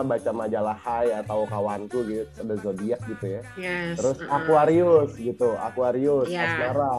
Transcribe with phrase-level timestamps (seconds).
[0.00, 3.96] Baca majalah Hai atau kawanku gitu ada zodiak gitu ya Yes.
[3.96, 4.34] terus uh-uh.
[4.34, 6.44] Aquarius gitu Aquarius Iya.
[6.44, 6.96] asmara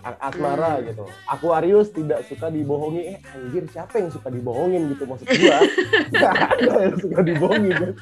[0.00, 5.24] A- asmara gitu Aquarius tidak suka dibohongi eh anjir siapa yang suka dibohongin gitu maksud
[5.24, 5.56] gua
[6.52, 7.92] ada yang suka dibohongin kan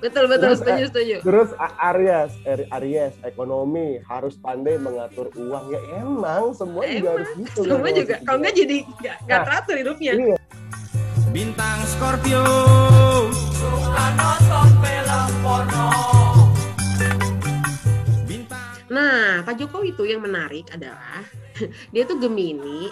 [0.00, 1.16] betul betul Terus, setuju setuju.
[1.22, 1.48] Terus
[1.80, 7.60] Aries, Ari- Aries, ekonomi harus pandai mengatur uang ya emang semua juga Emang, harus gitu.
[7.64, 8.42] Semua kan, juga, kalau gua.
[8.42, 9.46] nggak jadi nggak nggak Nah.
[9.46, 10.12] teratur hidupnya.
[10.14, 10.36] Iya.
[11.34, 12.46] Bintang Scorpio
[18.94, 21.26] Nah, Pak Jokowi itu yang menarik adalah
[21.92, 22.86] dia tuh Gemini,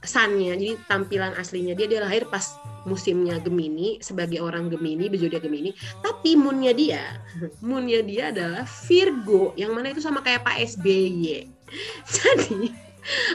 [0.00, 2.56] sunnya, jadi tampilan aslinya dia dia lahir pas
[2.88, 7.20] musimnya Gemini sebagai orang Gemini berzodiak Gemini, tapi moonnya dia,
[7.68, 11.44] moonnya dia adalah Virgo, yang mana itu sama kayak Pak SBY.
[12.16, 12.72] Jadi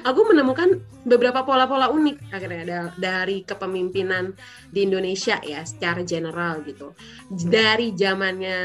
[0.02, 4.34] aku menemukan beberapa pola-pola unik akhirnya da- dari kepemimpinan
[4.70, 6.94] di Indonesia ya secara general gitu.
[7.30, 8.59] Dari zamannya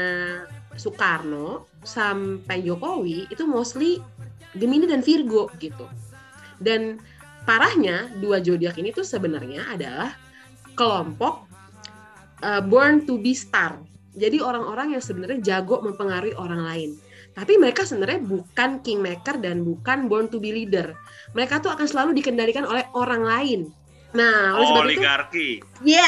[0.75, 4.01] Soekarno sampai Jokowi itu mostly
[4.55, 5.87] Gemini dan Virgo gitu.
[6.55, 6.99] Dan
[7.45, 10.11] parahnya dua zodiak ini tuh sebenarnya adalah
[10.75, 11.47] kelompok
[12.43, 13.79] uh, born to be star.
[14.15, 16.91] Jadi orang-orang yang sebenarnya jago mempengaruhi orang lain.
[17.35, 20.95] Tapi mereka sebenarnya bukan kingmaker dan bukan born to be leader.
[21.35, 23.61] Mereka tuh akan selalu dikendalikan oleh orang lain.
[24.15, 25.49] Nah, oleh sebab itu, oligarki.
[25.83, 26.07] ya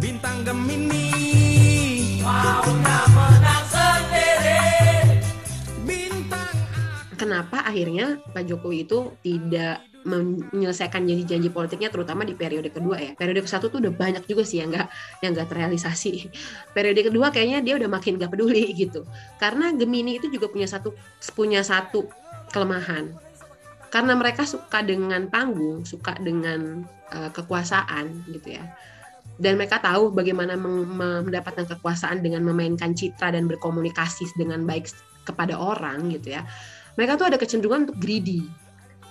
[0.00, 1.12] Bintang Gemini
[2.24, 2.81] Bintang
[7.32, 13.16] kenapa akhirnya Pak Jokowi itu tidak menyelesaikan janji-janji politiknya terutama di periode kedua ya?
[13.16, 14.84] Periode ke satu tuh udah banyak juga sih yang nggak
[15.24, 16.28] yang nggak terrealisasi.
[16.76, 19.08] Periode kedua kayaknya dia udah makin gak peduli gitu.
[19.40, 20.92] Karena Gemini itu juga punya satu
[21.32, 22.04] punya satu
[22.52, 23.16] kelemahan.
[23.88, 26.84] Karena mereka suka dengan panggung suka dengan
[27.16, 28.68] eh, kekuasaan gitu ya.
[29.40, 34.92] Dan mereka tahu bagaimana mendapatkan kekuasaan dengan memainkan citra dan berkomunikasi dengan baik
[35.24, 36.44] kepada orang gitu ya
[36.96, 38.46] mereka tuh ada kecenderungan untuk greedy.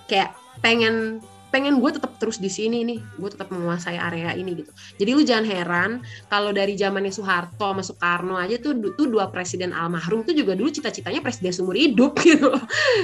[0.06, 4.72] Kayak pengen pengen gue tetap terus di sini nih gue tetap menguasai area ini gitu.
[4.97, 5.91] Jadi lu jangan heran
[6.31, 10.72] kalau dari zamannya Soeharto sama Soekarno aja tuh tuh dua presiden almarhum tuh juga dulu
[10.72, 12.56] cita-citanya presiden seumur hidup gitu.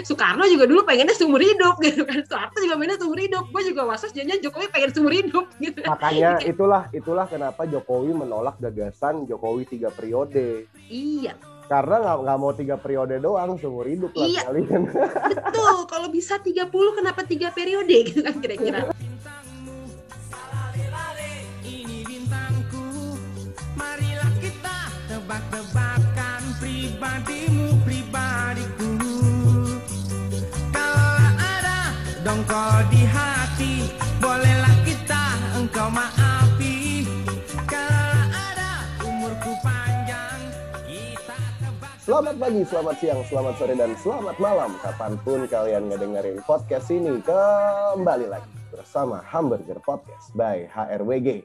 [0.08, 2.24] Soekarno juga dulu pengennya seumur hidup gitu kan.
[2.24, 3.46] Soeharto juga pengennya seumur hidup.
[3.52, 5.84] Gue juga wasas jangan Jokowi pengen seumur hidup gitu.
[5.84, 10.72] Makanya itulah itulah kenapa Jokowi menolak gagasan Jokowi tiga periode.
[10.88, 11.36] iya
[11.68, 14.42] Karena nggak nggak mau tiga periode doang seumur hidup lah Iya.
[14.46, 14.82] kalian.
[15.28, 19.76] betul kalau bisa 30 kenapa tiga periode gitu kan kira-kira bintangmu
[20.32, 23.20] Lari-lari Ini bintangku
[23.74, 28.92] Marilah kita tebak-tebakan Pribadimu, pribadiku
[30.72, 31.80] Kalau ada
[32.22, 33.74] dongkol di hati
[34.18, 35.24] Bolehlah kita
[35.54, 36.17] engkau maafi
[42.08, 44.72] Selamat pagi, selamat siang, selamat sore, dan selamat malam.
[44.80, 51.44] Kapan pun kalian ngedengerin podcast ini, kembali lagi bersama Hamburger Podcast by HRWG.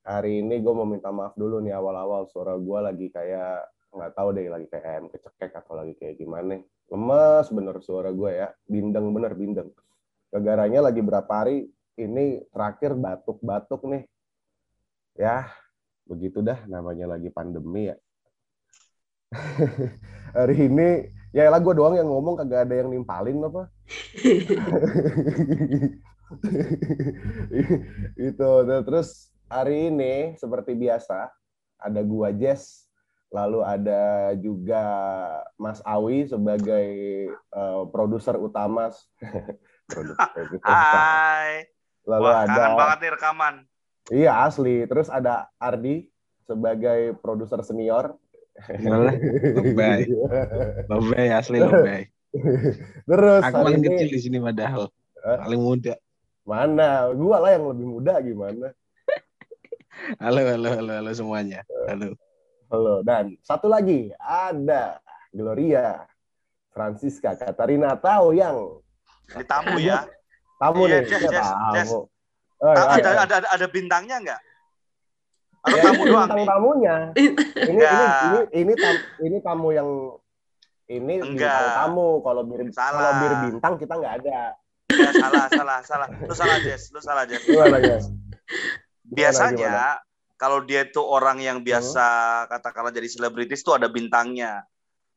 [0.00, 4.28] Hari ini gue mau minta maaf dulu nih awal-awal suara gue lagi kayak nggak tahu
[4.32, 6.58] deh lagi kayak ayam kecekek atau lagi kayak gimana.
[6.88, 9.70] Lemes bener suara gue ya, bindeng bener bindeng.
[10.32, 11.68] Kegaranya lagi berapa hari
[12.00, 14.04] ini terakhir batuk-batuk nih.
[15.20, 15.52] Ya,
[16.08, 17.96] begitu dah namanya lagi pandemi ya.
[20.36, 23.68] hari ini ya lah gue doang yang ngomong kagak ada yang nimpalin apa.
[28.28, 28.50] itu
[28.88, 31.28] terus hari ini seperti biasa
[31.76, 32.81] ada gua Jess
[33.32, 34.84] lalu ada juga
[35.56, 36.88] Mas Awi sebagai
[37.32, 38.92] eh, produser utama
[39.92, 40.28] Produser.
[40.62, 41.66] Hai.
[42.04, 43.54] lalu Wah, ada banget nih rekaman.
[44.10, 46.10] iya asli terus ada Ardi
[46.42, 48.18] sebagai produser senior.
[48.68, 50.10] Lebay.
[50.90, 52.10] Lebay asli lebay.
[53.10, 54.88] terus Aku paling ini kecil di sini padahal.
[55.22, 55.94] Paling muda.
[56.42, 58.74] mana gua lah yang lebih muda gimana
[60.22, 61.62] Halo, halo, halo, halo semuanya.
[61.86, 62.18] Halo.
[62.72, 64.96] Halo, dan satu lagi ada
[65.28, 66.08] Gloria
[66.72, 68.80] Francisca Katarina tahu yang
[69.28, 70.08] Ini tamu ya.
[70.62, 71.74] tamu Iya, nih, Jess, tamu.
[71.76, 71.90] Jess.
[71.92, 72.06] Oh,
[72.64, 73.12] iya, ada, iya.
[73.12, 74.40] ada, ada, ada bintangnya nggak?
[75.62, 76.46] Atau Ya, tamu doang bintang nih?
[76.48, 76.96] tamunya.
[77.12, 78.24] Ini ini Enggak.
[78.24, 79.88] ini ini tam, ini tamu yang
[80.88, 81.76] ini bintang Enggak.
[81.76, 82.08] tamu.
[82.24, 82.88] Kalau bir Salah.
[82.88, 84.40] kalau bir bintang kita nggak ada.
[84.88, 86.08] Ya, salah, salah, salah.
[86.24, 86.88] Lu salah, Jess.
[86.88, 87.44] Lu salah, Jess.
[87.44, 88.08] Gimana?
[89.12, 89.76] Biasanya
[90.42, 92.02] kalau dia itu orang yang biasa
[92.50, 94.66] katakanlah jadi selebritis tuh ada bintangnya,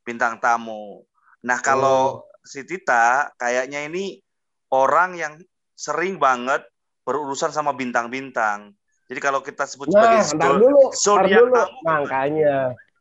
[0.05, 1.01] bintang tamu.
[1.41, 4.21] Nah kalau si Tita kayaknya ini
[4.69, 5.33] orang yang
[5.73, 6.61] sering banget
[7.01, 8.69] berurusan sama bintang-bintang.
[9.09, 11.53] Jadi kalau kita sebut Nah, sebagai zodiak- dulu, ntar zodiak dulu.
[11.57, 12.57] tamu, Makanya,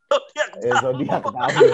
[0.09, 1.65] zodiak eh, zodiak tamu.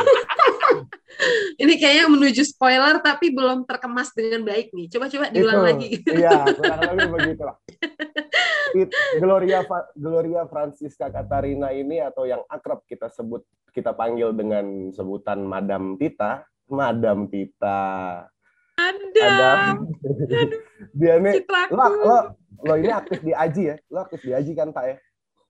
[1.59, 4.87] Ini kayaknya menuju spoiler tapi belum terkemas dengan baik nih.
[4.87, 5.89] Coba-coba diulang Itu, lagi.
[6.11, 7.55] Iya, kurang lebih begitu lah.
[8.75, 9.61] It- Gloria
[9.93, 16.43] Gloria Francisca Katarina ini atau yang akrab kita sebut kita panggil dengan sebutan Madam Tita,
[16.71, 17.81] Madam Tita.
[18.79, 19.21] Ada.
[19.21, 19.51] Ada
[20.91, 22.17] dia nih lo lo
[22.61, 23.75] lo ini aktif di Aji ya?
[23.87, 24.97] Lo aktif di Aji kan tak ya?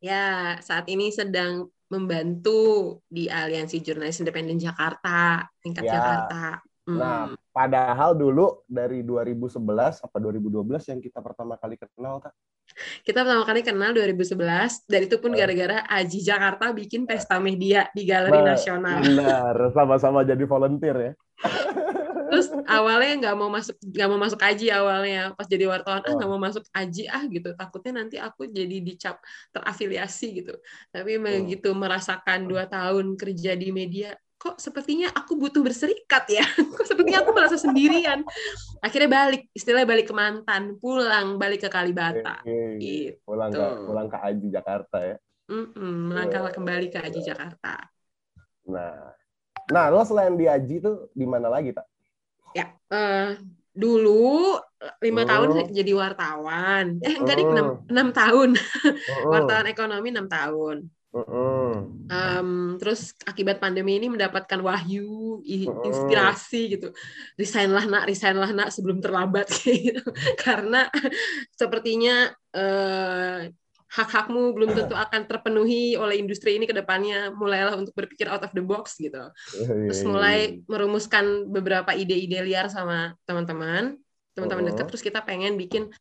[0.02, 0.28] Ya,
[0.66, 5.94] saat ini sedang membantu di Aliansi Jurnalis Independen Jakarta, tingkat Ya.
[6.00, 6.64] Jakarta.
[6.82, 6.98] Hmm.
[6.98, 12.34] Nah, padahal dulu dari 2011 apa 2012 yang kita pertama kali kenal tak?
[13.04, 15.38] Kita pertama kali kenal 2011, dan itu pun Eh.
[15.44, 18.98] gara-gara Aji Jakarta bikin pesta media di Galeri Nah, Nasional.
[19.04, 21.14] Benar, sama-sama jadi volunteer ya.
[22.32, 26.30] Terus awalnya nggak mau masuk nggak mau masuk Aji awalnya pas jadi wartawan ah nggak
[26.32, 29.20] mau masuk Aji ah gitu takutnya nanti aku jadi dicap
[29.52, 30.56] terafiliasi gitu
[30.96, 36.42] tapi begitu merasakan dua tahun kerja di media kok sepertinya aku butuh berserikat ya
[36.74, 38.26] kok sepertinya aku merasa sendirian
[38.82, 42.82] akhirnya balik istilahnya balik ke mantan pulang balik ke Kalibata Oke.
[42.82, 45.16] gitu Pulang ke pulang ke Aji Jakarta ya.
[45.46, 47.86] Mm-mm, melangkah kembali ke Aji Jakarta
[48.66, 49.14] Nah,
[49.70, 51.86] nah lo selain di Aji tuh di mana lagi tak?
[52.52, 53.38] ya eh,
[53.72, 54.58] dulu
[55.00, 55.28] lima Oh.
[55.30, 57.54] tahun jadi wartawan eh enggak deh Oh.
[57.54, 58.50] enam enam tahun
[59.32, 60.78] wartawan ekonomi enam tahun
[62.08, 65.44] Em, terus akibat pandemi ini mendapatkan wahyu
[65.84, 66.88] inspirasi gitu.
[67.36, 70.04] Resignlah nak resignlah nak sebelum terlambat gitu.
[70.40, 70.88] Karena
[71.52, 73.52] sepertinya eh,
[73.92, 77.36] hak-hakmu belum tentu akan terpenuhi oleh industri ini ke depannya.
[77.36, 79.20] Mulailah untuk berpikir out of the box gitu.
[79.52, 84.00] Terus Iya, mulai merumuskan beberapa ide-ide liar sama teman-teman.
[84.32, 85.92] Teman-teman dekat terus kita pengen bikin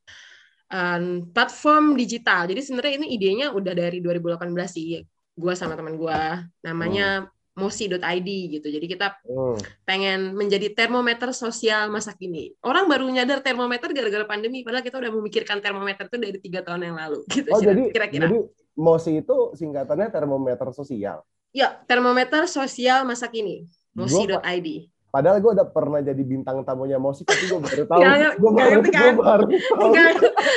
[0.70, 2.46] um, platform digital.
[2.46, 5.02] Jadi sebenarnya ini idenya udah dari 2018 sih
[5.34, 6.46] gua sama teman gua.
[6.62, 8.66] Namanya mosi.id gitu.
[8.70, 9.58] Jadi kita Hmm.
[9.84, 12.54] pengen menjadi termometer sosial masa kini.
[12.64, 16.88] Orang baru nyadar termometer gara-gara pandemi padahal kita udah memikirkan termometer itu dari tiga tahun
[16.88, 17.20] yang lalu.
[17.28, 18.30] Gitu Oh jadi kira-kira.
[18.30, 18.38] jadi
[18.78, 21.20] MOSI itu singkatannya termometer sosial.
[21.50, 23.66] ya termometer sosial masa kini.
[23.92, 24.68] Mosi.id
[25.10, 28.00] Padahal gue udah pernah jadi bintang tamunya MOSI, tapi gue baru tahu.
[28.00, 29.14] Nggak- Gue baru, ngerti gue kan?
[29.18, 29.82] baru tahu.
[29.82, 30.10] Enggak,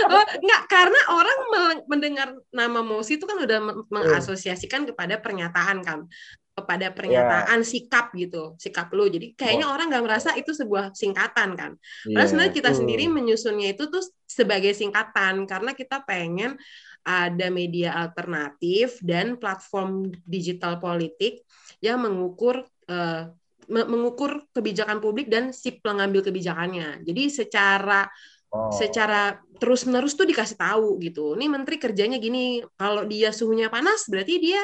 [0.07, 1.39] oh, enggak karena orang
[1.85, 6.05] mendengar nama Mosi itu kan udah men- mengasosiasikan kepada pernyataan kan,
[6.53, 9.09] kepada pernyataan sikap gitu, sikap lu.
[9.09, 11.71] Jadi kayaknya orang nggak merasa itu sebuah singkatan kan.
[12.05, 12.29] Padahal Iya.
[12.29, 12.77] sebenarnya kita Hmm.
[12.77, 16.61] sendiri menyusunnya itu tuh sebagai singkatan karena kita pengen
[17.03, 21.41] ada media alternatif dan platform digital politik
[21.81, 23.31] yang mengukur eh,
[23.73, 27.01] mengukur kebijakan publik dan si pengambil kebijakannya.
[27.01, 28.05] Jadi secara
[28.53, 28.69] Oh.
[28.69, 31.33] secara terus menerus tuh dikasih tahu gitu.
[31.33, 34.61] Nih menteri kerjanya gini, kalau dia suhunya panas berarti dia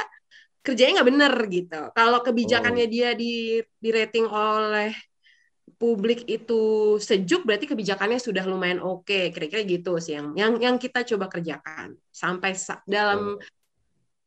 [0.62, 1.82] kerjanya nggak bener gitu.
[1.98, 4.94] Kalau kebijakannya dia di di rating oleh
[5.82, 9.34] publik itu sejuk berarti kebijakannya sudah lumayan oke.
[9.34, 13.42] Kira-kira gitu sih yang yang yang kita coba kerjakan sampai sa- dalam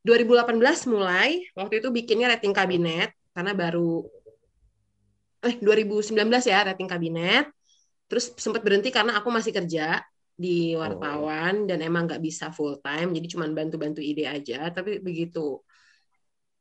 [0.03, 4.03] 2018 mulai waktu itu bikinnya rating kabinet karena baru
[5.43, 7.51] eh 2019 ya rating kabinet.
[8.07, 9.99] Terus sempat berhenti karena aku masih kerja
[10.33, 14.71] di wartawan dan emang nggak bisa full time jadi cuma bantu-bantu ide aja.
[14.71, 15.61] Tapi begitu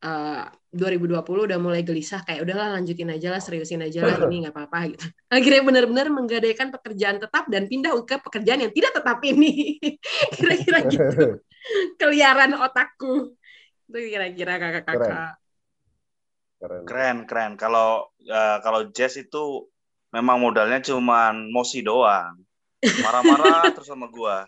[0.02, 4.56] eh, 2020 udah mulai gelisah kayak udahlah lanjutin aja lah seriusin aja lah ini nggak
[4.56, 5.06] apa-apa gitu.
[5.36, 9.78] Akhirnya benar-benar menggadaikan pekerjaan tetap dan pindah ke pekerjaan yang tidak tetap ini.
[10.40, 11.26] Kira-kira gitu.
[12.02, 13.38] Keliaran otakku.
[13.92, 15.41] Itu kira-kira kakak-kakak
[16.62, 16.86] Keren.
[16.86, 17.52] Keren, keren.
[17.58, 19.66] Kalau eh, kalau jazz itu
[20.14, 22.38] memang modalnya cuman mosi doang.
[23.02, 24.46] Marah-marah terus sama gua.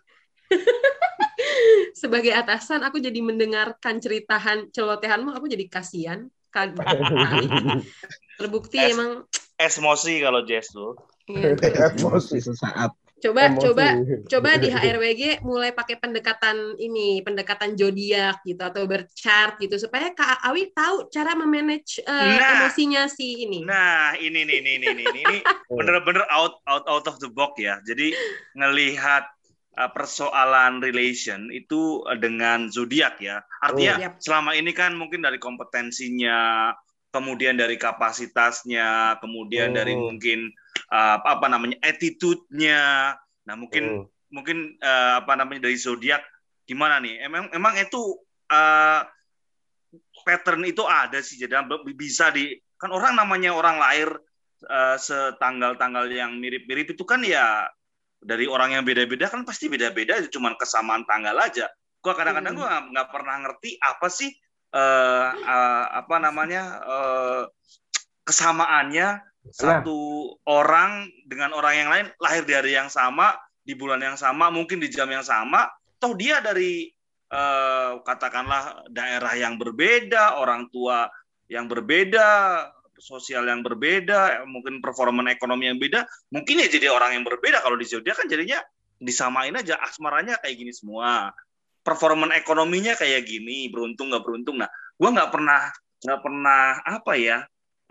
[1.97, 6.27] sebagai atasan aku jadi mendengarkan ceritahan celotehanmu aku jadi kasihan
[8.37, 9.25] terbukti Es- emang
[9.57, 10.93] Es mosi kalau jazz tuh.
[11.29, 11.55] iya.
[11.97, 12.93] Emosi sesaat.
[13.23, 13.63] Coba Emosi.
[13.63, 13.85] coba
[14.27, 20.43] coba di HRWG mulai pakai pendekatan ini pendekatan zodiak gitu atau berchart gitu supaya Kak
[20.43, 22.67] Awi tahu cara memanage eh, Nah.
[22.67, 25.37] emosinya si ini Nah, ini nih, ini, ini, ini, ini, ini
[25.79, 27.79] bener-bener out, out, out of the box ya.
[27.87, 28.11] Jadi
[28.53, 29.23] ngelihat
[29.79, 33.39] uh, persoalan relation itu uh, dengan zodiak ya.
[33.61, 34.19] Artinya Oh.
[34.19, 36.69] Selama ini kan mungkin dari kompetensinya,
[37.13, 39.75] kemudian dari kapasitasnya, kemudian Oh.
[39.77, 40.49] dari mungkin
[40.89, 43.13] uh, apa namanya attitude-nya.
[43.45, 44.33] Nah, mungkin Hmm.
[44.33, 46.25] mungkin uh, apa namanya dari zodiak
[46.65, 47.21] gimana nih?
[47.21, 48.17] Emang emang itu
[48.49, 49.01] eh,
[50.25, 54.09] pattern itu ada sih jadi bisa di kan orang namanya orang lahir
[54.63, 57.67] eh, setanggal-tanggal yang mirip-mirip itu kan ya
[58.23, 61.67] dari orang yang beda-beda kan pasti beda-beda cuman kesamaan tanggal aja
[61.99, 62.61] gua kadang-kadang Hmm.
[62.63, 64.31] gua nggak pernah ngerti apa sih
[64.73, 67.43] eh, eh, apa namanya eh,
[68.25, 74.15] kesamaannya satu orang dengan orang yang lain lahir di hari yang sama di bulan yang
[74.15, 75.69] sama mungkin di jam yang sama.
[76.01, 76.89] Toh dia dari
[77.29, 81.07] eh, katakanlah daerah yang berbeda orang tua
[81.51, 82.27] yang berbeda
[82.97, 87.61] sosial yang berbeda mungkin performa ekonomi yang beda mungkin ya jadi orang yang berbeda.
[87.61, 88.63] Kalau di zodiak kan jadinya
[89.03, 91.35] disamain aja asmaranya kayak gini semua
[91.83, 95.61] performa ekonominya kayak gini beruntung nggak beruntung nah gua nggak pernah
[95.99, 97.37] nggak pernah apa ya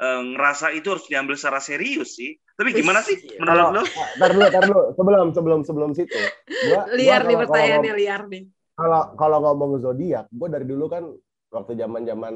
[0.00, 3.82] eh, ngerasa itu harus diambil secara serius sih tapi gimana sih menurut Kalau- lo
[4.12, 4.80] Ntar dulu, ntar dulu.
[4.92, 6.20] Sebelum sebelum sebelum situ,
[6.68, 10.64] gua, gua liar nih kalau- kalau pertanyaannya liar nih kalau kalau ngomong zodiak, gue dari
[10.64, 11.04] dulu kan
[11.52, 12.34] waktu zaman zaman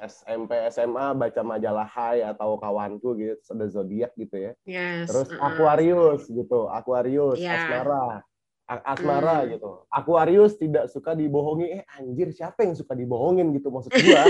[0.00, 4.52] SMP SMA baca majalah Hai atau kawanku gitu ada zodiak gitu ya.
[4.64, 5.28] yes Terus.
[5.36, 7.52] Aquarius gitu, Aquarius, Iya.
[7.54, 8.24] Asmara.
[8.68, 9.48] Asmara Hmm.
[9.50, 9.70] gitu.
[9.88, 11.72] Aquarius tidak suka dibohongi.
[11.72, 14.22] Eh anjir, siapa yang suka dibohongin gitu maksud gua?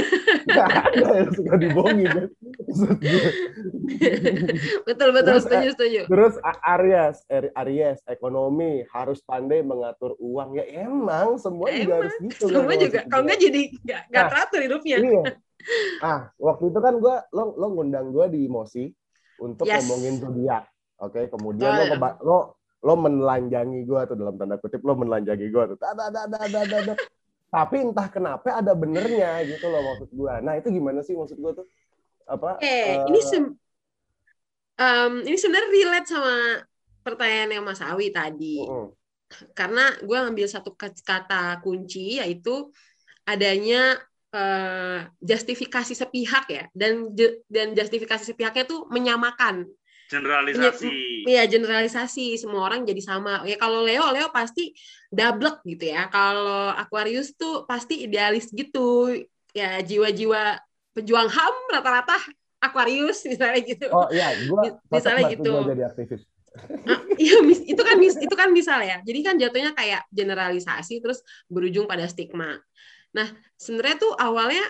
[0.95, 2.07] Ada yang suka dibohongin.
[2.07, 2.27] kan?
[2.31, 3.29] Maksud gua.
[4.89, 10.55] betul betul Terus, setuju setuju Terus Aries, Ari- Aries, ekonomi harus pandai mengatur uang.
[10.55, 12.45] Ya emang semua juga Emang, harus gitu.
[12.47, 15.23] semua kan, juga kalau nggak jadi nggak Nah, teratur hidupnya Iya.
[16.01, 18.95] Ah, waktu itu kan gua lo lo ngundang gua di Mosi
[19.37, 19.83] untuk Yes.
[19.83, 20.65] ngomongin zodiak.
[20.99, 21.93] Oke, kemudian lo Betul.
[21.95, 22.39] keba- lo
[22.87, 25.77] lo menelanjangi gua tuh dalam tanda kutip lo menelanjangi gua tuh.
[25.83, 26.77] Ada ada ada ada ada.
[26.83, 26.95] ada.
[27.49, 30.39] Tapi entah kenapa ada benernya gitu loh maksud gua.
[30.45, 31.67] Nah, itu gimana sih maksud gua tuh?
[32.29, 32.61] Apa?
[32.61, 33.57] Eh, ini sem-
[34.79, 36.35] em, ini sebenarnya relate sama
[37.03, 38.61] pertanyaan yang Mas Awi tadi.
[38.63, 38.93] mm-mm.
[39.53, 42.73] Karena gue ngambil satu kat- kata kunci yaitu
[43.29, 43.97] adanya
[44.33, 47.13] eh, justifikasi sepihak ya dan
[47.49, 49.69] dan justifikasi sepihaknya tuh menyamakan
[50.09, 50.91] generalisasi
[51.29, 53.45] Iya generalisasi semua orang jadi sama.
[53.45, 54.73] Ya kalau Leo Leo pasti
[55.13, 56.09] double gitu ya.
[56.09, 59.13] Kalau Aquarius tuh pasti idealis gitu.
[59.53, 60.57] Ya jiwa-jiwa
[60.97, 62.17] pejuang HAM rata-rata
[62.65, 63.87] Aquarius misalnya gitu.
[63.93, 65.53] Oh iya, gua misalnya gitu.
[65.53, 66.23] gua jadi aktivis.
[66.89, 68.97] Nah, Iya, mis- itu kan mis- itu kan misal ya.
[69.05, 71.21] Jadi kan jatuhnya kayak generalisasi terus
[71.53, 72.57] berujung pada stigma.
[73.13, 73.29] Nah,
[73.61, 74.65] sebenarnya tuh awalnya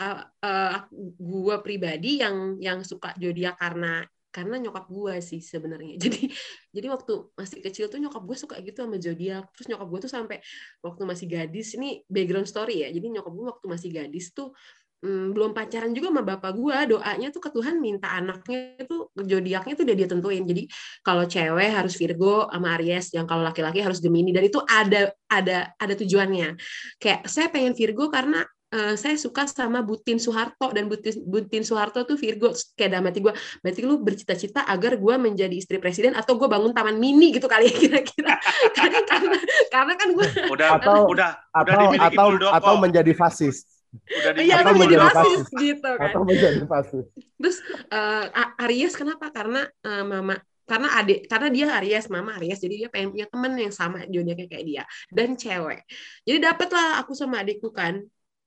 [0.00, 0.76] uh, uh,
[1.20, 6.00] gua pribadi yang yang suka zodiak karena karena nyokap gua sih sebenarnya.
[6.08, 6.32] Jadi
[6.72, 9.44] jadi waktu masih kecil tuh nyokap gue suka gitu sama zodiak.
[9.52, 10.38] Terus nyokap gue tuh sampai
[10.80, 12.88] waktu masih gadis ini background story ya.
[12.88, 14.56] Jadi nyokap gue waktu masih gadis tuh
[15.02, 19.74] hmm, belum pacaran juga sama bapak gua doanya tuh ke Tuhan minta anaknya tuh zodiaknya
[19.74, 20.62] tuh udah dia tentuin jadi
[21.02, 25.74] kalau cewek harus Virgo sama Aries yang kalau laki-laki harus Gemini dan itu ada ada
[25.76, 26.56] ada tujuannya
[27.02, 32.02] kayak saya pengen Virgo karena eh, saya suka sama Butin Soeharto dan Butin, Butin Soeharto
[32.02, 36.34] tuh Virgo kayak dalam hati gue berarti lu bercita-cita agar gue menjadi istri presiden atau
[36.34, 38.34] gue bangun taman mini gitu kali ya kira-kira
[38.76, 39.36] karena
[39.68, 42.52] karena kan gue udah Atau- udah Atau dimiliki atau Muldoko.
[42.56, 43.56] atau menjadi fasis.
[43.92, 45.40] udah iya Atau menjadi fasis.
[45.52, 47.04] gitu kan Atau menjadi fasis.
[47.36, 47.56] Terus
[47.92, 49.28] eh, A- Aries kenapa?
[49.28, 53.52] Karena eh, mama karena adik karena dia Aries, mama Aries, jadi dia pengen punya temen
[53.58, 55.84] yang sama zodiaknya kayak dia dan cewek.
[56.24, 58.00] Jadi dapatlah aku sama adikku kan.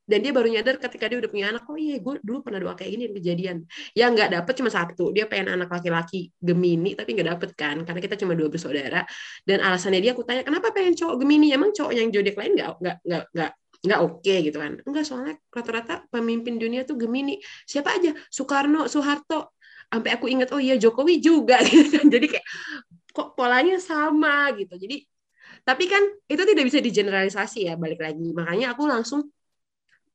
[0.05, 2.73] Dan dia baru nyadar ketika dia udah punya anak, oh iya gue dulu pernah doa
[2.77, 3.57] kayak gini kejadian.
[3.97, 7.99] Ya nggak dapet cuma satu, dia pengen anak laki-laki Gemini tapi nggak dapet kan, karena
[7.99, 9.01] kita cuma dua bersaudara.
[9.41, 11.51] Dan alasannya dia aku tanya, kenapa pengen cowok Gemini?
[11.51, 13.51] Emang cowok yang zodiak lain nggak nggak nggak nggak
[13.85, 14.73] nggak oke gitu kan?
[14.85, 17.41] Enggak soalnya rata-rata pemimpin dunia tuh Gemini.
[17.65, 18.13] Siapa aja?
[18.29, 19.55] Soekarno, Soeharto,
[19.89, 22.45] sampai aku ingat oh iya Jokowi juga gitu kan jadi kayak
[23.15, 24.99] kok polanya sama gitu jadi
[25.63, 29.31] tapi kan itu tidak bisa digeneralisasi ya balik lagi makanya aku langsung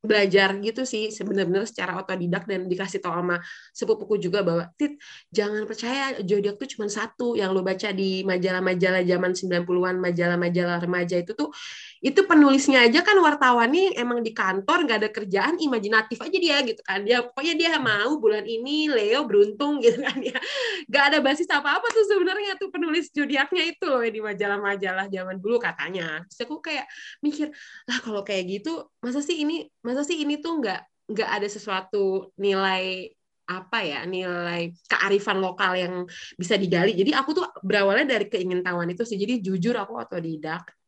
[0.01, 3.37] belajar gitu sih sebenarnya secara otodidak dan dikasih tau sama
[3.77, 4.97] sepupuku juga bahwa tit
[5.29, 7.37] jangan percaya zodiak tuh cuma satu.
[7.37, 11.53] Yang lo baca di majalah-majalah zaman 90-an majalah-majalah remaja itu tuh
[12.01, 16.81] itu penulisnya aja kan wartawannya emang di kantor nggak ada kerjaan imajinatif aja dia gitu
[16.81, 17.05] kan.
[17.05, 20.41] Dia pokoknya dia mau bulan ini Leo beruntung gitu kan ya.
[20.89, 25.61] Nggak ada basis apa-apa tuh sebenarnya tuh penulis zodiaknya itu loh di majalah-majalah zaman dulu
[25.61, 26.25] katanya.
[26.33, 26.89] Terus aku kayak
[27.21, 27.53] mikir
[27.85, 30.81] lah kalau kayak gitu masa sih ini masa sih ini tuh nggak
[31.13, 33.13] nggak ada sesuatu nilai
[33.45, 35.95] apa ya nilai kearifan lokal yang
[36.41, 36.97] bisa digali?
[36.97, 39.21] Jadi aku tuh berawalnya dari keingintahuan itu sih.
[39.21, 40.80] Jadi jujur aku otodidak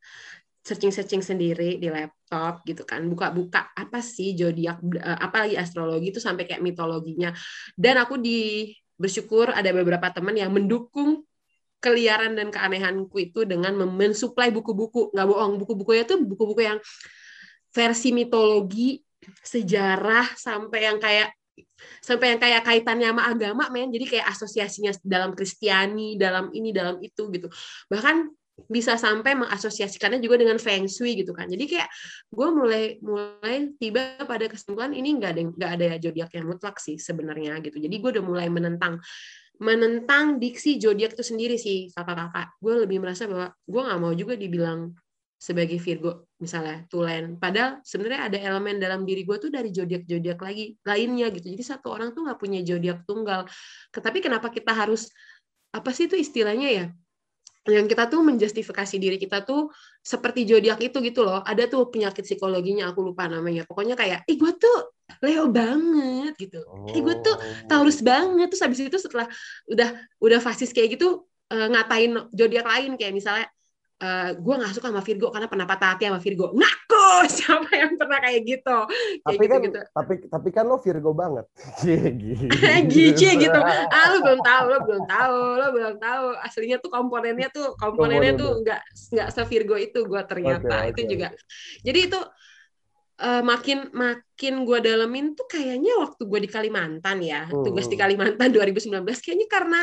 [0.63, 3.03] searching-searching sendiri di laptop gitu kan.
[3.11, 7.35] Buka-buka apa sih zodiak eh, apalagi astrologi itu sampai kayak mitologinya.
[7.75, 11.27] Dan aku di bersyukur ada beberapa teman yang mendukung
[11.83, 15.11] keliaran dan keanehanku itu dengan men- mensuplai buku-buku.
[15.11, 16.79] Nggak bohong buku-bukunya tuh buku-buku yang
[17.75, 19.03] versi mitologi,
[19.43, 21.35] sejarah sampai yang kayak
[21.99, 23.91] sampai yang kayak kaitannya sama agama men.
[23.91, 27.51] Jadi kayak asosiasinya dalam Kristiani dalam ini dalam itu gitu.
[27.91, 28.31] Bahkan
[28.69, 31.47] bisa sampai mengasosiasikannya juga dengan feng shui gitu kan.
[31.51, 31.89] Jadi kayak
[32.29, 36.97] gue mulai mulai tiba pada kesimpulan ini nggak ada nggak ada zodiak yang mutlak sih
[36.99, 37.79] sebenarnya gitu.
[37.79, 39.03] Jadi gue udah mulai menentang
[39.63, 42.59] menentang diksi zodiak itu sendiri sih kakak-kakak.
[42.59, 44.91] Gue lebih merasa bahwa gue nggak mau juga dibilang
[45.43, 47.35] sebagai Virgo misalnya tulen.
[47.35, 51.51] Padahal sebenarnya ada elemen dalam diri gue tuh dari zodiak zodiak lagi lainnya gitu.
[51.51, 53.51] Jadi satu orang tuh nggak punya zodiak tunggal.
[53.91, 55.11] Tapi kenapa kita harus
[55.73, 56.87] apa sih itu istilahnya ya
[57.71, 59.71] yang kita tuh menjustifikasi diri kita tuh
[60.03, 61.47] seperti zodiak itu gitu loh.
[61.47, 63.63] Ada tuh penyakit psikologinya aku lupa namanya.
[63.63, 64.77] Pokoknya kayak ih gue tuh
[65.23, 66.59] Leo banget gitu.
[66.91, 67.37] Ih gue tuh
[67.71, 68.51] Taurus banget.
[68.51, 69.31] Terus habis itu setelah
[69.71, 71.23] udah udah fasis kayak gitu
[71.55, 72.99] uh, ngatain zodiak lain.
[72.99, 73.47] Kayak misalnya
[74.03, 76.51] Uh, gue nggak suka sama Virgo karena pernah patah hati sama Virgo.
[76.51, 77.07] Ngaku
[77.39, 78.77] siapa yang pernah kayak gitu?
[78.91, 79.81] Kayak tapi gitu, kan gitu.
[79.95, 81.47] tapi tapi kan lo Virgo banget.
[82.91, 83.59] Gici gitu.
[83.95, 86.27] Ah lu belum tahu, lo belum tahu, lo belum tahu.
[86.43, 88.81] Aslinya tuh komponennya tuh komponennya tuh nggak
[89.15, 91.31] nggak se Virgo itu gue ternyata Oke, itu juga.
[91.87, 92.19] Jadi itu
[93.23, 97.63] uh, makin makin gue dalemin tuh kayaknya waktu gue di Kalimantan ya Hmm.
[97.63, 99.83] tugas di Kalimantan 2019 kayaknya karena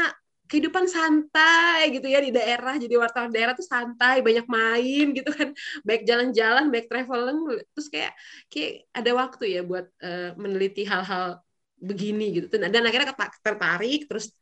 [0.50, 5.54] kehidupan santai gitu ya di daerah jadi wartawan daerah tuh santai banyak main gitu kan.
[5.88, 8.18] Baik jalan-jalan baik traveling terus kayak
[8.50, 11.38] kayak ada waktu ya buat uh, meneliti hal-hal
[11.78, 12.50] begini gitu.
[12.58, 13.14] Dan akhirnya
[13.46, 14.34] tertarik terus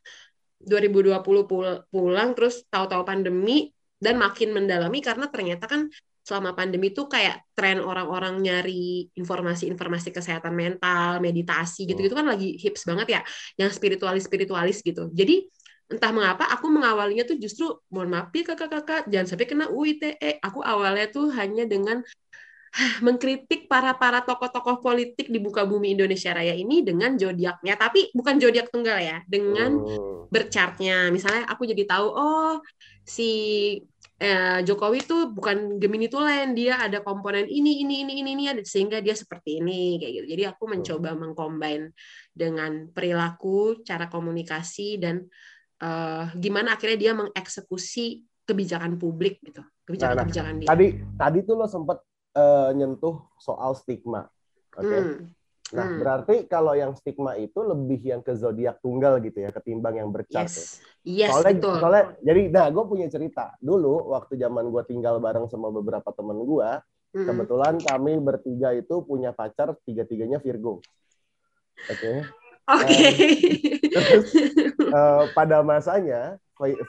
[0.64, 3.70] 2020 pul- pulang terus tahu-tahu pandemi
[4.02, 5.92] dan makin mendalami karena ternyata kan
[6.28, 12.84] selama pandemi tuh kayak tren orang-orang nyari informasi-informasi kesehatan mental, meditasi gitu-gitu kan lagi hips
[12.84, 13.22] banget ya,
[13.56, 15.08] yang spiritualis-spiritualis gitu.
[15.16, 15.48] Jadi
[15.88, 20.20] entah mengapa aku mengawalinya tuh justru mohon maaf ya kakak-kakak jangan sampai kena UITE.
[20.44, 22.04] Aku awalnya tuh hanya dengan
[23.06, 28.38] mengkritik para para tokoh-tokoh politik di buka bumi Indonesia Raya ini dengan zodiaknya, tapi bukan
[28.38, 30.28] zodiak tunggal ya, dengan Hmm.
[30.30, 31.08] berchartnya.
[31.10, 32.60] Misalnya aku jadi tahu oh
[33.08, 33.32] si
[34.20, 38.98] eh, Jokowi tuh bukan Gemini Tulen, dia ada komponen ini ini ini ini ini sehingga
[39.00, 40.26] dia seperti ini kayak gitu.
[40.34, 41.94] Jadi aku mencoba mengcombine
[42.34, 45.22] dengan perilaku, cara komunikasi dan
[45.82, 49.62] eh, gimana akhirnya dia mengeksekusi kebijakan publik gitu.
[49.86, 50.68] Kebijakan-kebijakan dia.
[50.68, 52.02] Tadi tadi tuh lo sempet
[52.38, 54.26] eh, nyentuh soal stigma.
[54.78, 54.98] Oke.
[54.98, 55.18] Hmm.
[55.68, 56.00] Nah, Hmm.
[56.00, 60.48] berarti kalau yang stigma itu lebih yang ke zodiak tunggal gitu ya, ketimbang yang bercat.
[60.48, 60.48] ya.
[60.48, 60.80] Yes.
[61.08, 61.76] Yes, soalnya, betul.
[61.80, 66.44] soalnya jadi nah gue punya cerita dulu waktu zaman gue tinggal bareng sama beberapa temen
[66.44, 66.70] gue
[67.16, 67.24] Hmm.
[67.24, 70.84] kebetulan kami bertiga itu punya pacar tiga tiganya Virgo
[71.88, 72.12] oke
[72.68, 73.00] Oke.
[73.96, 74.28] terus
[74.76, 76.36] eh, pada masanya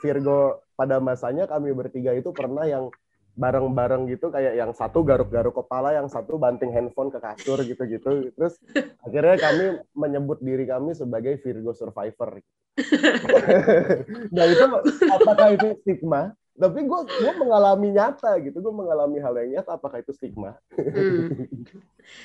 [0.03, 2.91] Virgo pada masanya kami bertiga itu pernah yang
[3.39, 8.35] bareng-bareng gitu kayak yang satu garuk-garuk kepala yang satu banting handphone ke kasur gitu-gitu.
[8.35, 8.59] Terus
[8.99, 9.65] akhirnya kami
[9.95, 12.43] menyebut diri kami sebagai Virgo survivor.
[14.35, 14.63] Nah itu
[15.11, 19.97] apakah itu stigma tapi gue gue mengalami nyata gitu gue mengalami hal yang nyata apakah
[19.97, 21.47] itu stigma Hmm.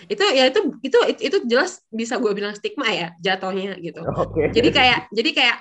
[0.08, 4.00] itu ya itu itu itu jelas bisa gue bilang stigma ya jatuhnya gitu.
[4.00, 5.56] oke Jadi kayak jadi kayak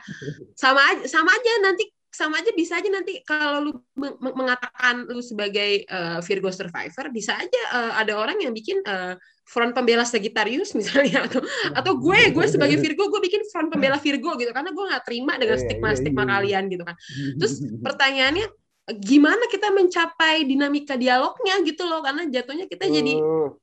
[0.56, 5.04] sama aja sama aja nanti sama aja bisa aja nanti kalau lu meng- meng- mengatakan
[5.06, 10.06] lu sebagai eh, Virgo survivor bisa aja eh, ada orang yang bikin eh, front pembela
[10.08, 11.42] Sagittarius misalnya atau
[11.74, 15.36] atau gue gue sebagai Virgo gue bikin front pembela Virgo gitu karena gue nggak terima
[15.36, 16.32] dengan Iya, stigma iya, stigma iya.
[16.38, 16.96] kalian gitu kan.
[17.36, 18.46] Terus pertanyaannya
[18.92, 23.56] gimana kita mencapai dinamika dialognya gitu loh karena jatuhnya kita jadi Hmm.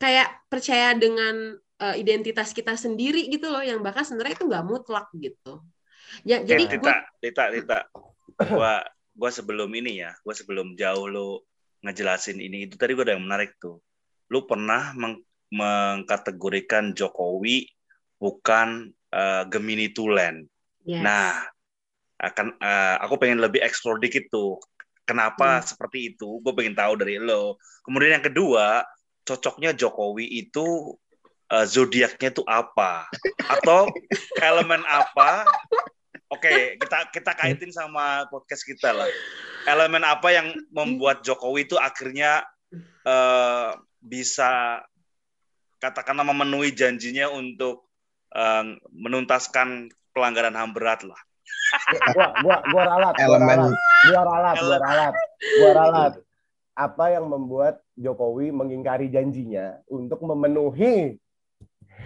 [0.00, 5.06] kayak percaya dengan uh, identitas kita sendiri gitu loh yang bahkan sebenarnya itu nggak mutlak
[5.14, 5.60] gitu.
[6.24, 7.78] Ya, jadi eh, gue Tita, Tita, Tita.
[8.48, 8.82] Gua
[9.12, 11.28] gua sebelum ini ya, gua sebelum jauh lu
[11.84, 13.80] ngejelasin ini itu tadi gua ada yang menarik tuh.
[14.32, 17.68] Lu pernah meng- mengkategorikan Jokowi
[18.16, 20.48] bukan eh, Gemini Tulen.
[20.88, 21.04] yes.
[21.04, 21.51] Nah,
[22.22, 24.62] akan eh, aku pengen lebih explore dikit tuh.
[25.02, 25.66] Kenapa Hmm.
[25.66, 26.38] seperti itu?
[26.40, 27.58] Gue pengen tahu dari lo.
[27.82, 28.86] Kemudian yang kedua,
[29.26, 30.94] cocoknya Jokowi itu
[31.50, 33.10] eh, zodiaknya itu apa?
[33.50, 33.90] Atau
[34.48, 35.44] elemen apa?
[36.32, 39.10] Oke, kita kita kaitin sama podcast kita lah.
[39.68, 42.46] Elemen apa yang membuat Jokowi itu akhirnya
[43.04, 44.80] eh, bisa
[45.76, 47.90] katakanlah memenuhi janjinya untuk
[48.32, 51.18] eh, menuntaskan pelanggaran HAM berat lah.
[52.12, 53.58] Gua gua gua ralat Elemen
[54.04, 55.14] gua ralat gua ralat
[55.58, 56.12] gua ralat
[56.72, 61.20] apa yang membuat Jokowi mengingkari janjinya untuk memenuhi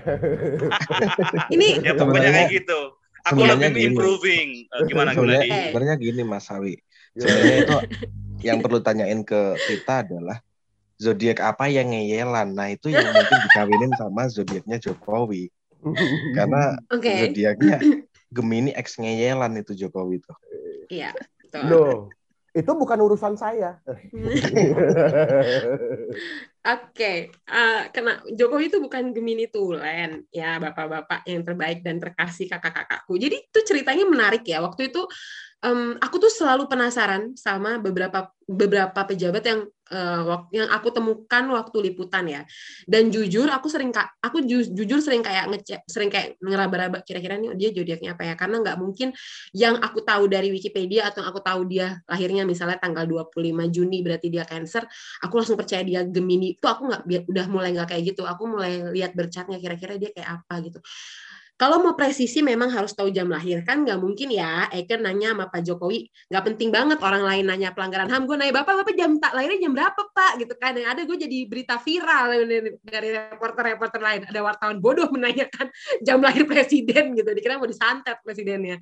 [1.55, 2.81] ini Ya pokoknya Sebenarnya- kayak gitu.
[3.27, 3.90] Aku sebenarnya lebih gini.
[3.90, 4.49] improving.
[4.64, 5.64] Eh, Gimana sebenarnya, gimana?
[5.66, 6.75] sebenarnya gini Mas Sawi.
[7.12, 7.77] Sebenarnya itu
[8.44, 10.38] yang perlu tanyain ke kita adalah
[10.94, 12.55] zodiak apa yang ngeyelan.
[12.55, 15.51] Nah, itu yang mungkin dikawinin sama zodiaknya Jokowi.
[16.38, 17.27] Karena Oke.
[17.27, 17.79] zodiaknya
[18.30, 20.36] Gemini X ngeyelan itu Jokowi tuh.
[20.90, 21.14] Iya.
[21.14, 21.62] betul.
[21.70, 22.10] Loh,
[22.56, 23.76] itu bukan urusan saya.
[26.66, 33.14] Oke, eh, kena Jokowi itu bukan Gemini Tulen ya bapak-bapak yang terbaik dan terkasih kakak-kakakku.
[33.20, 34.64] Jadi itu ceritanya menarik ya.
[34.64, 35.04] Waktu itu
[35.66, 39.61] em, aku tuh selalu penasaran sama beberapa beberapa pejabat yang
[40.26, 42.42] wak- yang aku temukan waktu liputan ya.
[42.87, 43.90] Dan jujur aku sering
[44.22, 48.35] aku ju- jujur sering kayak ngecek sering kayak ngeraba-raba kira-kira nih dia zodiaknya apa ya?
[48.38, 49.11] Karena nggak mungkin
[49.55, 54.31] yang aku tahu dari Wikipedia atau aku tahu dia lahirnya misalnya tanggal 25 Juni berarti
[54.31, 54.87] dia Cancer
[55.22, 58.90] aku langsung percaya dia Gemini itu aku nggak udah mulai nggak kayak gitu aku mulai
[58.94, 60.79] lihat bercatnya kira-kira dia kayak apa gitu
[61.57, 63.64] kalau mau presisi memang harus tahu jam lahir.
[63.64, 67.73] Kan nggak mungkin ya Eken nanya sama Pak Jokowi nggak penting banget orang lain nanya
[67.73, 68.29] pelanggaran ham.
[68.29, 70.33] Gue nanya bapak bapak jam tak lahirnya jam berapa pak?
[70.37, 70.77] Gitu kan.
[70.77, 72.25] Yang ada gue jadi berita viral
[72.85, 74.21] dari reporter-reporter lain.
[74.29, 75.73] Ada wartawan bodoh menanyakan
[76.07, 77.33] jam lahir presiden gitu.
[77.33, 78.77] Dikira mau disantet presidennya.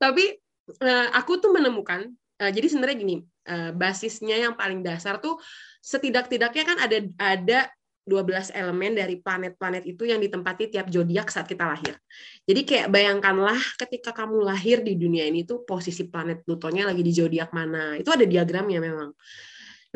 [0.00, 0.24] Tapi
[0.72, 2.08] eh, aku tuh menemukan
[2.40, 5.36] eh, jadi sebenarnya gini eh, basisnya yang paling dasar tuh
[5.84, 7.58] setidak-tidaknya kan ada ada
[8.06, 11.98] 12 elemen dari planet-planet itu yang ditempati tiap zodiak saat kita lahir.
[12.46, 17.10] Jadi kayak bayangkanlah ketika kamu lahir di dunia ini tuh posisi planet Plutonya lagi di
[17.10, 17.98] zodiak mana.
[17.98, 19.10] Itu ada diagramnya memang.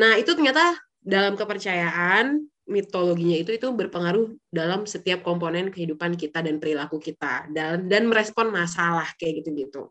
[0.03, 6.63] Nah, itu ternyata dalam kepercayaan mitologinya itu itu berpengaruh dalam setiap komponen kehidupan kita dan
[6.63, 9.91] perilaku kita dan dan merespon masalah kayak gitu-gitu.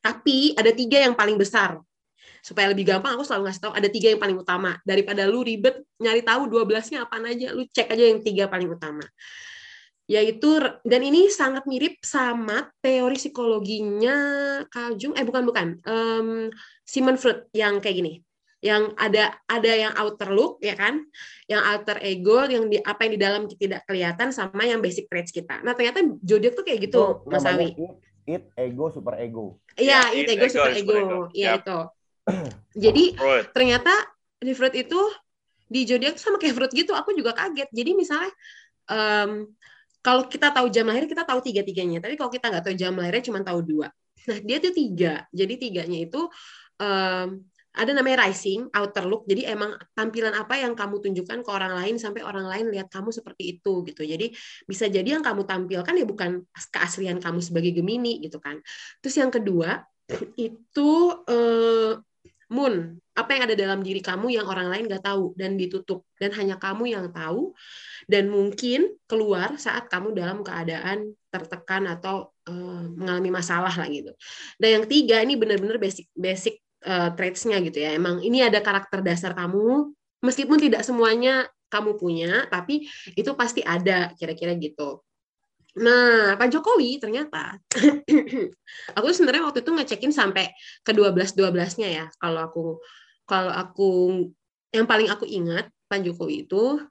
[0.00, 1.78] Tapi ada tiga yang paling besar
[2.40, 4.76] supaya lebih gampang aku selalu ngasih tahu ada tiga yang paling utama.
[4.82, 9.04] Daripada lu ribet nyari tahu 12-nya apaan aja lu cek aja yang tiga paling utama.
[10.10, 14.16] Yaitu dan ini sangat mirip sama teori psikologinya
[14.66, 16.50] Carl Jung eh bukan bukan Em,
[16.82, 18.14] Sigmund Freud yang kayak gini.
[18.60, 21.00] Yang ada ada yang outer look ya kan?
[21.46, 25.30] Yang alter ego yang di apa yang di dalam tidak kelihatan sama yang basic traits
[25.30, 25.62] kita.
[25.62, 27.72] Nah ternyata zodiak tuh kayak gitu Itu Mas Awi.
[27.78, 27.94] It,
[28.26, 29.62] it, ego, super ego.
[29.78, 30.92] iya Ya, it it, ego ego, super ego.
[30.98, 31.20] ego.
[31.32, 31.62] iya Yap.
[31.62, 31.78] itu
[32.84, 33.44] jadi Freud.
[33.52, 33.92] ternyata
[34.40, 35.00] di Freud itu
[35.70, 37.70] di zodiak sama kayak Freud gitu aku juga kaget.
[37.70, 38.32] Jadi misalnya
[38.90, 39.46] em,
[40.02, 42.92] kalau kita tahu jam lahir kita tahu tiga tiganya tapi kalau kita nggak tahu jam
[42.98, 43.88] lahirnya cuma tahu dua.
[44.26, 45.24] Nah dia tuh tiga.
[45.30, 46.26] Jadi tiganya itu
[46.82, 49.22] em, ada namanya rising outer look.
[49.30, 53.14] Jadi emang tampilan apa yang kamu tunjukkan ke orang lain sampai orang lain lihat kamu
[53.14, 54.02] seperti itu gitu.
[54.02, 54.34] Jadi
[54.66, 56.42] bisa jadi yang kamu tampilkan ya bukan
[56.74, 58.58] keaslian kamu sebagai Gemini gitu kan.
[58.98, 59.86] Terus yang kedua
[60.50, 60.90] itu
[61.30, 61.94] eh,
[62.50, 66.34] moon apa yang ada dalam diri kamu yang orang lain nggak tahu dan ditutup dan
[66.34, 67.54] hanya kamu yang tahu
[68.10, 74.10] dan mungkin keluar saat kamu dalam keadaan tertekan atau eh, mengalami masalah lah gitu.
[74.58, 77.94] Dan yang tiga ini benar-benar basic basic eh, traits-nya gitu ya.
[77.94, 79.94] Emang ini ada karakter dasar kamu
[80.26, 85.06] meskipun tidak semuanya kamu punya, tapi itu pasti ada kira-kira gitu.
[85.78, 87.54] Nah, Pak Jokowi ternyata
[88.98, 90.50] aku sebenarnya waktu itu ngecekin sampai
[90.82, 92.06] ke 12 12-nya ya.
[92.18, 92.64] Kalau aku
[93.22, 93.90] kalau aku
[94.74, 96.82] yang paling aku ingat Pak Jokowi itu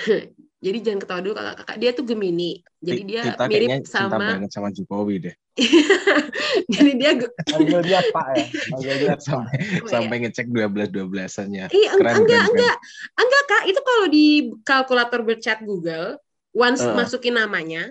[0.64, 2.64] jadi jangan ketawa dulu kakak, kakak dia tuh Gemini.
[2.80, 5.34] Jadi dia Kita mirip kayaknya cinta sama banget sama Jokowi deh.
[6.74, 7.10] jadi dia
[7.44, 8.44] Panggil dia Pak ya.
[8.72, 11.68] Panggil dia sampai Oh, sampai ngecek 12 12-annya.
[11.68, 12.76] Iya, eng- Keren, enggak, keren, enggak.
[13.14, 13.62] Enggak, Kak.
[13.70, 14.26] Itu kalau di
[14.64, 16.18] kalkulator berchat Google,
[16.54, 16.94] once Eh.
[16.94, 17.90] masukin namanya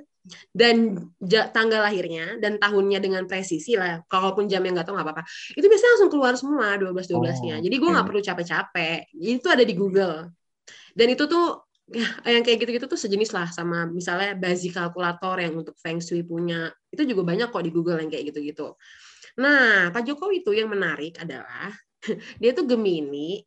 [0.55, 3.99] dan ja- tanggal lahirnya dan tahunnya dengan presisi lah.
[4.07, 5.23] Kalaupun jamnya nggak tahu nggak apa-apa.
[5.51, 7.59] Itu biasanya langsung keluar semua 12 12-nya.
[7.59, 8.09] Oh, Jadi gue nggak oke.
[8.15, 8.99] perlu capek-capek.
[9.19, 10.31] Itu ada di Google.
[10.95, 12.07] Dan itu tuh ya,
[12.39, 16.71] yang kayak gitu-gitu tuh sejenis lah sama misalnya Bazi kalkulator yang untuk Feng Shui punya.
[16.87, 18.79] Itu juga banyak kok di Google yang kayak gitu-gitu.
[19.43, 21.67] Nah, Pak Jokowi itu yang menarik adalah
[22.39, 23.43] dia tuh Gemini,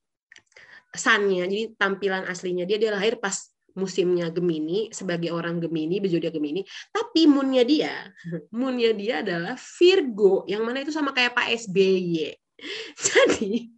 [0.93, 3.37] sunnya, jadi tampilan aslinya dia dia lahir pas
[3.77, 7.95] musimnya Gemini sebagai orang Gemini berjodiak Gemini, tapi moonnya dia,
[8.59, 12.33] moonnya dia adalah Virgo, yang mana itu sama kayak Pak SBY.
[13.07, 13.69] Jadi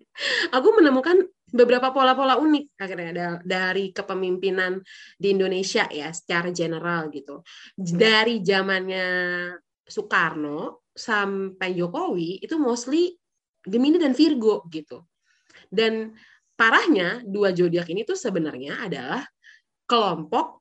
[0.54, 4.78] aku menemukan beberapa pola-pola unik akhirnya da- dari kepemimpinan
[5.16, 7.40] di Indonesia ya secara general gitu.
[7.74, 9.08] Dari zamannya
[9.88, 13.16] Soekarno sampai Jokowi itu mostly
[13.64, 15.08] Gemini dan Virgo gitu.
[15.68, 16.12] Dan
[16.58, 19.22] parahnya dua zodiak ini tuh sebenarnya adalah
[19.88, 20.60] kelompok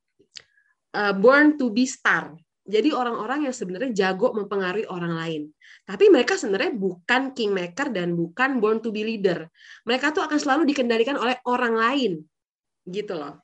[0.96, 2.32] uh, born to be star.
[2.68, 5.42] Jadi orang-orang yang sebenarnya jago mempengaruhi orang lain.
[5.88, 9.48] Tapi mereka sebenarnya bukan kingmaker dan bukan born to be leader.
[9.88, 12.12] Mereka tuh akan selalu dikendalikan oleh orang lain.
[12.84, 13.40] Gitu loh.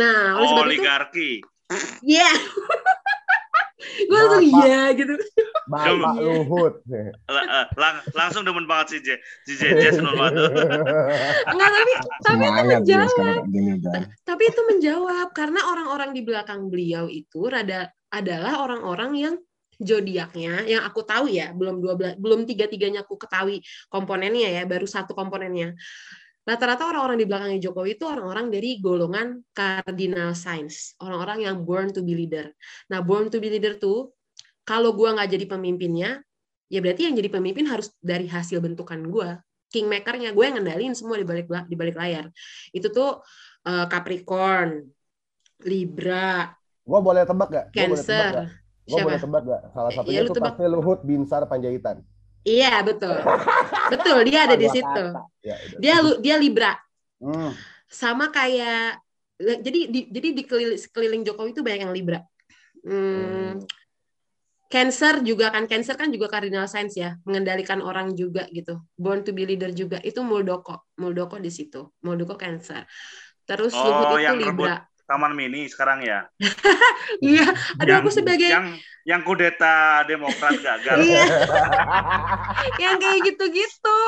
[0.00, 1.30] Nah, oleh sebab itu Oligarki.
[2.00, 2.30] Iya.
[3.78, 5.14] gue langsung iya gitu.
[5.70, 6.12] Bapak.
[6.18, 6.74] Luhut.
[6.90, 7.14] Eh,
[7.78, 9.08] lang- langsung demen banget si J.
[9.46, 10.50] Si JJ seneng banget.
[11.54, 11.92] Enggak tapi
[12.26, 13.42] tapi itu menjawab.
[14.26, 19.34] tapi itu menjawab karena orang-orang di belakang beliau itu rada adalah orang-orang yang
[19.78, 24.62] zodiaknya yang aku tahu ya belum dua belas belum tiga tiganya aku ketahui komponennya ya
[24.66, 25.78] baru satu komponennya
[26.48, 32.00] rata-rata orang-orang di belakangnya Jokowi itu orang-orang dari golongan cardinal signs orang-orang yang born to
[32.00, 32.48] be leader
[32.88, 34.16] nah born to be leader tuh
[34.64, 36.10] kalau gua nggak jadi pemimpinnya
[36.72, 41.20] ya berarti yang jadi pemimpin harus dari hasil bentukan gua kingmakernya gue yang ngendalin semua
[41.20, 42.32] di balik di balik layar
[42.72, 43.20] itu tuh
[43.68, 44.80] eh, Capricorn,
[45.68, 46.48] Libra,
[46.88, 47.66] Gue boleh tebak gak?
[47.76, 48.32] Gue boleh tebak Cancer.
[48.32, 48.46] gak?
[48.88, 49.62] Gue boleh tebak gak?
[49.76, 50.54] Salah Eh, satunya ya itu tebak.
[50.56, 52.00] pasti Luhut Binsar Panjaitan.
[52.48, 53.18] Iya betul,
[53.92, 55.04] betul dia ada di situ.
[55.44, 55.56] Ya.
[55.76, 56.72] Dia dia Libra,
[57.20, 57.52] Hmm.
[57.90, 59.02] sama kayak
[59.38, 62.20] jadi di, jadi di keliling, sekeliling Jokowi itu banyak yang Libra.
[62.82, 63.60] Hmm,
[64.68, 68.84] Cancer juga kan Cancer kan juga cardinal signs ya, mengendalikan orang juga gitu.
[68.96, 72.84] Born to be leader juga itu Muldoko, Muldoko di situ, Muldoko Cancer.
[73.48, 74.84] Terus Oh, Luhut itu yang Libra.
[75.08, 76.28] Taman Mini sekarang ya.
[77.24, 77.48] Iya,
[77.80, 78.76] aduh yang, aku sebagai yang
[79.08, 81.00] yang kudeta Demokrat gagal.
[81.00, 81.24] Iya.
[82.84, 84.00] yang kayak gitu-gitu.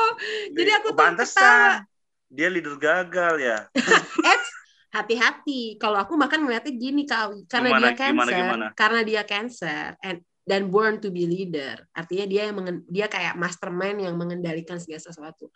[0.53, 1.81] Jadi aku tuh ketawa.
[2.29, 3.57] Dia leader gagal ya.
[4.29, 4.49] Eits,
[4.93, 5.81] hati-hati.
[5.81, 8.65] Kalau aku makan ngeliatnya gini kau, karena Gimana, dia cancer, gimana, gimana?
[8.77, 11.81] karena dia cancer and dan born to be leader.
[11.97, 15.49] Artinya dia yang mengen- dia kayak mastermind yang mengendalikan segala sesuatu.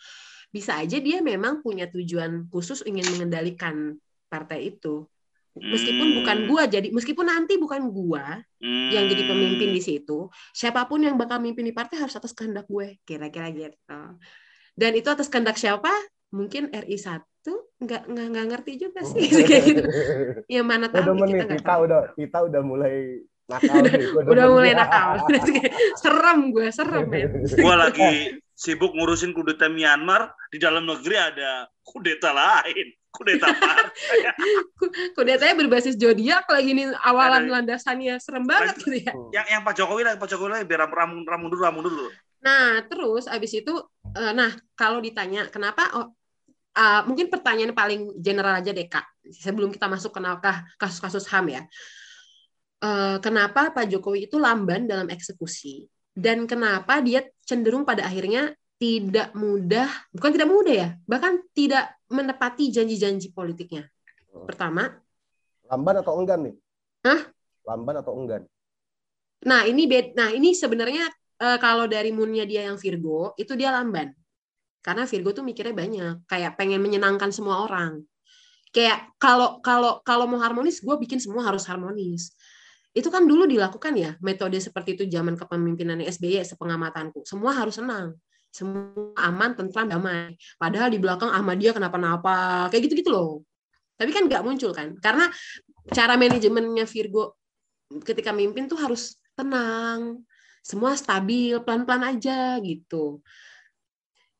[0.49, 3.95] Bisa aja dia memang punya tujuan khusus ingin mengendalikan
[4.27, 5.05] partai itu.
[5.55, 6.17] Meskipun Hmm.
[6.19, 11.15] bukan gua jadi meskipun nanti bukan gua yang jadi pemimpin di situ, siapa pun yang
[11.15, 13.77] bakal mimpin di partai harus atas kehendak gue, kira-kira gitu.
[14.75, 15.87] Dan itu atas kehendak siapa?
[16.35, 17.23] Mungkin RI 1
[17.79, 19.81] nggak nggak nggak ngerti juga sih kayak gitu.
[20.59, 21.81] Ya mana tahu Udah ya, menit, kita kita tahu.
[21.87, 22.95] udah kita udah mulai
[23.45, 24.03] nakal nih.
[24.11, 25.09] Udah mulai nakal.
[26.03, 27.31] serem gue, serem men.
[27.61, 32.87] Gua lagi sibuk ngurusin kudeta Myanmar, di dalam negeri ada kudeta lain.
[33.15, 34.19] Kudeta partai.
[35.15, 38.15] Kudetanya berbasis zodiak lagi nih awalan Ada- landasannya.
[38.19, 39.13] Serem banget gitu ya.
[39.31, 42.05] yang yang Pak Jokowi lah, Pak Jokowi lah biar ramu ramu dulu, ramu dulu.
[42.43, 43.73] Nah, terus abis itu,
[44.13, 46.13] eh, nah kalau ditanya kenapa, oh,
[46.77, 51.49] ah, mungkin pertanyaan paling general aja deh kak, sebelum kita masuk ke nakah kasus-kasus ham
[51.49, 51.65] ya,
[52.85, 55.87] Eh, kenapa Pak Jokowi itu lamban dalam eksekusi?
[56.15, 62.69] Dan kenapa dia cenderung pada akhirnya tidak mudah, bukan tidak mudah ya, bahkan tidak menepati
[62.69, 63.87] janji-janji politiknya.
[64.45, 64.91] Pertama,
[65.65, 66.55] Lamban atau enggan nih?
[67.05, 67.21] Hah?
[67.65, 68.43] Lamban atau enggan?
[69.45, 71.09] Nah, ini bed nah ini sebenarnya
[71.41, 74.13] eh, kalau dari moonnya dia yang Virgo, itu dia lamban.
[74.85, 78.05] Karena Virgo tuh mikirnya banyak, kayak pengen menyenangkan semua orang.
[78.69, 82.35] Kayak kalau kalau kalau mau harmonis, gue bikin semua harus harmonis.
[82.95, 87.25] Itu kan dulu dilakukan ya, metode seperti itu zaman kepemimpinan SBY sepengamatanku.
[87.25, 88.15] Semua harus senang.
[88.55, 90.39] Semua aman, tentram, damai.
[90.55, 92.71] Padahal di belakang Ahmadiyah kenapa-napa.
[92.71, 93.43] Kayak gitu-gitu loh.
[93.99, 94.95] Tapi kan nggak muncul kan.
[95.03, 95.27] Karena
[95.91, 97.35] cara manajemennya Virgo
[98.07, 100.23] ketika mimpin tuh harus tenang,
[100.63, 103.19] semua stabil, pelan-pelan aja gitu.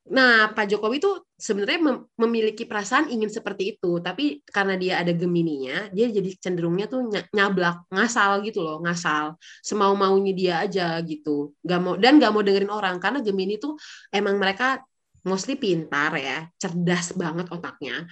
[0.05, 5.09] Nah, Pak Jokowi itu sebenarnya mem- memiliki perasaan ingin seperti itu, tapi karena dia ada
[5.09, 9.33] Gemininya, dia jadi cenderungnya tuh ny- nyablak, ngasal gitu loh, ngasal,
[9.65, 13.81] semau maunya dia aja gitu, gak mau dan gak mau dengerin orang karena Gemini tuh
[14.13, 14.85] emang mereka
[15.25, 18.05] mostly pintar ya, cerdas banget otaknya,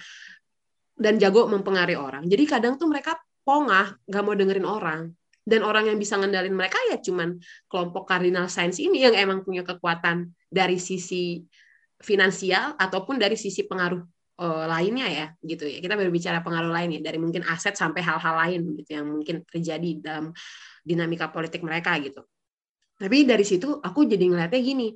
[0.98, 2.26] dan jago mempengaruhi orang.
[2.26, 3.14] Jadi kadang tuh mereka
[3.46, 5.14] pongah, gak mau dengerin orang.
[5.44, 7.36] Dan orang yang bisa ngendalin mereka ya cuman
[7.68, 11.44] kelompok cardinal signs ini yang emang punya kekuatan dari sisi
[12.04, 14.04] finansial ataupun dari sisi pengaruh
[14.44, 15.80] eh, lainnya ya gitu ya.
[15.80, 19.90] Kita berbicara pengaruh lain ya dari mungkin aset sampai hal-hal lain gitu yang mungkin terjadi
[20.04, 20.36] dalam
[20.84, 22.20] dinamika politik mereka gitu.
[23.00, 24.94] Tapi dari situ aku jadi ngeliatnya gini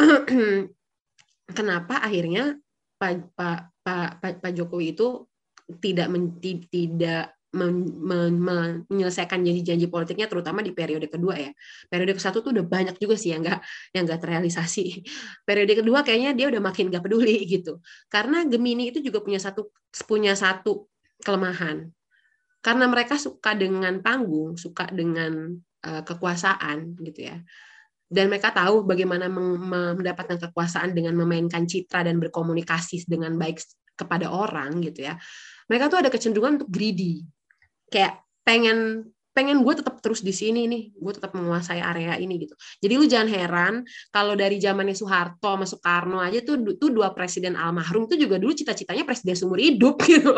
[1.58, 2.56] kenapa akhirnya
[2.96, 5.28] Pak Pak Pak, Pak, Jokowi itu
[5.76, 11.50] tidak men, ti- tidak men- men- men- menyelesaikan janji-janji politiknya terutama di periode kedua ya.
[11.86, 13.60] Periode ke satu tuh udah banyak juga sih yang nggak
[13.94, 14.84] yang nggak terrealisasi.
[15.48, 17.78] Periode kedua kayaknya dia udah makin nggak peduli gitu.
[18.10, 19.70] Karena Gemini itu juga punya satu
[20.04, 20.90] punya satu
[21.22, 21.88] kelemahan.
[22.58, 25.54] Karena mereka suka dengan panggung, suka dengan
[25.86, 27.38] eh, kekuasaan gitu ya.
[28.04, 33.58] Dan mereka tahu bagaimana mendapatkan kekuasaan dengan memainkan citra dan berkomunikasi dengan baik
[33.94, 35.18] kepada orang gitu ya.
[35.70, 37.24] Mereka tuh ada kecenderungan untuk greedy
[37.90, 42.54] kayak pengen pengen gue tetap terus di sini nih, gue tetap menguasai area ini gitu.
[42.78, 43.74] Jadi lu jangan heran
[44.14, 48.54] kalau dari zamannya Soeharto sama Soekarno aja tuh tuh dua presiden almarhum tuh juga dulu
[48.54, 50.30] cita-citanya presiden seumur hidup gitu.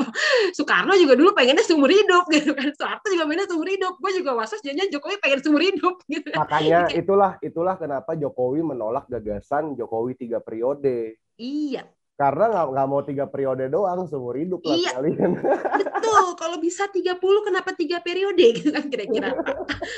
[0.57, 2.73] Soekarno juga dulu pengennya seumur hidup gitu kan.
[2.73, 3.95] Soeharto juga pengennya seumur hidup.
[4.01, 6.33] Gue juga wasas jangan Jokowi pengen seumur hidup gitu.
[6.33, 11.21] Makanya itulah itulah kenapa Jokowi menolak gagasan Jokowi tiga periode.
[11.37, 11.85] Iya,
[12.17, 14.91] Karena nggak nggak mau tiga periode doang seumur hidup lah Iya.
[14.97, 15.31] kalian.
[15.37, 16.25] betul.
[16.41, 19.37] Kalau bisa 30 kenapa tiga periode gitu kan kira-kira.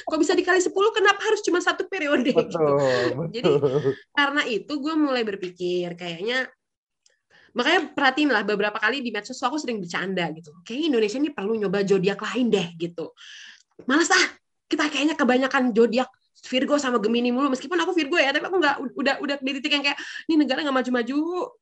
[0.03, 2.59] Kalau bisa dikali 10 kenapa harus cuma satu periode gitu.
[2.59, 3.95] Betul, Jadi, betul.
[4.11, 6.51] karena itu gue mulai berpikir kayaknya
[7.57, 11.57] makanya perhatiin lah beberapa kali di medsos aku sering bercanda gitu kayaknya Indonesia ini perlu
[11.57, 13.17] nyoba zodiak lain deh gitu
[13.89, 14.27] malas ah
[14.69, 16.07] kita kayaknya kebanyakan zodiak
[16.47, 19.75] Virgo sama Gemini mulu meskipun aku Virgo ya tapi aku nggak udah udah di titik
[19.75, 19.99] yang kayak
[20.31, 21.17] ini negara nggak maju-maju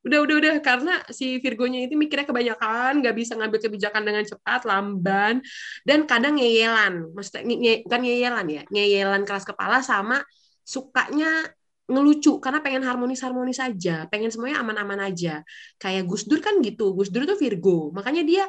[0.05, 4.61] udah udah udah karena si Virgonya itu mikirnya kebanyakan nggak bisa ngambil kebijakan dengan cepat
[4.69, 5.41] lamban
[5.81, 10.21] dan kadang ngeyelan maksudnya nge- bukan ngeyelan ya ngeyelan keras kepala sama
[10.61, 11.49] sukanya
[11.87, 15.39] ngelucu karena pengen harmonis-harmonis aja, pengen semuanya aman-aman aja.
[15.79, 18.43] Kayak Gus Dur kan gitu, Gus Dur tuh Virgo, makanya dia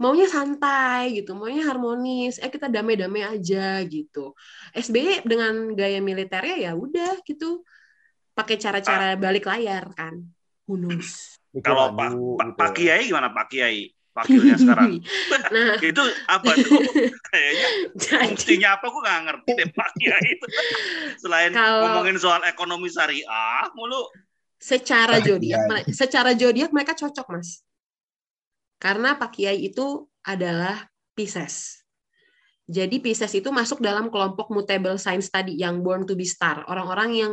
[0.00, 4.32] maunya santai gitu, maunya harmonis, eh kita damai-damai aja gitu.
[4.72, 7.60] SBY dengan gaya militernya ya udah gitu,
[8.32, 10.16] pakai cara-cara balik layar kan.
[10.64, 12.56] Mikir Kalau Pak Pak gitu.
[12.56, 13.92] Pak Kiai gimana Pak Kiai?
[14.10, 14.98] Wakilnya sekarang.
[15.54, 16.82] nah, itu apa tuh?
[17.30, 20.46] Kayaknya fungsinya apa gue nggak ngerti deh Pak Kiai itu.
[21.22, 24.10] Selain Kalau- ngomongin soal ekonomi syariah mulu.
[24.60, 25.82] secara Pak zodiak, Kiai.
[25.88, 27.64] secara zodiak mereka cocok mas,
[28.80, 31.84] karena Pak Kiai itu adalah Pisces.
[32.64, 37.10] Jadi Pisces itu masuk dalam kelompok mutable signs tadi yang born to be star, orang-orang
[37.12, 37.32] yang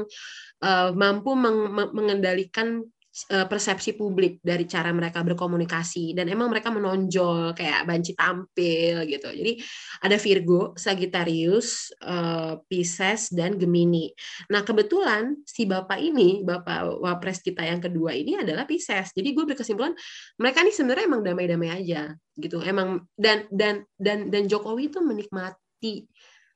[0.60, 2.84] eh, mampu meng- me- mengendalikan
[3.26, 9.30] persepsi publik dari cara mereka berkomunikasi dan emang mereka menonjol kayak banci tampil gitu.
[9.34, 9.58] Jadi
[10.06, 14.14] ada Virgo, Sagittarius, eh, Pisces dan Gemini.
[14.54, 19.10] Nah, kebetulan si Bapak ini, Bapak Wapres kita yang kedua ini adalah Pisces.
[19.18, 19.98] Jadi gue berkesimpulan
[20.38, 22.62] mereka ini sebenarnya emang damai-damai aja gitu.
[22.62, 26.06] Emang dan dan dan dan Jokowi itu menikmati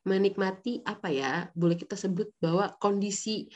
[0.06, 1.50] menikmati apa ya?
[1.54, 3.50] Boleh kita sebut bahwa kondisi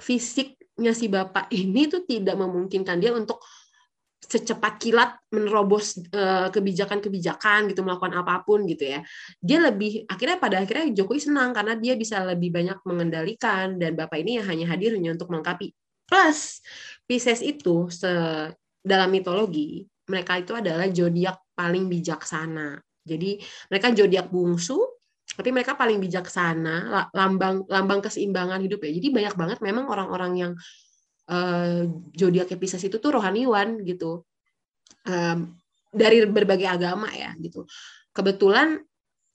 [0.00, 3.40] fisiknya si Bapak ini tuh tidak memungkinkan dia untuk
[4.26, 9.00] secepat kilat menerobos eh, kebijakan-kebijakan gitu melakukan apa pun gitu ya.
[9.38, 14.18] Dia lebih akhirnya pada akhirnya Jokowi senang karena dia bisa lebih banyak mengendalikan dan bapak
[14.26, 15.70] ini hanya hadir hanya untuk melengkapi.
[16.06, 16.62] Plus
[17.06, 18.10] Pisces itu se
[18.82, 22.78] dalam mitologi mereka itu adalah zodiak paling bijaksana.
[23.06, 23.38] Jadi
[23.70, 24.78] mereka zodiak bungsu
[25.36, 28.90] tapi mereka paling bijaksana la- lambang lambang keseimbangan hidup ya.
[28.96, 30.52] Jadi banyak banget memang orang-orang yang
[31.30, 31.84] eh,
[32.16, 34.24] zodiaknya Pisces itu tuh rohaniwan gitu.
[35.06, 35.54] Em,
[35.92, 37.68] dari berbagai agama ya gitu.
[38.16, 38.80] Kebetulan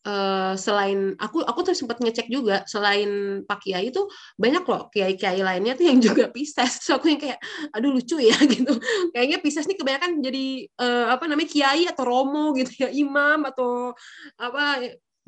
[0.01, 4.01] eh, selain aku aku tuh sempat ngecek juga selain Pak Kiai itu
[4.35, 6.81] banyak loh kiai-kiai lainnya tuh yang juga Pisces.
[6.81, 7.39] So aku yang kayak
[7.75, 8.73] aduh lucu ya gitu.
[9.13, 13.93] Kayaknya Pisces nih kebanyakan jadi eh, apa namanya kiai atau romo gitu ya imam atau
[14.41, 14.81] apa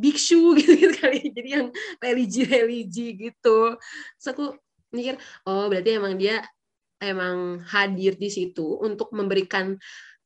[0.03, 1.31] biksu gitu, gitu kali.
[1.31, 1.67] Jadi yang
[2.03, 3.79] religi-religi gitu.
[4.19, 4.59] Terus aku
[4.91, 5.15] mikir
[5.47, 6.43] oh berarti emang dia
[7.01, 9.79] emang hadir di situ untuk memberikan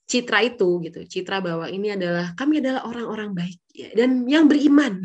[0.07, 1.03] citra itu gitu.
[1.03, 5.03] Citra bahwa ini adalah kami adalah orang-orang baik ya, dan yang beriman.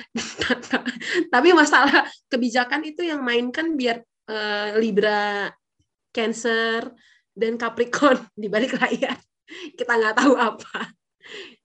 [1.32, 5.48] Tapi masalah kebijakan itu yang mainkan biar eh, Libra
[6.12, 6.92] Cancer
[7.32, 9.16] dan Capricorn di balik layar.
[9.50, 10.94] Kita nggak tahu apa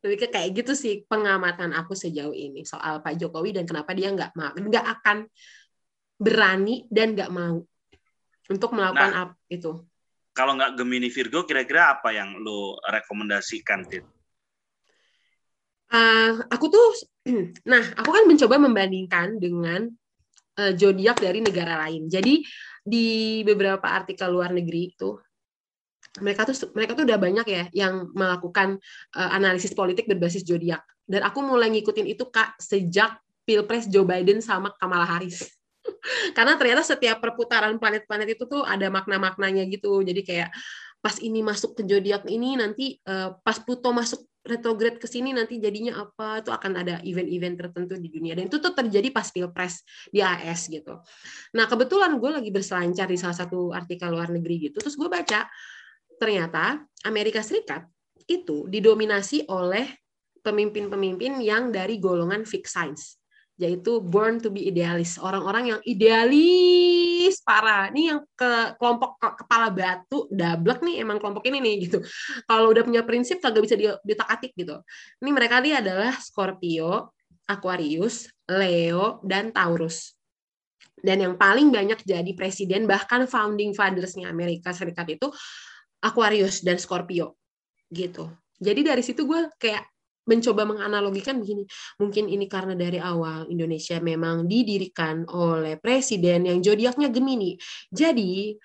[0.05, 4.37] tapi kayak gitu sih pengamatan aku sejauh ini soal Pak Jokowi dan kenapa dia nggak
[4.37, 5.25] mau nggak akan
[6.21, 7.65] berani dan nggak mau
[8.45, 9.21] untuk melakukan Nah.
[9.33, 9.81] ap- itu
[10.35, 14.03] Kalau nggak Gemini Virgo, kira-kira apa yang lo rekomendasikan, Tit?
[15.95, 16.87] Eh, aku tuh,
[17.71, 19.87] nah, aku kan mencoba membandingkan dengan
[20.59, 22.11] eh, zodiak dari negara lain.
[22.11, 22.43] Jadi
[22.83, 25.15] di beberapa artikel luar negeri itu
[26.23, 28.79] mereka tuh mereka tuh udah banyak ya yang melakukan
[29.15, 30.83] eh, analisis politik berbasis zodiak.
[31.05, 35.45] Dan aku mulai ngikutin itu kak sejak pilpres Joe Biden sama Kamala Harris.
[36.37, 40.01] Karena ternyata setiap perputaran planet-planet itu tuh ada makna-maknanya gitu.
[40.01, 40.49] Jadi kayak
[40.97, 45.57] pas ini masuk ke zodiak ini nanti eh, pas Pluto masuk retrograde ke sini nanti
[45.57, 49.81] jadinya apa itu akan ada event-event tertentu di dunia dan itu tuh terjadi pas pilpres
[50.13, 51.01] di AS gitu.
[51.57, 55.49] Nah kebetulan gue lagi berselancar di salah satu artikel luar negeri gitu, terus gue baca
[56.17, 57.85] ternyata Amerika Serikat
[58.25, 59.85] itu didominasi oleh
[60.41, 63.17] pemimpin-pemimpin yang dari golongan fixed signs
[63.55, 67.87] yaitu born to be idealis orang-orang yang idealis parah.
[67.87, 72.03] Ini yang ke kelompok ke- kepala batu dablek nih emang kelompok ini nih gitu.
[72.43, 74.75] Kalau udah punya prinsip kagak bisa di- ditak-atik gitu.
[75.23, 77.15] Ini mereka nih adalah Scorpio
[77.47, 80.17] Aquarius, Leo, dan Taurus.
[80.99, 85.29] Dan yang paling banyak jadi presiden bahkan founding fathers-nya Amerika Serikat itu
[86.03, 87.37] Aquarius dan Scorpio
[87.91, 88.31] gitu.
[88.59, 89.83] Jadi dari situ gue kayak
[90.25, 91.69] mencoba menganalogikan begini,
[92.01, 97.61] mungkin ini karena dari awal Indonesia memang didirikan oleh presiden yang zodiaknya Gemini.
[97.93, 98.57] Jadi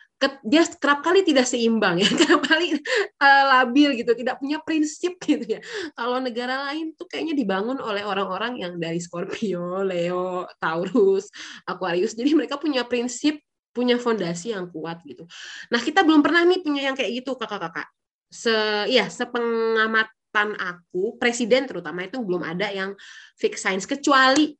[0.44, 5.56] dia kerap kali tidak seimbang ya, kerap kali eh, labil gitu, tidak punya prinsip gitu
[5.56, 5.60] ya.
[5.96, 11.28] Kalau negara lain tuh kayaknya dibangun oleh orang-orang yang dari Scorpio, Leo, Taurus,
[11.64, 12.16] Aquarius.
[12.16, 13.40] Jadi mereka punya prinsip,
[13.70, 15.26] punya fondasi yang kuat gitu.
[15.70, 17.86] Nah, kita belum pernah nih punya yang kayak gitu, Kakak-kakak.
[18.30, 18.54] Se
[18.90, 22.94] ya, sepengamatan aku, presiden terutama itu belum ada yang
[23.34, 24.54] fix science kecuali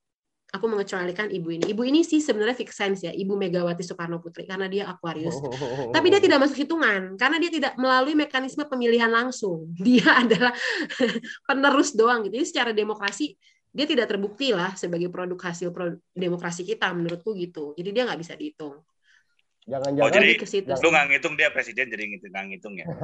[0.51, 1.71] aku mengecualikan ibu ini.
[1.71, 5.39] Ibu ini sih sebenarnya fix science ya, Ibu Megawati Soekarno Putri karena dia Aquarius.
[5.95, 9.71] Tapi dia tidak masuk hitungan karena dia tidak melalui mekanisme pemilihan langsung.
[9.87, 10.55] Dia adalah
[11.49, 12.43] penerus doang gitu.
[12.43, 13.35] Jadi secara demokrasi
[13.71, 17.71] dia tidak terbukti lah sebagai produk hasil pro- demokrasi kita menurutku gitu.
[17.79, 18.83] Jadi dia nggak bisa dihitung.
[19.69, 20.73] Jangan-jangan Oh, jadi ke situ.
[20.81, 22.87] Lu nggak ngitung dia presiden jadi ngitung nggak ngitung ya.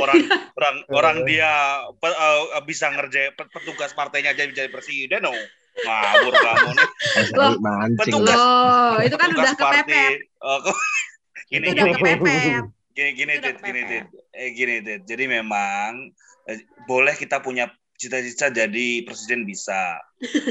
[0.00, 0.20] orang
[0.56, 1.52] orang orang dia
[2.00, 5.36] pe- eh, bisa ngerjain pe- petugas partainya aja jadi presiden oh.
[5.76, 6.88] Ngawur kamu nih.
[8.00, 10.12] Petugas- Loh, itu kan Petugas udah kepepet.
[10.40, 10.80] Kok-
[11.52, 12.64] gini Itu gini gini kepepet.
[12.96, 13.10] gini
[13.84, 13.98] gini.
[14.32, 15.02] Eh, gini Dit.
[15.04, 16.08] Jadi memang
[16.48, 19.96] eh, boleh kita punya cita-cita jadi presiden bisa,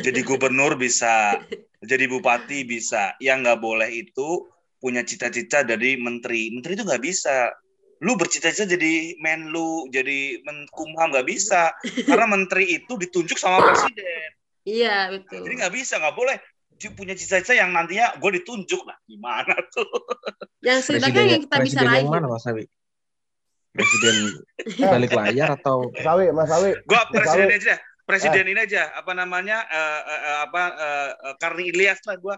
[0.01, 1.37] jadi gubernur bisa,
[1.85, 3.13] jadi bupati bisa.
[3.21, 4.49] Yang nggak boleh itu
[4.81, 6.51] punya cita-cita jadi menteri.
[6.51, 7.53] Menteri itu nggak bisa.
[8.03, 11.71] Lu bercita-cita jadi menlu, jadi menkumham nggak bisa,
[12.03, 14.29] karena menteri itu ditunjuk sama presiden.
[14.67, 15.47] Iya, betul.
[15.47, 16.37] Jadi nggak bisa, nggak boleh
[16.75, 18.99] punya cita-cita yang nantinya gue ditunjuk lah.
[19.07, 19.87] Gimana tuh?
[20.59, 22.03] Yang sebenarnya yang kita bisa raih.
[22.03, 22.67] yang mana Mas Ari?
[23.75, 24.15] Presiden
[24.79, 26.71] balik layar atau Mas Awi, Mas Awi.
[26.83, 27.75] Gue presiden aja,
[28.05, 28.93] presiden ini aja.
[28.93, 29.65] Apa namanya?
[29.65, 32.35] eh, eh, eh, apa eh, eh, Karni Ilyas lah gue.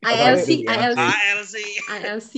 [0.00, 0.74] ILC, Iya.
[0.90, 1.54] ILC, ALC.
[1.92, 2.32] ILC.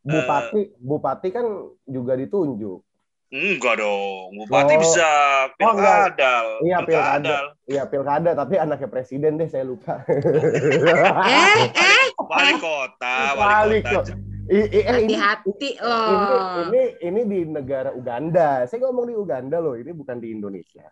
[0.00, 1.46] Bupati, Bupati kan
[1.84, 2.80] juga ditunjuk.
[3.28, 4.80] Enggak dong, bupati Oh.
[4.80, 6.16] bisa Oh, enggak.
[6.16, 6.46] pilkadal.
[6.64, 7.36] Iya, pilkada.
[7.62, 10.00] Iya pilkada, tapi anaknya presiden deh saya lupa.
[11.28, 14.12] Eh, eh, Wali kota, Wali wali kota.
[14.48, 14.80] eh, ini,
[15.12, 16.72] hati-hati ini, loh.
[16.72, 18.64] ini ini di negara Uganda.
[18.64, 20.88] Saya ngomong di Uganda loh, ini bukan di Indonesia.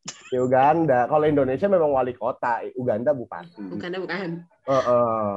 [0.00, 1.04] Di Uganda.
[1.10, 3.60] Kalau Indonesia memang wali kota, Uganda bupati.
[3.60, 4.30] Bukan, bukan.
[4.70, 5.28] Heeh.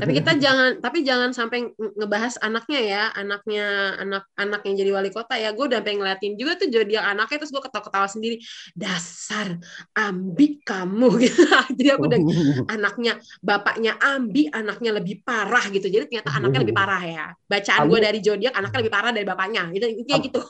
[0.00, 3.66] Tapi kita jangan, tapi jangan sampai nge- ngebahas anaknya ya, anaknya,
[4.00, 5.52] anak-anak yang jadi wali kota ya.
[5.52, 8.40] Gue udah pengen ngeliatin juga tuh zodiak anaknya, terus gue ketawa-ketawa sendiri.
[8.72, 9.60] Dasar
[9.92, 11.44] ambi kamu gitu.
[11.76, 12.20] Jadi aku udah
[12.74, 13.12] anaknya,
[13.44, 15.86] bapaknya ambi, anaknya lebih parah gitu.
[15.92, 17.26] Jadi ternyata anaknya lebih parah ya.
[17.44, 19.62] Bacaan gue Ambi- dari zodiak, anaknya lebih parah dari bapaknya.
[19.76, 20.40] Itu intinya Am- gitu.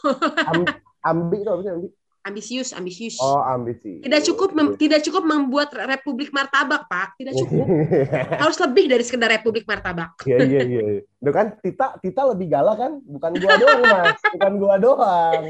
[0.47, 1.89] Am- ambi itu apa sih ambi?
[2.29, 3.17] Ambisius, ambisius.
[3.19, 3.99] Oh, ambisi.
[3.99, 7.17] Tidak cukup, mem- tidak cukup membuat republik martabak, Pak.
[7.17, 7.65] Tidak cukup.
[8.45, 10.21] Harus lebih dari sekedar republik martabak.
[10.23, 10.83] Iya iya iya.
[11.01, 12.93] Itu kan Tita Tita lebih galak kan?
[13.01, 14.21] Bukan gua doang, Mas.
[14.31, 15.43] Bukan gua doang.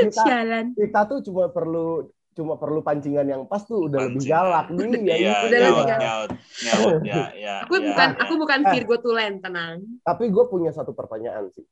[0.00, 0.66] Tita Sialan.
[0.72, 4.88] Tita tuh cuma perlu cuma perlu pancingan yang pas tuh udah lebih galak nih.
[5.04, 6.00] Ya, Iya, itu Udah lebih galak.
[6.00, 6.30] nyaut,
[6.64, 7.54] nyaut, ya, ya.
[7.66, 8.20] Aku ya, bukan, ya.
[8.22, 8.70] aku bukan Eh.
[8.72, 9.76] Virgo Tulen, tenang.
[10.00, 11.64] Tapi gue punya satu pertanyaan sih.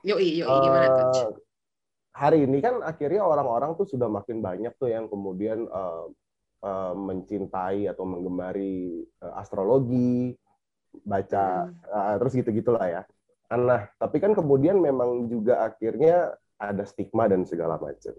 [0.00, 1.42] Yoi, yoi, gimana tuh?
[2.18, 6.06] Hari ini kan akhirnya orang-orang tuh sudah makin banyak tuh yang kemudian eh,
[6.66, 10.34] eh, mencintai atau menggemari eh, astrologi,
[11.06, 13.02] baca eh, terus gitu-gitulah ya.
[13.54, 18.12] Nah, tapi kan kemudian memang juga akhirnya ada stigma dan segala macam.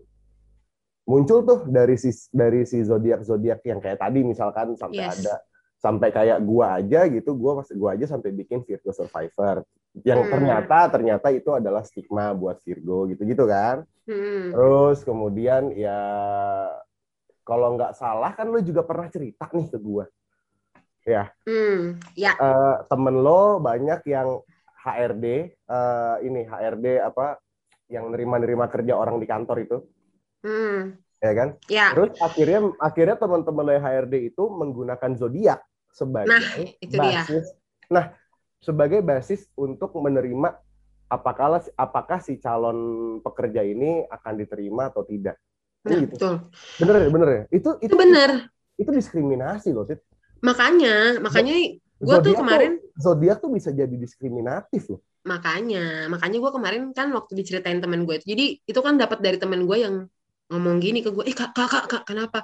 [1.03, 5.19] Muncul tuh dari si dari si zodiak zodiak yang kayak tadi misalkan sampai Yes.
[5.19, 5.35] ada
[5.79, 9.63] sampai kayak gua aja gitu, gua gua aja sampai bikin Virgo Survivor
[10.05, 10.31] yang Hmm.
[10.31, 13.87] ternyata ternyata itu adalah stigma buat Virgo gitu-gitu kan.
[14.05, 14.51] Hmm.
[14.53, 15.99] Terus kemudian ya
[17.47, 20.05] kalau nggak salah kan lu juga pernah cerita nih ke gua.
[21.09, 21.97] Hmm.
[22.13, 24.45] Ya, Eh, temen lo banyak yang
[24.85, 27.41] HRD eh, ini HRD apa
[27.89, 29.77] yang nerima-nerima kerja orang di kantor itu,
[30.45, 30.79] hmm.
[31.17, 31.49] ya kan?
[31.65, 36.41] Ya, Terus akhirnya akhirnya teman-teman lo HRD itu menggunakan zodiak sebagai Nah,
[36.81, 37.23] itu dia.
[37.25, 37.45] basis.
[37.89, 38.05] Nah,
[38.61, 40.49] sebagai basis untuk menerima
[41.09, 42.77] apakah apakah si calon
[43.25, 45.35] pekerja ini akan diterima atau tidak.
[45.85, 46.15] nah, gitu.
[46.15, 46.35] betul.
[46.79, 47.43] Bener ya, bener ya.
[47.55, 48.29] Itu itu Itu benar.
[48.79, 49.99] itu diskriminasi loh, Tit.
[50.39, 51.53] Makanya, makanya
[51.99, 55.01] gue tuh kemarin, zodiak tuh bisa jadi diskriminatif loh.
[55.27, 59.37] makanya, makanya gue kemarin kan waktu diceritain temen gue itu, jadi itu kan dapat dari
[59.37, 59.95] temen gue yang
[60.49, 62.39] ngomong gini ke gue, eh kak, kak, kak, kak, kenapa?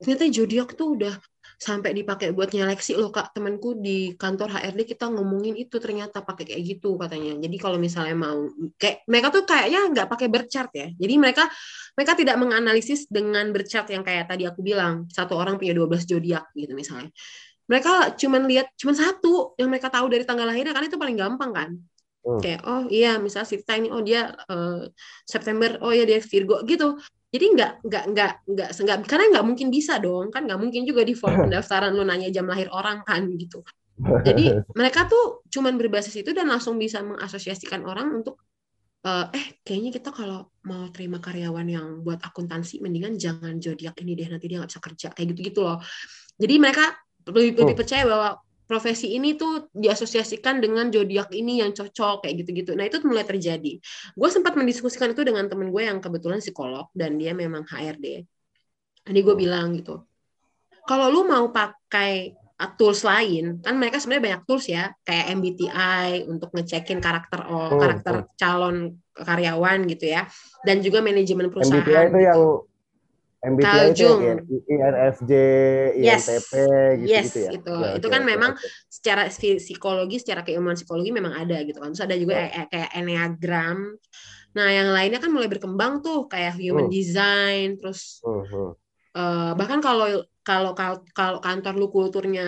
[0.00, 1.14] Ternyata zodiak tuh udah
[1.60, 3.36] sampai dipakai buat nyeleksi loh kak.
[3.36, 7.36] Temanku di kantor HRD kita ngomongin itu ternyata pakai kayak gitu katanya.
[7.36, 8.48] Jadi kalau misalnya mau
[8.80, 10.88] kayak mereka tuh kayaknya nggak pakai berchart ya.
[10.96, 11.44] Jadi mereka
[11.92, 16.48] mereka tidak menganalisis dengan berchart yang kayak tadi aku bilang satu orang punya 12 zodiak
[16.56, 17.12] gitu misalnya.
[17.68, 21.52] Mereka cuman lihat cuman satu yang mereka tahu dari tanggal lahirnya kan itu paling gampang
[21.52, 21.70] kan.
[22.20, 22.36] Hmm.
[22.36, 24.92] kayak oh iya misalnya si ini oh dia eh,
[25.24, 27.00] September oh iya dia Virgo gitu
[27.30, 31.02] jadi nggak nggak nggak nggak nggak karena nggak mungkin bisa dong kan nggak mungkin juga
[31.06, 33.62] di form pendaftaran lu nanya jam lahir orang kan gitu
[34.26, 38.42] jadi mereka tuh cuman berbasis itu dan langsung bisa mengasosiasikan orang untuk
[39.06, 44.12] eh, eh kayaknya kita kalau mau terima karyawan yang buat akuntansi mendingan jangan zodiak ini
[44.18, 45.78] deh nanti dia nggak bisa kerja kayak gitu gitu loh
[46.40, 46.84] jadi mereka
[47.28, 47.80] lebih lebih Hmm.
[47.80, 48.28] percaya bahwa
[48.70, 52.78] profesi ini tuh diasosiasikan dengan zodiak ini yang cocok kayak gitu-gitu.
[52.78, 53.82] Nah itu mulai terjadi.
[54.14, 58.22] Gue sempat mendiskusikan itu dengan temen gue yang kebetulan psikolog dan dia memang HRD.
[59.10, 59.42] Jadi gue Hmm.
[59.42, 60.06] bilang gitu,
[60.86, 62.30] kalau lu mau pakai
[62.62, 67.74] uh, tools lain, kan mereka sebenarnya banyak tools ya, kayak MBTI untuk ngecekin karakter oh,
[67.74, 70.30] karakter calon karyawan gitu ya,
[70.62, 71.82] dan juga manajemen perusahaan.
[71.82, 72.40] MBTI itu yang
[73.40, 75.32] MBTI Carl itu yang INFJ,
[76.00, 76.26] Yes.
[76.28, 76.52] INTP
[77.02, 77.52] gitu Yes, gitu ya.
[77.54, 77.70] itu.
[77.80, 78.52] Ya, Itu kan oke, memang
[78.92, 81.90] secara psi- psikologi, secara keilmuan psikologi memang ada gitu kan.
[81.92, 82.44] Terus ada juga Ya.
[82.44, 83.78] kayak, kayak enneagram.
[84.56, 86.92] Nah, yang lainnya kan mulai berkembang tuh kayak human Hmm.
[86.92, 88.72] design, terus Hmm,
[89.16, 90.06] eh, bahkan kalau
[90.46, 90.70] kalau
[91.18, 92.42] kalau kantor lu kulturnya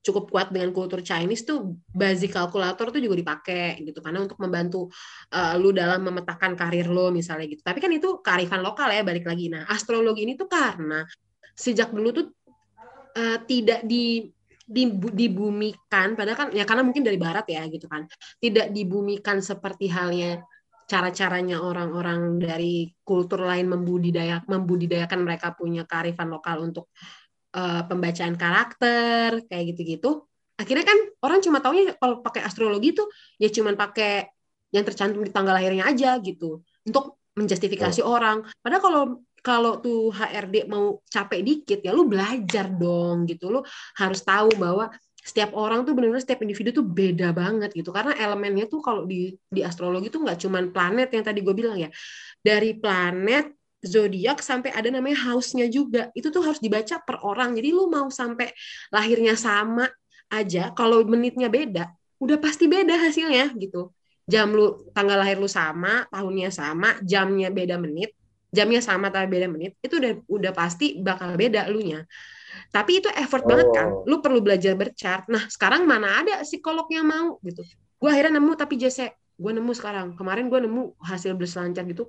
[0.00, 4.88] cukup kuat dengan kultur Chinese tuh basic kalkulator tuh juga dipakai gitu karena untuk membantu
[5.28, 7.60] eh, lu dalam memetakan karir lo misalnya gitu.
[7.60, 9.52] Tapi kan itu kearifan lokal ya balik lagi.
[9.52, 11.04] Nah, astrologi ini tuh karena
[11.52, 12.26] sejak dulu tuh
[13.16, 14.24] eh, tidak di
[14.70, 18.06] dibu- dibumikan padahal kan ya karena mungkin dari barat ya gitu kan
[18.38, 20.46] tidak dibumikan seperti halnya
[20.86, 26.90] cara-caranya orang-orang dari kultur lain membudidaya membudidayakan mereka punya kearifan lokal untuk
[27.56, 30.26] eh, pembacaan karakter kayak gitu-gitu.
[30.60, 33.08] Akhirnya kan orang cuma taunya kalau pakai astrologi tuh
[33.40, 34.28] ya cuman pakai
[34.70, 36.60] yang tercantum di tanggal lahirnya aja gitu.
[36.84, 38.44] Untuk menjustifikasi orang.
[38.60, 39.02] Padahal kalau
[39.40, 43.48] kalau tuh HRD mau capek dikit ya lu belajar dong gitu.
[43.48, 43.60] Lu
[43.96, 47.92] harus tahu bahwa setiap orang tuh benar-benar setiap individu tuh beda banget gitu.
[47.92, 51.76] Karena elemennya tuh kalau di di astrologi tuh nggak cuman planet yang tadi gue bilang
[51.80, 51.88] ya.
[52.40, 56.12] Dari planet zodiak sampai ada namanya house-nya juga.
[56.12, 57.56] Itu tuh harus dibaca per orang.
[57.56, 58.52] Jadi lu mau sampai
[58.92, 59.88] lahirnya sama
[60.30, 63.90] aja kalau menitnya beda udah pasti beda hasilnya gitu.
[64.30, 68.14] Jam lu tanggal lahir lu sama tahunnya sama jamnya beda menit
[68.50, 72.06] jamnya sama tapi beda menit itu udah udah pasti bakal beda lu nya
[72.70, 73.88] tapi itu effort banget kan.
[73.90, 74.06] Oh.
[74.06, 75.26] lu perlu belajar berchart.
[75.26, 77.66] Nah sekarang mana ada psikolog yang mau gitu.
[77.98, 80.14] Gue akhirnya nemu tapi jese gue nemu sekarang.
[80.14, 82.06] Kemarin gue nemu hasil berselancar gitu.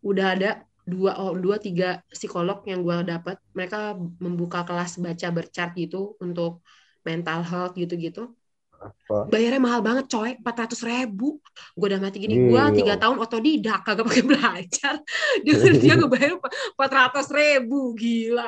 [0.00, 0.50] Udah ada
[0.88, 3.92] dua oh, dua tiga psikolog yang gue dapat mereka
[4.24, 6.64] membuka kelas baca berchart gitu untuk
[7.04, 8.32] mental health gitu-gitu.
[8.78, 9.26] Apa?
[9.26, 11.42] bayarnya mahal banget coy 400 ribu.
[11.74, 14.94] Gue udah mati gini gue tiga tahun otodidak kagak pakai belajar.
[15.44, 18.46] Dia dia gue bayar 400 ribu gila.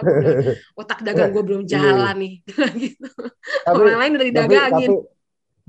[0.78, 2.34] Otak dagang gue belum jalan nih.
[2.80, 3.10] Gitu.
[3.66, 4.70] Tapi, orang lain udah tapi, didagangin.
[4.70, 4.86] tapi,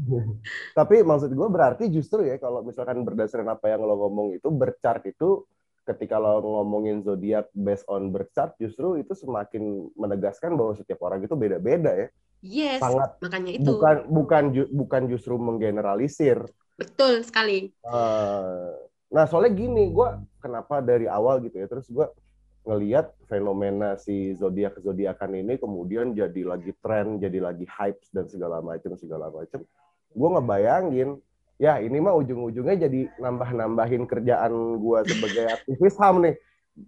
[0.78, 5.10] tapi maksud gue berarti justru ya kalau misalkan berdasarkan apa yang lo ngomong itu berchart
[5.10, 5.46] itu
[5.82, 11.34] ketika lo ngomongin zodiak based on berchart justru itu semakin menegaskan bahwa setiap orang itu
[11.34, 12.08] beda-beda ya.
[12.42, 16.46] yes Sangat makanya itu bukan bukan ju- bukan justru menggeneralisir.
[16.78, 18.72] betul sekali Eh,
[19.10, 20.08] nah soalnya gini, gue
[20.38, 22.06] kenapa dari awal gitu ya, terus gue
[22.62, 28.62] ngelihat fenomena si zodiak zodiakan ini kemudian jadi lagi tren, jadi lagi hype dan segala
[28.62, 29.66] macam segala macam.
[30.14, 31.18] Gue ngebayangin,
[31.62, 34.50] ya ini mah ujung-ujungnya jadi nambah-nambahin kerjaan
[34.82, 36.36] gue sebagai aktivis HAM nih.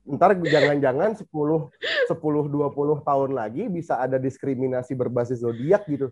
[0.10, 6.10] Ntar jangan-jangan 10 10 20 tahun lagi bisa ada diskriminasi berbasis zodiak gitu.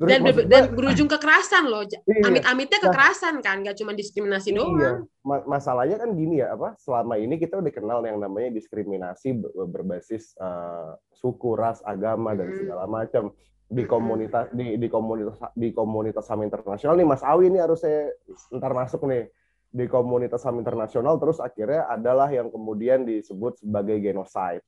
[0.00, 2.24] Terus dan, maksud dan berujung kekerasan loh Iya.
[2.24, 2.84] amit-amitnya Nah.
[2.88, 6.78] kekerasan kan gak cuma diskriminasi Iya, doang Ma- masalahnya kan gini ya, apa?
[6.80, 12.48] Selama ini kita udah kenal yang namanya diskriminasi ber- berbasis eh, suku, ras, agama dan
[12.48, 12.56] Mm.
[12.56, 13.34] segala macam
[13.68, 18.08] di komunitas di, di komunitas di komunitas HAM internasional nih Mas Awi ini harusnya
[18.56, 19.28] ntar masuk nih
[19.68, 24.64] di komunitas HAM internasional terus akhirnya adalah yang kemudian disebut sebagai genocide.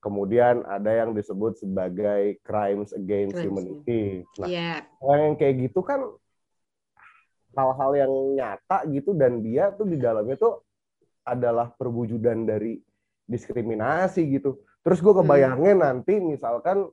[0.00, 4.24] Kemudian ada yang disebut sebagai crimes against Crimes, humanity.
[4.40, 4.72] Nah, Iya
[5.04, 6.00] yang kayak gitu kan
[7.52, 10.64] hal-hal yang nyata gitu dan dia tuh di dalamnya tuh
[11.28, 12.80] adalah perwujudan dari
[13.28, 14.64] diskriminasi gitu.
[14.80, 16.88] Terus gue kebayangin nanti misalkan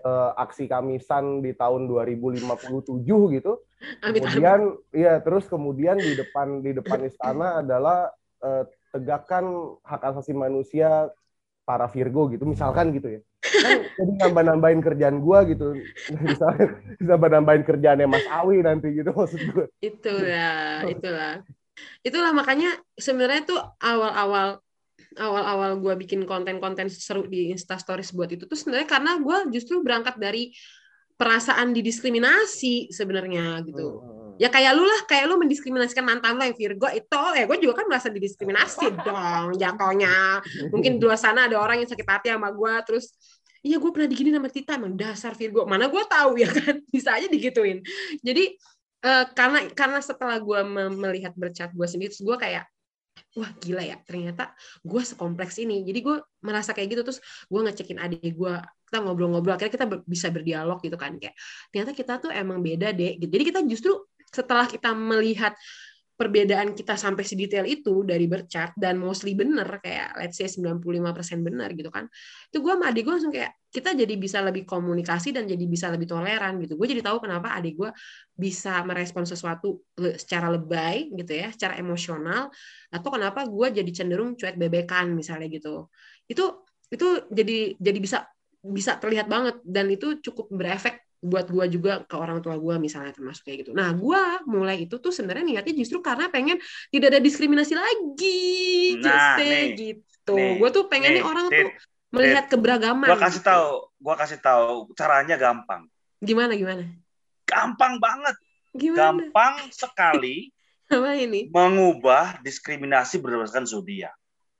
[0.00, 3.52] eh, aksi Kamisan di tahun 2057 gitu.
[4.02, 8.08] Kemudian iya terus kemudian di depan di depan istana adalah
[8.40, 11.12] eh, tegakkan hak asasi manusia
[11.68, 13.20] para Virgo gitu misalkan gitu ya.
[13.46, 15.76] kan jadi nambah-nambahin kerjaan gua gitu.
[16.24, 16.46] Bisa
[16.96, 19.66] bisa nambahin kerjaannya Mas Awi nanti gitu maksud gue.
[19.84, 21.44] itulah itulah
[22.00, 24.64] itulah makanya sebenarnya tuh awal-awal
[25.16, 30.20] awal-awal gue bikin konten-konten seru di Instastories buat itu tuh sebenarnya karena gue justru berangkat
[30.20, 30.52] dari
[31.16, 34.04] perasaan didiskriminasi sebenarnya gitu.
[34.36, 37.74] Ya kayak lu lah kayak lu mendiskriminasikan mantan lo yang Virgo itu ya gue juga
[37.80, 40.44] kan merasa didiskriminasi dong jatuhnya.
[40.68, 43.16] Mungkin di luar sana ada orang yang sakit hati sama gue terus
[43.64, 45.64] iya gue pernah digini sama Tita emang dasar Virgo.
[45.64, 46.84] Mana gue tahu ya kan?
[46.94, 47.80] Bisa aja digituin.
[48.20, 48.52] Jadi
[49.00, 50.60] eh, karena karena setelah gue
[50.92, 52.68] melihat bercat gue sendiri terus gue kayak
[53.36, 57.20] wah gila ya ternyata gue sekompleks ini jadi gue merasa kayak gitu terus
[57.52, 58.54] gue ngecekin adik gue
[58.88, 61.36] kita ngobrol-ngobrol akhirnya kita bisa berdialog gitu kan kayak
[61.68, 63.28] ternyata kita tuh emang beda deh gitu.
[63.28, 63.92] jadi kita justru
[64.32, 65.52] setelah kita melihat
[66.16, 71.68] perbedaan kita sampai sedetail itu dari bercat dan mostly bener kayak let's say 95% bener
[71.76, 72.08] gitu kan
[72.48, 75.92] itu gue sama adik gue langsung kayak kita jadi bisa lebih komunikasi dan jadi bisa
[75.92, 76.80] lebih toleran gitu.
[76.80, 77.90] Gue jadi tahu kenapa adik gue
[78.32, 79.84] bisa merespon sesuatu
[80.16, 82.48] secara lebay gitu ya secara emosional
[82.88, 85.92] atau kenapa gue jadi cenderung cuek bebekan misalnya gitu.
[86.24, 88.18] Itu itu jadi jadi bisa
[88.64, 93.10] bisa terlihat banget dan itu cukup berefek buat gue juga ke orang tua gue misalnya
[93.10, 93.70] termasuk kayak gitu.
[93.72, 96.60] Nah gue mulai itu tuh sebenarnya niatnya justru karena pengen
[96.92, 98.52] tidak ada diskriminasi lagi,
[99.00, 100.34] Nah, Jesse, nih, gitu.
[100.36, 101.68] nih, Gue tuh pengen nih nih, orang Dit, tuh
[102.14, 103.08] melihat keberagaman.
[103.08, 103.48] Gua kasih gitu.
[103.50, 105.84] tahu, gua kasih tahu caranya gampang.
[106.22, 106.84] Gimana gimana?
[107.44, 108.36] Gampang banget,
[108.72, 109.00] Gimana?
[109.00, 110.48] gampang sekali
[110.92, 111.50] Apa ini?
[111.50, 114.14] mengubah diskriminasi berdasarkan zodiak.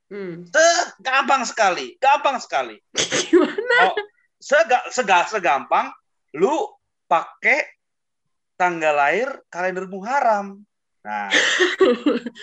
[0.07, 0.47] Hmm.
[0.47, 2.75] Eh, gampang sekali, gampang sekali.
[3.31, 3.91] Gimana?
[3.91, 3.95] Oh,
[4.39, 5.91] sega, sega, segampang
[6.35, 6.51] lu
[7.07, 7.63] pakai
[8.57, 10.65] tanggal lahir kalender Muharram.
[11.05, 11.31] Nah,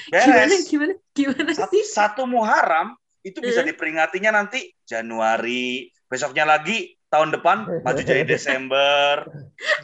[0.08, 0.48] Gimana?
[0.48, 0.64] beres.
[0.70, 0.94] Gimana?
[1.12, 1.84] Gimana Satu, sih?
[1.84, 9.28] satu Muharram itu bisa diperingatinya nanti Januari, besoknya lagi tahun depan maju jadi Desember.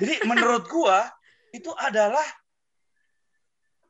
[0.01, 1.09] Jadi menurut gua
[1.53, 2.24] itu adalah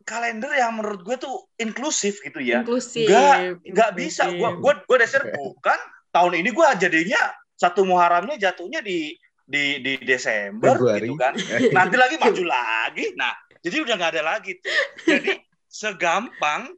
[0.07, 2.67] kalender yang menurut gue tuh inklusif gitu ya.
[2.67, 3.07] Inklusif.
[3.07, 4.31] Nggak, nggak bisa.
[4.35, 5.79] Gua gua gua dasar bukan
[6.11, 7.21] tahun ini gua jadinya
[7.59, 9.15] satu Muharramnya jatuhnya di
[9.51, 11.11] di di Desember Februari.
[11.11, 11.35] gitu kan.
[11.77, 13.05] Nanti lagi maju lagi.
[13.19, 14.55] Nah, jadi udah nggak ada lagi.
[14.63, 14.71] tuh.
[15.11, 15.31] Jadi
[15.67, 16.71] segampang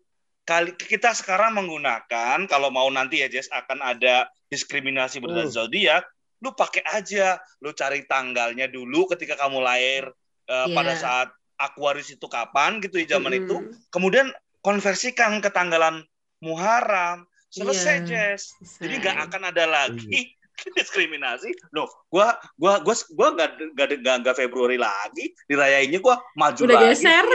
[0.42, 6.02] kali kita sekarang menggunakan kalau mau nanti ya Jess akan ada diskriminasi berdasarkan zodiak,
[6.40, 10.08] lu pakai aja, lu cari tanggalnya dulu ketika kamu lahir
[10.48, 10.74] eh, Iya.
[10.74, 13.42] pada saat Aquarius itu kapan gitu ya zaman Mm-mm.
[13.46, 13.56] itu,
[13.88, 16.02] kemudian konversikan ke tanggalan
[16.42, 17.22] Muharram,
[17.54, 18.34] selesai Iya.
[18.34, 18.56] Jess.
[18.82, 20.34] Jadi nggak akan ada lagi
[20.78, 21.50] diskriminasi.
[21.74, 26.98] Loh, gua gua gua gua nggak nggak nggak Februari lagi, dirayainnya gua maju Udah lagi.
[26.98, 27.26] geser.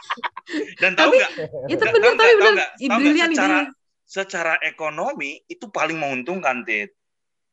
[0.82, 1.32] Dan tahu nggak?
[1.70, 2.68] Itu bener tahu tapi bener.
[2.98, 3.58] Brilian secara
[4.10, 6.90] secara ekonomi itu paling menguntungkan, Tit.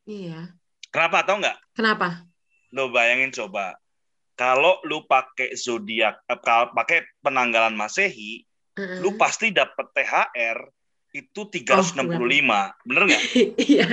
[0.09, 0.57] Iya.
[0.89, 1.57] Kenapa tahu nggak?
[1.77, 2.25] Kenapa?
[2.73, 3.77] Lo bayangin coba.
[4.37, 8.45] Kalau lu pakai zodiak, eh, kalau pakai penanggalan Masehi,
[8.77, 9.01] Heeh.
[9.01, 10.57] lu pasti dapat THR
[11.13, 12.73] itu 365.
[12.85, 13.23] Bener nggak?
[13.69, 13.87] Iya.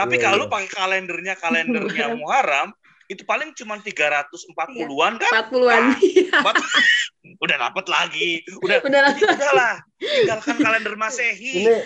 [0.00, 0.42] Tapi Iya, kalau iya.
[0.42, 2.72] lu pakai kalendernya kalendernya Muharram,
[3.06, 5.32] itu paling cuma 340-an kan?
[5.50, 5.82] 40-an.
[6.00, 6.40] Iya.
[7.44, 8.44] Udah dapat lagi.
[8.60, 9.14] Udah Udah lah.
[9.16, 11.64] udahlah, tinggalkan kalender Masehi.
[11.64, 11.76] Ini ini,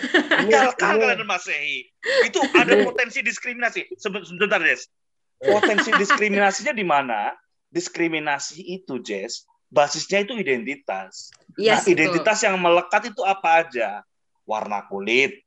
[0.47, 1.77] Tinggalkan ini kalender Masehi.
[2.23, 3.81] Itu ada potensi diskriminasi.
[3.95, 4.87] Seben- Sebentar, Des.
[5.55, 7.31] Potensi diskriminasinya di mana?
[7.69, 11.27] Diskriminasi itu, Jess, basisnya itu identitas.
[11.59, 13.99] Yes, nah, identitas yang melekat itu apa aja?
[14.47, 15.41] Warna kulit,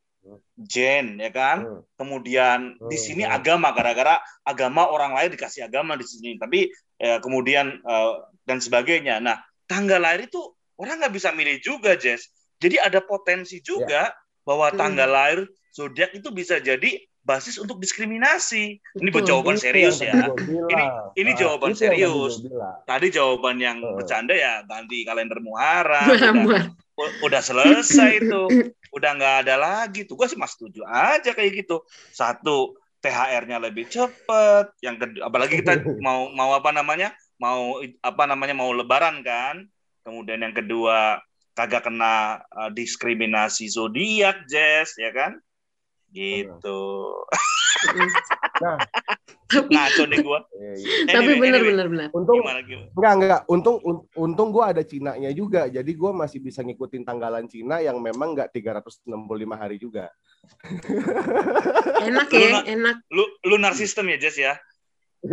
[0.59, 1.59] gen, ya kan?
[1.65, 1.83] Hmm.
[1.99, 3.35] Kemudian di Hmm, sini hmm.
[3.35, 6.37] agama, gara-gara agama orang lain dikasih agama di sini.
[6.39, 8.13] Tapi eh, kemudian eh,
[8.47, 9.23] dan sebagainya.
[9.23, 9.39] Nah,
[9.71, 10.41] tanggal lahir itu
[10.79, 12.31] orang nggak bisa milih juga, Jess.
[12.59, 14.11] Jadi ada potensi juga
[14.43, 14.79] bahwa Hmm.
[14.79, 15.39] tanggal lahir
[15.73, 16.99] zodiak itu bisa jadi
[17.29, 18.81] basis untuk diskriminasi.
[18.81, 19.29] Ini Betul.
[19.29, 20.33] jawaban Itu serius ya.
[20.49, 20.85] Ini
[21.21, 22.41] ini Ah, jawaban itu serius.
[22.89, 23.95] Tadi jawaban yang Heeh.
[24.01, 26.09] bercanda ya ganti kalender Muharram.
[26.49, 28.73] udah, udah selesai itu.
[28.97, 30.17] Udah nggak ada lagi tuh.
[30.17, 31.85] Gue sih masih setuju aja kayak gitu.
[32.09, 34.73] Satu THR-nya lebih cepet.
[34.81, 37.13] Yang kedua, apalagi kita mau mau apa namanya?
[37.37, 38.57] Mau apa namanya?
[38.57, 39.69] Mau Lebaran kan?
[40.01, 41.21] Kemudian yang kedua
[41.53, 45.43] kagak kena uh, diskriminasi zodiak, Jess, ya kan?
[46.09, 46.81] Gitu.
[48.59, 48.77] Nah,
[49.49, 50.41] Tapi Ngaco nih gue.
[50.61, 50.93] iya, iya.
[51.09, 52.09] tapi bener bener bener.
[52.13, 52.89] Untung Gimana gimana?
[52.93, 57.49] enggak enggak untung un- untung gue ada Cinanya juga jadi gue masih bisa ngikutin tanggalan
[57.49, 59.09] Cina yang memang enggak 365
[59.55, 60.13] hari juga
[62.03, 62.97] Enak Lu ya, na- enak.
[63.09, 64.55] Lu lunar system ya, Jess ya?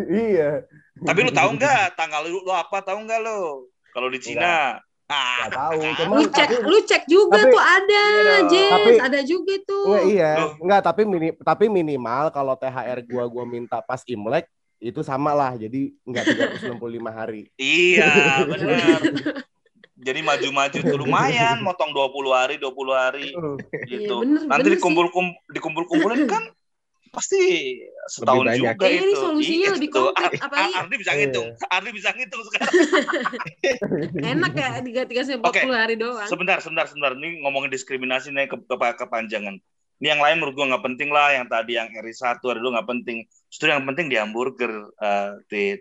[0.07, 0.63] iya
[0.97, 3.67] Tapi lu tahu nggak tanggal lu, lu apa tahu nggak lu?
[3.91, 7.61] Kalau di Cina Ah, Nggak tahu, cuman- Lu cek, tapi- lu cek juga tapi- tuh
[7.61, 8.37] ada, Iya.
[8.49, 9.85] Jess, Tapi- ada juga tuh.
[9.85, 15.01] Nggak, iya, enggak tapi mini tapi minimal kalau THR gua gua minta pas Imlek itu
[15.01, 15.53] sama lah.
[15.53, 17.53] Jadi enggak 365 hari.
[17.55, 18.09] Iya,
[18.49, 18.99] benar.
[19.95, 24.21] Jadi maju-maju tuh lumayan, motong 20 hari, 20 hari Iya, gitu.
[24.21, 25.05] bener, Nanti bener dikumpul
[25.49, 26.43] dikumpul-kumpulin kan
[27.15, 27.41] pasti
[28.05, 28.75] setahun banyak.
[28.75, 29.17] juga Iya, ini itu.
[29.17, 30.07] solusinya Iya, lebih tuh.
[30.11, 31.17] komplit, apalagi- Ar- Ardi bisa Iya.
[31.17, 31.47] ngitung.
[31.65, 32.73] Ardi bisa ngitung sekarang.
[34.35, 35.61] Enak ya, tiga tiga sampai Oke.
[35.63, 36.27] 40 hari doang.
[36.27, 37.11] Sebentar, sebentar, sebentar.
[37.15, 39.55] Ini ngomongin diskriminasi nih ke, ke, kepanjangan.
[39.95, 41.31] Ini yang lain menurut gua nggak penting lah.
[41.31, 43.17] Yang tadi yang RI satu ada dulu nggak penting.
[43.47, 45.79] Justru yang penting di hamburger, eh, Tit.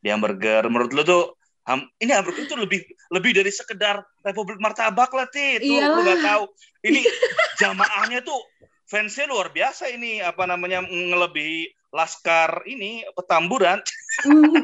[0.00, 0.66] Di hamburger.
[0.66, 1.22] Menurut lu tuh
[1.64, 5.62] ham- ini hamburger itu lebih lebih dari sekedar Republik Martabak lah, Tit.
[5.62, 6.44] Tuh, lu nggak tahu.
[6.82, 7.00] Ini
[7.62, 8.36] jamaahnya tuh
[8.84, 13.78] fansnya luar biasa ini apa namanya ngelebihi laskar ini petamburan.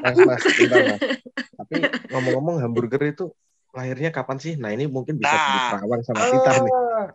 [0.02, 1.00] Mas, mas, bentar, mas.
[1.56, 1.74] Tapi
[2.08, 3.30] ngomong-ngomong hamburger itu
[3.70, 4.54] lahirnya kapan sih?
[4.54, 5.40] Nah ini mungkin bisa Nah.
[5.40, 6.72] jadi terawang sama kita nih.
[6.72, 7.06] Ah,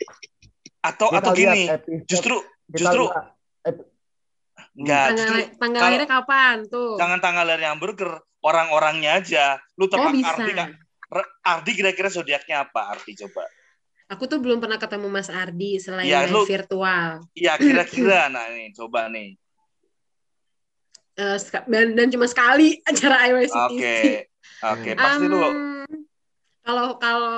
[0.85, 2.35] atau kita atau gini episode- justru
[2.69, 3.03] justru
[4.75, 6.91] enggak tanggal, justru tanggal kalau- lahirnya kapan tuh?
[6.95, 9.45] jangan tanggal lahir hamburger orang-orangnya aja
[9.75, 10.31] lu Oh tebak bisa.
[10.31, 10.69] Ardi Kak.
[11.05, 13.43] Re- Ardi kira-kira zodiaknya apa Ardi coba
[14.05, 17.25] Aku tuh belum pernah ketemu Mas Ardi selain live lu- virtual.
[17.33, 19.33] Iya kira-kira nah ini coba nih
[21.15, 23.71] Eh, seka- dan, dan cuma sekali acara IYCTC.
[23.71, 23.99] oke
[24.61, 25.39] oke pasti Um, lu
[26.59, 27.37] Kalau kalau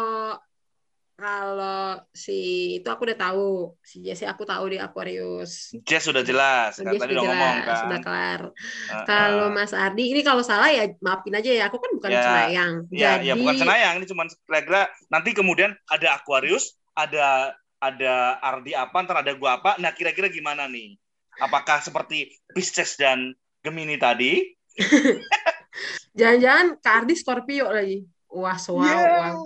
[1.18, 2.38] kalau si
[2.78, 5.74] itu aku udah tahu si Jesse aku tahu di Aquarius.
[5.82, 8.42] Jess sudah jelas kan tadi udah ngomong jelas, kan sudah kelar.
[8.54, 9.06] Uh-uh.
[9.10, 11.64] Kalau Mas Ardi ini kalau salah ya maafin aja ya.
[11.74, 12.74] Aku kan bukan Ya, cenayang.
[12.94, 18.78] ya Jadi ya bukan senayang ini cuma kira-kira nanti kemudian ada Aquarius ada ada Ardi
[18.78, 20.98] apa ntar ada gua apa nah kira-kira gimana nih
[21.42, 23.34] apakah seperti Pisces dan
[23.66, 24.54] Gemini tadi
[26.18, 28.06] jangan-jangan Kak Ardi Scorpio lagi.
[28.30, 29.34] Wah, wow, Yeah.
[29.34, 29.42] wow.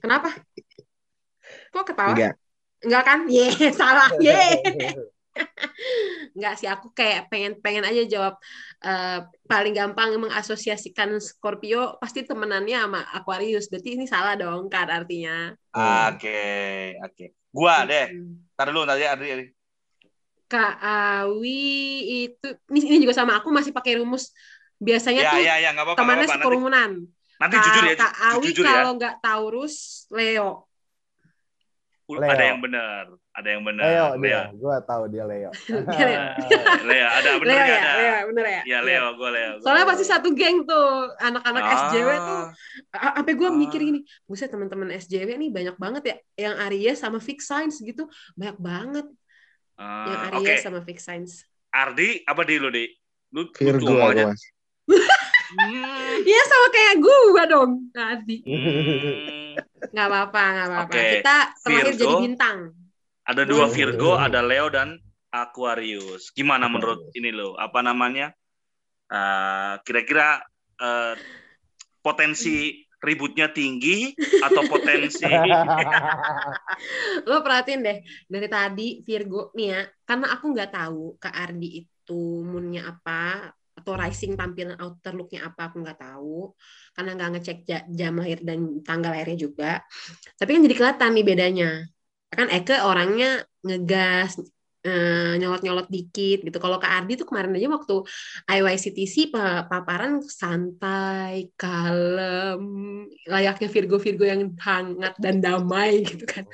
[0.00, 0.32] Kenapa?
[1.70, 2.14] Kok ketawa?
[2.16, 2.34] Enggak.
[2.80, 3.18] Enggak kan?
[3.28, 3.46] Ye,
[3.80, 4.10] salah.
[4.18, 4.34] Ye.
[6.36, 8.34] Enggak sih, aku kayak pengen pengen aja jawab
[8.82, 13.70] eh, paling gampang mengasosiasikan Scorpio pasti temenannya sama Aquarius.
[13.70, 15.54] Berarti ini salah dong kan artinya.
[16.10, 16.42] oke
[17.06, 17.24] oke
[17.54, 18.42] gua deh Hmm.
[18.58, 19.54] Ntar dulu nanti Ardi.
[20.50, 21.62] Kak Awi
[22.26, 24.34] itu ini, ini juga sama aku masih pakai rumus
[24.82, 26.34] biasanya ya tuh ya ya apa-apa nggak temannya apa-apa.
[26.34, 26.90] nanti, sekerumunan.
[27.06, 29.76] nanti Kak- jujur ya Kak Awi jujur ya kalau nggak Taurus,
[30.10, 30.68] Leo.
[32.10, 32.26] Leo.
[32.26, 35.50] ada yang benar ada yang benar Leo Leo dia, gue tahu dia Leo.
[36.02, 36.18] Leo.
[36.18, 38.62] Ah, Leo ada Leo benernya ya, ada Leo, bener ya.
[38.66, 39.90] ya Leo gue Leo gua Soalnya Leo.
[39.94, 40.86] pasti satu geng tuh
[41.16, 41.72] anak-anak Ah.
[41.86, 42.42] SJW tuh.
[43.14, 43.54] Sampai gue Ah.
[43.54, 46.16] mikir gini, buset teman-teman SJW nih banyak banget ya.
[46.36, 49.06] Yang Aries sama Fix Science gitu, banyak banget
[49.78, 51.46] Ah, yang Aries sama Fix Science.
[51.70, 52.90] Ardi apa di lu di
[53.30, 54.34] lu Virgo aja.
[55.50, 55.99] Hmm.
[56.20, 58.36] Iya sama kayak gue dong, Adi.
[58.44, 59.56] Hmm.
[59.90, 60.92] Nggak apa-apa, nggak apa-apa.
[60.92, 61.04] Oke.
[61.20, 62.00] Kita terakhir Virgo.
[62.00, 62.58] jadi bintang.
[63.30, 63.64] ada dua.
[63.70, 64.98] Virgo ada Leo dan
[65.30, 68.34] Aquarius gimana menurut ini lo apa namanya
[69.10, 70.38] Eh, kira-kira
[70.78, 71.14] eh,
[71.98, 75.26] potensi ributnya tinggi atau potensi
[77.28, 77.98] Lo perhatiin deh,
[78.30, 83.50] dari tadi Virgo nih ya, karena aku nggak tahu Kak Ardi itu moonnya apa,
[83.80, 86.52] atau rising tampilan outer looknya apa, aku nggak tahu.
[86.92, 89.72] Karena nggak ngecek ja- jam lahir dan tanggal lahirnya juga.
[90.36, 91.70] Tapi kan jadi kelihatan nih bedanya.
[92.30, 94.38] Kan Eke orangnya ngegas,
[94.80, 96.56] eh, nyolot-nyolot dikit gitu.
[96.56, 97.94] Kalau Kak Ardi tuh kemarin aja waktu
[98.48, 102.62] IYCTC pa- paparan santai, kalem,
[103.28, 106.44] layaknya Virgo-Virgo yang hangat dan damai gitu kan.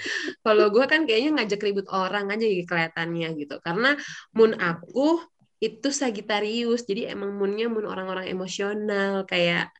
[0.43, 3.55] Kalau gue kan kayaknya ngajak ribut orang aja gitu kelihatannya gitu.
[3.63, 3.95] Karena
[4.35, 5.23] moon aku
[5.57, 9.73] itu Sagittarius, jadi emang moonnya moon orang-orang emosional kayak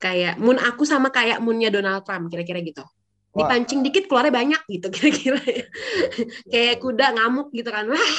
[0.00, 2.86] kayak moon aku sama kayak moonnya Donald Trump kira-kira gitu.
[3.30, 3.46] Wah.
[3.46, 5.42] Dipancing dikit keluarnya banyak gitu kira-kira.
[6.50, 8.10] kayak kuda ngamuk gitu kan, wah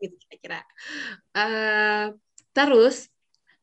[0.00, 0.60] gitu kira-kira.
[1.32, 2.04] Eh,
[2.52, 3.08] terus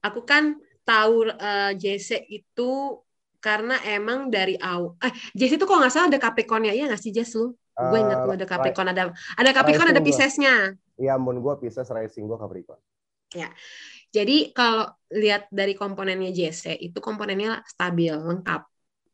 [0.01, 3.01] aku kan tahu eh, JC itu
[3.41, 7.09] karena emang dari awal eh JC itu kalau nggak salah ada Capricorn-nya ya nggak sih
[7.09, 7.57] Jess lu?
[7.73, 9.03] Gue ingat tuh ada Capricorn ada
[9.37, 10.03] ada Capricorn ada.
[10.03, 10.77] Pisces-nya.
[10.99, 12.81] Iya, mun gue Pisces, Rising gue Capricorn.
[14.11, 18.67] Jadi kalau lihat dari komponennya JC itu komponennya stabil, lengkap.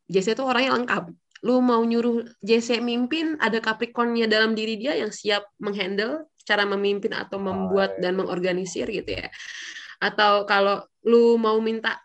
[0.10, 1.04] JC itu orangnya lengkap.
[1.46, 7.14] Lu mau nyuruh JC mimpin, ada Capricorn-nya dalam diri dia yang siap menghandle cara memimpin
[7.14, 9.30] atau membuat dan mengorganisir gitu ya.
[10.02, 12.02] Atau kalau lu mau minta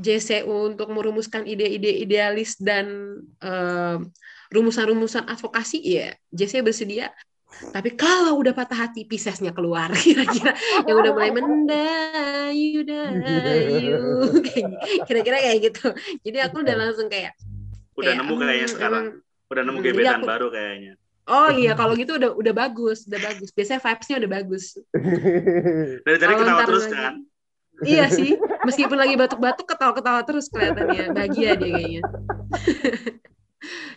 [0.00, 4.08] JC untuk merumuskan ide-ide idealis dan em,
[4.48, 7.12] rumusan-rumusan advokasi ya JC bersedia
[7.50, 10.54] Tapi kalau udah patah hati, Piscesnya keluar kira-kira
[10.86, 14.00] yang udah mulai mendayu dayu
[15.06, 15.92] kira-kira kayak gitu.
[16.22, 17.34] Jadi aku udah langsung kayak
[17.94, 19.04] Udah kayak, nemu kayaknya "Hmm, sekarang.
[19.12, 20.92] emang- Udah nemu Hmm, gebetan aku- baru kayaknya.
[21.26, 23.48] Oh iya kalau gitu udah udah bagus, udah bagus.
[23.50, 24.64] Biasanya vibes-nya udah bagus.
[26.00, 27.14] Dari tadi ketawa terus lagi- kan.
[27.80, 31.16] Iya sih, meskipun lagi batuk-batuk ketawa-ketawa terus kelihatannya.
[31.16, 32.02] Bahagia dia kayaknya.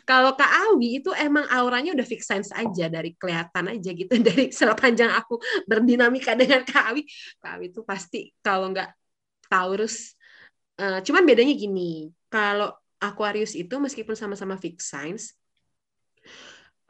[0.04, 4.52] Kalau Kak Awi itu emang auranya udah fix sense aja dari kelihatan aja gitu dari
[4.52, 7.04] sepanjang aku berdinamika dengan Kak Awi.
[7.40, 8.90] Kak Awi itu pasti kalau nggak
[9.48, 10.16] Taurus.
[10.82, 15.38] eh, cuman bedanya gini, kalau Aquarius itu meskipun sama-sama fix signs,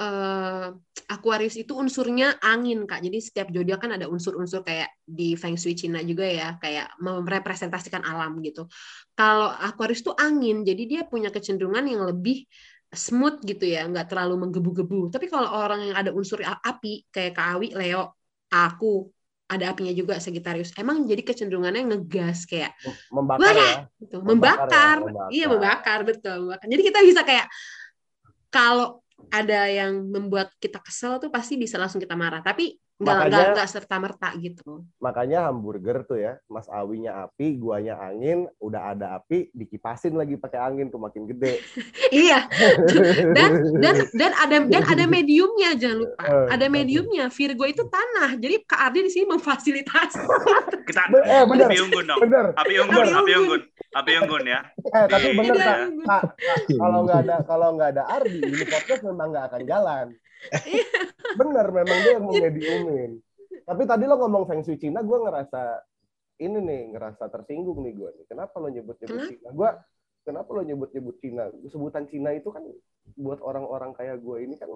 [0.03, 0.67] eh,
[1.07, 2.99] Aquarius itu unsurnya angin kak.
[2.99, 8.03] Jadi setiap zodiak kan ada unsur-unsur kayak di Feng Shui Cina juga ya, kayak merepresentasikan
[8.03, 8.67] alam gitu.
[9.15, 12.43] Kalau Aquarius itu angin, jadi dia punya kecenderungan yang lebih
[12.93, 15.09] smooth gitu ya, nggak terlalu menggebu-gebu.
[15.09, 18.13] Tapi kalau orang yang ada unsur api kayak Kak Awi, Leo,
[18.53, 19.09] aku
[19.49, 20.73] ada apinya juga Sagittarius.
[20.79, 22.73] Emang jadi kecenderungannya ngegas kayak
[23.13, 23.73] membakar ya.
[24.01, 24.97] gitu, Membakar membakar.
[24.97, 25.29] ya, membakar.
[25.29, 26.67] Iya, membakar betul, membakar.
[26.69, 27.47] Jadi kita bisa kayak
[28.49, 29.02] kalau
[29.33, 32.43] ada yang membuat kita kesel tuh pasti bisa langsung kita marah.
[32.45, 34.85] Tapi nggak nggak nggak serta merta gitu.
[35.01, 40.61] Makanya hamburger tuh ya, Mas Awinya api, guanya angin, udah ada api, dikipasin lagi pakai
[40.61, 41.59] angin tuh makin gede.
[42.13, 42.47] iya.
[43.35, 46.15] Dan dan dan ada dan ada mediumnya jangan lupa.
[46.33, 47.27] Eh, Ada mediumnya.
[47.27, 48.39] Virgo itu tanah.
[48.39, 50.23] Jadi Kak Ardi di sini memfasilitasi.
[50.87, 51.67] Kita eh, bener.
[51.67, 52.19] api unggun dong.
[52.23, 52.45] Bener.
[52.55, 53.61] Api unggun, Api api unggun.
[53.93, 54.01] Unggun.
[54.01, 54.59] Api unggun ya.
[54.73, 55.65] Eh, tapi Iya, bener iya.
[55.65, 56.23] kak, Kak,
[56.75, 60.05] kalau nggak ada kalau nggak ada Ardi, ini podcast memang nggak akan jalan.
[61.39, 63.11] bener, memang dia yang memediumin.
[63.63, 65.61] Tapi tadi lo ngomong Feng Shui Cina, gue ngerasa
[66.43, 68.09] ini nih, ngerasa tersinggung nih gue.
[68.19, 68.25] nih.
[68.27, 69.31] Kenapa lo nyebut-nyebut Kenapa?
[69.31, 69.49] Cina?
[69.53, 69.69] Gue
[70.25, 71.43] kenapa lo nyebut-nyebut Cina?
[71.71, 72.65] Sebutan Cina itu kan
[73.15, 74.67] buat orang-orang kayak gue ini kan.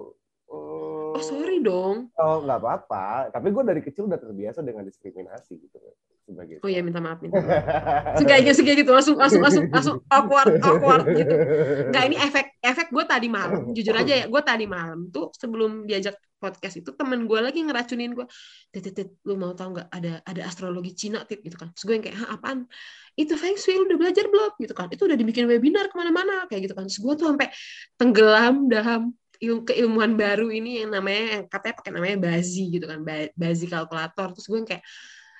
[0.48, 2.12] Hmm, Oh sorry dong.
[2.14, 3.32] Oh nggak apa-apa.
[3.34, 5.76] Tapi gue dari kecil udah terbiasa dengan diskriminasi gitu
[6.28, 6.60] sebagai.
[6.60, 8.18] Oh ya minta maaf minta maaf.
[8.20, 11.34] Segaya gitu langsung langsung langsung langsung awkward awkward gitu.
[11.88, 15.88] Enggak ini efek efek gue tadi malam jujur aja ya gue tadi malam tuh sebelum
[15.88, 18.26] diajak podcast itu temen gue lagi ngeracunin gue
[18.70, 21.82] tit tit tit, lu mau tahu nggak ada ada astrologi Cina tit gitu kan terus
[21.82, 22.70] gue yang kayak Hah, apaan
[23.18, 26.46] itu feng shui lu udah belajar belum gitu kan itu udah dibikin webinar ke mana-mana
[26.46, 27.50] kayak gitu kan terus gue tuh sampai
[27.98, 33.30] tenggelam dalam keilmuan baru ini yang namanya yang katanya pakai namanya bazi gitu kan Ba-
[33.38, 34.82] bazi kalkulator terus gue kayak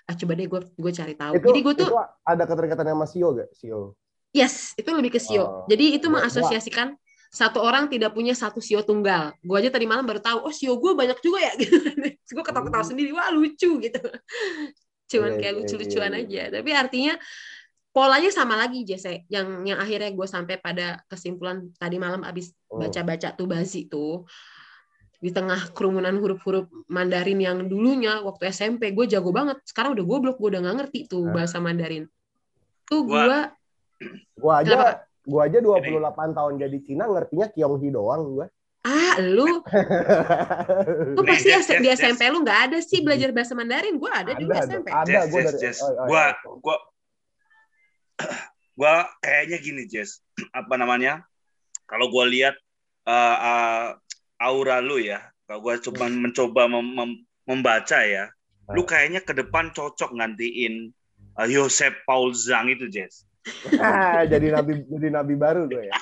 [0.09, 1.89] ah coba deh gue gue cari tahu itu, jadi gue tuh
[2.25, 3.49] ada keterikatan sama Sio gak?
[3.53, 3.93] Sio.
[4.33, 5.41] Yes, itu lebih ke sio.
[5.41, 5.49] Oh.
[5.69, 6.93] Jadi itu Gua- mengasosiasikan
[7.29, 9.37] satu orang tidak punya satu sio tunggal.
[9.45, 11.53] Gue aja tadi malam baru tahu, oh sio gue banyak juga ya.
[11.61, 11.77] Gitu.
[12.33, 12.91] Gue ketawa-ketawa Hmm.
[12.93, 14.01] sendiri, wah lucu gitu.
[15.13, 16.43] Cuman Iya, kayak iya, lucu-lucuan iya, aja.
[16.61, 17.15] Tapi artinya
[17.99, 19.27] polanya sama lagi Jesse.
[19.27, 22.79] Yang yang akhirnya gue sampai pada kesimpulan tadi malam abis Hmm.
[22.79, 24.23] baca-baca tuh bazi tuh
[25.19, 29.59] di tengah kerumunan huruf-huruf Mandarin yang dulunya waktu SMP gue jago banget.
[29.67, 31.35] Sekarang udah goblok, gue udah nggak ngerti tuh Hah?
[31.35, 32.07] bahasa Mandarin.
[32.87, 33.41] Tuh Gua- gue
[34.39, 34.91] Gua aja Kenapa?
[35.27, 38.47] gua aja 28 tahun jadi Cina ngertinya Kyonghi doang gua.
[38.87, 39.59] ah lu
[41.19, 43.99] Lu pasti Jess, S- di SMP lu nggak ada sih belajar bahasa Mandarin.
[43.99, 44.87] Gue ada dulu Ada, SMP.
[44.87, 46.81] ada Jess, dari oh, oh,
[48.79, 50.23] Gua kayaknya gini, Jess.
[50.59, 51.27] Apa namanya?
[51.89, 52.53] Kalau gua lihat
[53.09, 53.87] uh, uh,
[54.37, 58.29] aura lu ya, kalau gua coba mencoba mem- mem- membaca ya,
[58.77, 60.93] lu kayaknya ke depan cocok ngantiin
[61.41, 63.25] uh, Yosef Paul Zhang itu, Jess.
[64.29, 65.97] jadi nabi jadi nabi baru gue ya.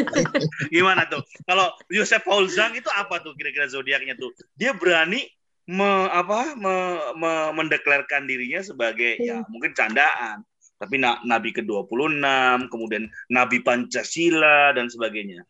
[0.74, 1.20] Gimana tuh?
[1.44, 4.32] Kalau Yosef Paul Zhang itu apa tuh kira-kira zodiaknya tuh?
[4.56, 5.28] Dia berani
[5.68, 10.42] me, apa me- me- mendeklarkan dirinya sebagai ya mungkin candaan,
[10.80, 15.44] tapi na- nabi ke-26, kemudian nabi Pancasila dan sebagainya.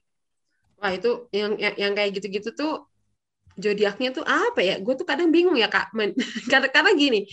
[0.82, 2.90] Wah itu yang yang, yang kayak gitu-gitu tuh
[3.54, 4.82] zodiaknya tuh apa ya?
[4.82, 5.94] Gue tuh kadang bingung ya kak.
[5.94, 6.18] Men-
[6.50, 7.30] karena karena gini,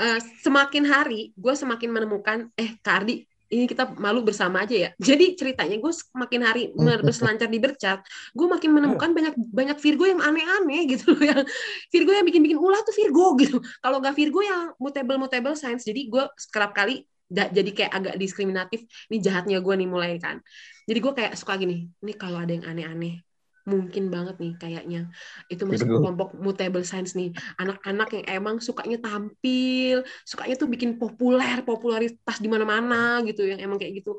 [0.00, 4.90] eh, semakin hari gue semakin menemukan eh Kak Ardi ini kita malu bersama aja ya.
[5.08, 6.62] Jadi ceritanya gue semakin hari
[7.06, 8.02] berselancar di bercat,
[8.34, 11.40] gue makin menemukan banyak banyak Virgo yang aneh-aneh gitu loh yang
[11.94, 13.58] Virgo yang bikin-bikin ulah tuh Virgo gitu.
[13.82, 15.86] Kalau nggak Virgo yang mutable mutable signs.
[15.86, 18.80] Jadi gue kerap kali jadi kayak agak diskriminatif.
[19.10, 20.42] Ini jahatnya gue nih mulai kan.
[20.88, 21.86] Jadi gue kayak suka gini.
[22.02, 23.22] Ini kalau ada yang aneh-aneh
[23.68, 24.98] mungkin banget nih kayaknya
[25.52, 27.28] itu masuk kelompok mutable signs nih
[27.60, 33.76] anak-anak yang emang sukanya tampil sukanya tuh bikin populer popularitas di mana-mana gitu yang emang
[33.76, 34.16] kayak gitu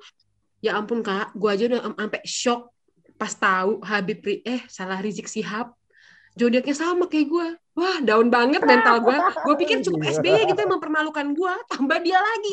[0.62, 2.62] ya ampun kak gue aja udah am- sampai shock
[3.18, 5.74] pas tahu Habib Ri- eh salah Rizik Sihab
[6.34, 10.73] zodiaknya sama kayak gue wah down banget mental gue gue pikir cukup SBY gitu yang
[10.73, 12.51] mempermalukan gue tambah dia lagi.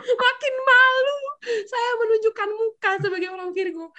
[0.00, 1.18] Makin malu.
[1.40, 3.90] Saya menunjukkan muka sebagai orang Virgo.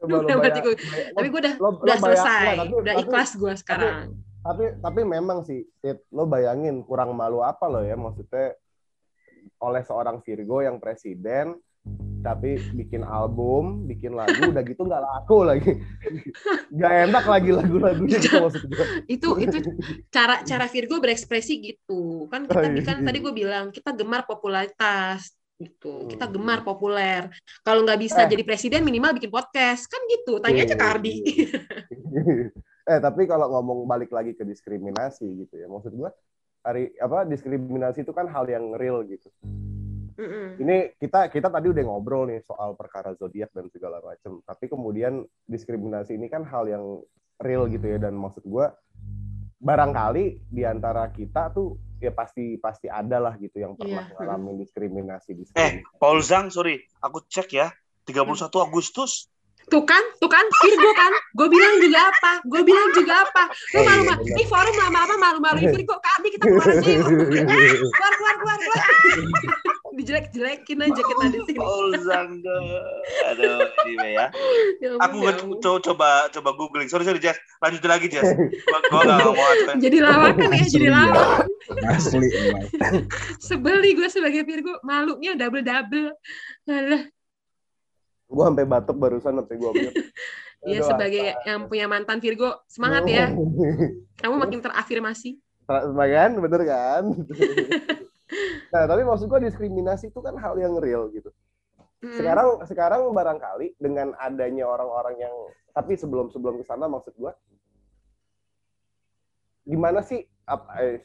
[0.00, 0.74] Duh, udah mati gue.
[1.10, 2.44] tapi gue udah lo- udah selesai.
[2.56, 3.96] tapi- udah tapi- ikhlas gue sekarang.
[4.40, 7.94] tapi tapi memang sih Tit, lo bayangin kurang malu apa lo ya?
[7.94, 8.52] Maksudnya
[9.58, 11.56] oleh seorang Virgo yang presiden
[12.24, 15.76] tapi bikin album, bikin lagu, udah gitu nggak laku lagi,
[16.72, 18.86] nggak enak lagi lagu-lagunya gitu maksud gue.
[19.06, 19.56] itu itu
[20.08, 22.80] cara cara Virgo berekspresi gitu kan kita Oh, iya.
[22.80, 26.34] kan tadi gue bilang kita gemar popularitas gitu kita Hmm.
[26.34, 27.28] gemar populer
[27.60, 28.30] kalau nggak bisa Eh.
[28.32, 31.14] jadi presiden minimal bikin podcast kan gitu tanya aja ke Ardi
[32.90, 36.10] eh tapi kalau ngomong balik lagi ke diskriminasi gitu ya, maksud gue
[36.60, 39.28] hari apa diskriminasi itu kan hal yang real gitu.
[40.14, 40.46] Mm-mm.
[40.58, 45.20] Ini kita kita tadi udah ngobrol nih soal perkara zodiak dan segala macam, tapi kemudian
[45.44, 46.84] diskriminasi ini kan hal yang
[47.38, 48.66] real gitu ya dan maksud gue
[49.58, 54.14] barangkali di antara kita tuh ya pasti pasti ada lah gitu yang pernah Iya.
[54.18, 55.96] ngalamin diskriminasi Eh, diskriminasi.
[55.96, 57.72] Paul Zhang, sorry, aku cek ya.
[58.04, 59.32] 31 Agustus.
[59.64, 63.80] tuh kan tuh kan Virgo kan gue bilang juga apa gue bilang juga apa lu
[63.80, 64.36] iya, malu malu benar.
[64.36, 68.34] ini forum lama apa malu maluin Virgo ke Ardi kita keluar aja yuk keluar keluar
[68.36, 68.80] keluar keluar
[69.94, 72.30] dijelek jelekin aja kita di sini Paul Zhang.
[73.30, 74.26] Aduh, ini ya.
[74.78, 76.86] Ya Aku ya co- coba coba googling.
[76.86, 77.38] Sorry sorry Jess.
[77.58, 78.26] Lanjutin lagi Jess.
[78.26, 79.76] Gua gua nggak mau ngacuin.
[79.78, 81.46] jadi lawakan ya jadi lawan
[81.88, 82.68] Asli emang.
[83.40, 86.12] sebeli gue sebagai Virgo malunya double double
[86.64, 87.08] Alah,
[88.24, 89.70] gue sampai batuk barusan sampai gue
[90.64, 93.32] ya sebagai yang punya mantan Virgo semangat ya
[94.16, 97.04] kamu makin terafirmasi kan bener kan
[98.74, 101.30] nah tapi maksud gue diskriminasi itu kan hal yang real gitu
[102.04, 102.20] Mm.
[102.20, 105.32] sekarang sekarang barangkali dengan adanya orang-orang yang
[105.72, 107.32] tapi sebelum sebelum ke sana maksud gue
[109.64, 111.00] gimana sih ap- eh,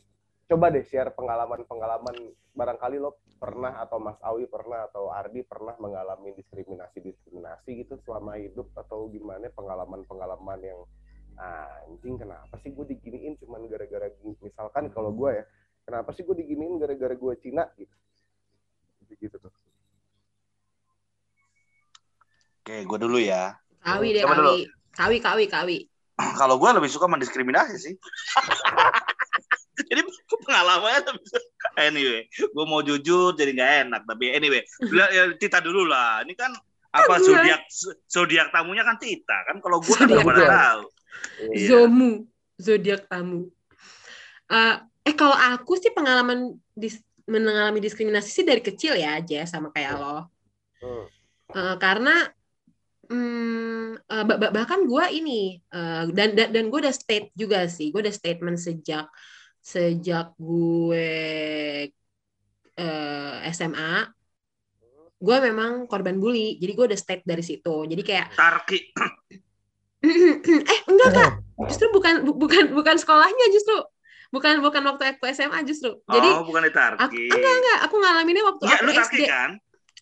[0.51, 6.35] coba deh share pengalaman-pengalaman barangkali lo pernah atau Mas Awi pernah atau Ardi pernah mengalami
[6.35, 10.79] diskriminasi-diskriminasi gitu selama hidup atau gimana pengalaman-pengalaman yang
[11.39, 15.45] "Ah, anjing kenapa sih gue diginiin cuman gara-gara gini?" misalkan kalau gue ya
[15.89, 17.89] kenapa sih gue diginiin gara-gara gue Cina gitu
[19.17, 19.49] gitu tuh
[22.59, 23.57] Oke, gue dulu ya.
[23.81, 24.49] kawi deh Coba dulu.
[24.93, 25.77] kawi kawi kawi kawi
[26.39, 27.93] Kalau gue lebih suka mendiskriminasi sih.
[29.89, 30.01] jadi
[30.45, 31.01] pengalamannya.
[31.79, 34.01] Anyway, gue mau jujur jadi nggak enak.
[34.03, 36.19] Tapi anyway, bila- ya, Tita dulu lah.
[36.21, 36.51] Ini kan
[36.91, 37.63] apa zodiak
[38.05, 39.57] zodiak tamunya kan Tita kan.
[39.57, 40.51] Kalau gue kan Zodiak nggak tamu.
[40.53, 40.81] tahu.
[41.49, 41.65] Iya.
[41.65, 42.11] Zomu
[42.55, 43.47] zodiak tamu
[44.45, 44.75] Eh,
[45.09, 49.97] eh kalau aku sih pengalaman dis- mengalami diskriminasi sih dari kecil ya aja sama kayak
[49.97, 50.29] lo.
[50.85, 51.05] Hmm.
[51.49, 52.29] Eh, karena
[53.09, 57.65] hmm, eh, bah- bah- bahkan gue ini eh, dan dan, dan gue udah state juga
[57.65, 59.09] sih gue udah statement sejak
[59.65, 61.09] sejak gue
[62.77, 64.13] eh, SMA
[65.19, 67.75] gue memang korban bully jadi gue udah state dari situ.
[67.89, 68.79] Jadi kayak Tarki.
[70.71, 71.31] eh enggak kak.
[71.67, 73.75] Justru bukan bu- bukan bukan sekolahnya justru
[74.29, 77.01] bukan bukan waktu aku SMA justru jadi oh, bukan di Tarki.
[77.01, 79.51] aku enggak enggak aku ngalaminnya waktu Iya, aku lu Tarki SD kan?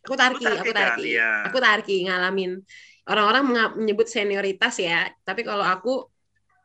[0.07, 0.75] aku Lu tarki aku kan?
[0.75, 1.29] tarki Iya.
[1.47, 2.51] aku tarki ngalamin
[3.07, 3.43] orang-orang
[3.79, 6.11] menyebut senioritas ya tapi kalau aku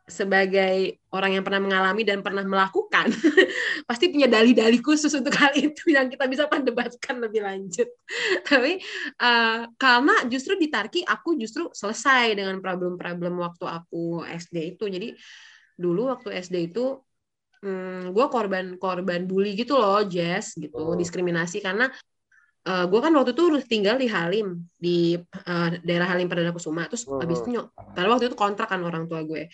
[0.03, 3.07] sebagai orang yang pernah mengalami dan pernah melakukan
[3.87, 7.87] pasti punya dalih-dalih khusus untuk hal itu yang kita bisa perdebatkan lebih lanjut
[8.47, 8.83] tapi
[9.23, 15.15] eh, karena justru di Tarki aku justru selesai dengan problem-problem waktu aku SD itu jadi
[15.79, 16.99] dulu waktu SD itu
[17.63, 20.75] hmm, gue korban korban bully gitu loh Jess gitu.
[20.75, 20.93] Oh.
[20.99, 21.87] diskriminasi karena
[22.63, 26.85] eh, gue kan waktu itu tinggal di Halim di eh, daerah Halim Perdana Kusuma.
[26.91, 27.23] Terus Hmm.
[27.23, 29.47] habis itu nyok karena waktu itu kontrak kan orang tua gue.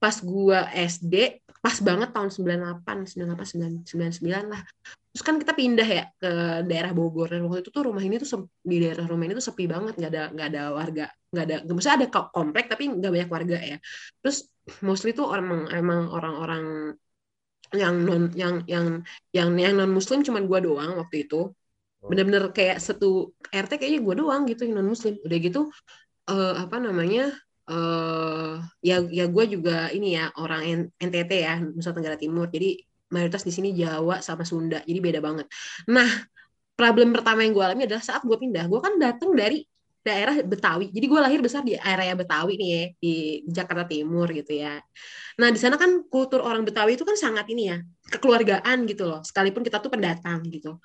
[0.00, 0.58] Pas gue
[0.88, 4.64] SD pas banget tahun 98 98 99 lah.
[5.12, 6.32] Terus kan kita pindah ya ke
[6.64, 7.28] daerah Bogor.
[7.28, 10.00] Dan waktu itu tuh rumah ini tuh di daerah rumah ini tuh sepi banget.
[10.00, 13.30] Nggak ada nggak ada warga nggak ada nggak maksudnya ada ko- komplek tapi nggak banyak
[13.30, 13.76] warga ya.
[14.24, 14.48] Terus
[14.80, 16.96] mostly tuh emang emang orang-orang
[17.74, 18.86] yang non yang yang
[19.30, 21.50] yang yang non muslim cuman gue doang waktu itu.
[22.00, 25.60] Bener-bener kayak satu RT kayaknya gue doang gitu yang non muslim udah gitu
[26.30, 27.32] eh, apa namanya
[27.70, 32.50] eh ya ya gue juga ini ya orang NTT ya Nusa Tenggara Timur.
[32.50, 32.80] Jadi
[33.14, 35.46] mayoritas di sini Jawa sama Sunda jadi beda banget.
[35.90, 36.08] Nah
[36.74, 39.60] problem pertama yang gue alami adalah saat gue pindah gue kan datang dari
[40.00, 43.14] daerah Betawi jadi gue lahir besar di area Betawi nih ya di
[43.48, 44.80] Jakarta Timur gitu ya
[45.36, 47.76] nah di sana kan kultur orang Betawi itu kan sangat ini ya
[48.10, 50.80] kekeluargaan gitu loh sekalipun kita tuh pendatang gitu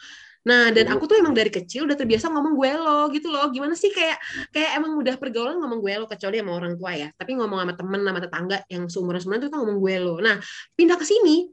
[0.45, 3.49] Nah, dan aku tuh emang dari kecil udah terbiasa ngomong gue lo gitu loh.
[3.49, 4.21] Gimana sih kayak
[4.53, 7.09] kayak emang udah pergaulan ngomong gue lo kecuali sama orang tua ya.
[7.17, 10.15] Tapi ngomong sama temen sama tetangga yang seumuran seumuran tuh kan ngomong gue lo.
[10.21, 10.37] Nah,
[10.77, 11.49] pindah ke sini.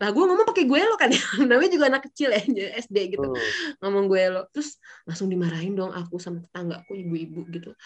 [0.00, 1.20] Lah gue ngomong pakai gue lo kan ya.
[1.48, 2.40] Namanya juga anak kecil ya,
[2.80, 3.28] SD gitu.
[3.28, 3.36] Hmm.
[3.84, 4.42] Ngomong gue lo.
[4.50, 7.76] Terus langsung dimarahin dong aku sama tetanggaku ibu-ibu gitu.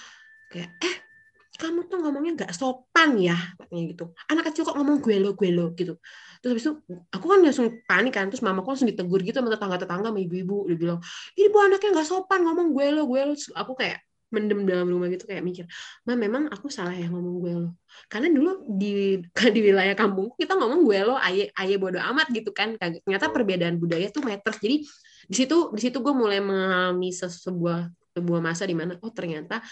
[0.49, 0.97] Kayak eh
[1.55, 5.55] kamu tuh ngomongnya nggak sopan ya katanya gitu anak kecil kok ngomong gue lo gue
[5.55, 5.95] lo gitu
[6.43, 6.73] terus habis itu
[7.15, 10.75] aku kan langsung panik kan terus mamaku langsung ditegur gitu sama tetangga-tetangga sama ibu-ibu dia
[10.75, 10.99] bilang
[11.39, 14.03] ini bu anaknya nggak sopan ngomong gue lo gue lo Terus aku kayak
[14.35, 15.65] mendem dalam rumah gitu kayak mikir
[16.07, 17.71] ma memang aku salah ya ngomong gue lo
[18.11, 19.23] karena dulu di
[19.55, 22.77] di wilayah kampung kita ngomong gue lo aye aye bodo amat gitu kan.
[22.79, 24.59] Ternyata perbedaan budaya tuh matters.
[24.61, 24.85] Jadi
[25.25, 29.63] di situ di situ gue mulai mengalami se- sebuah sebuah masa di mana oh ternyata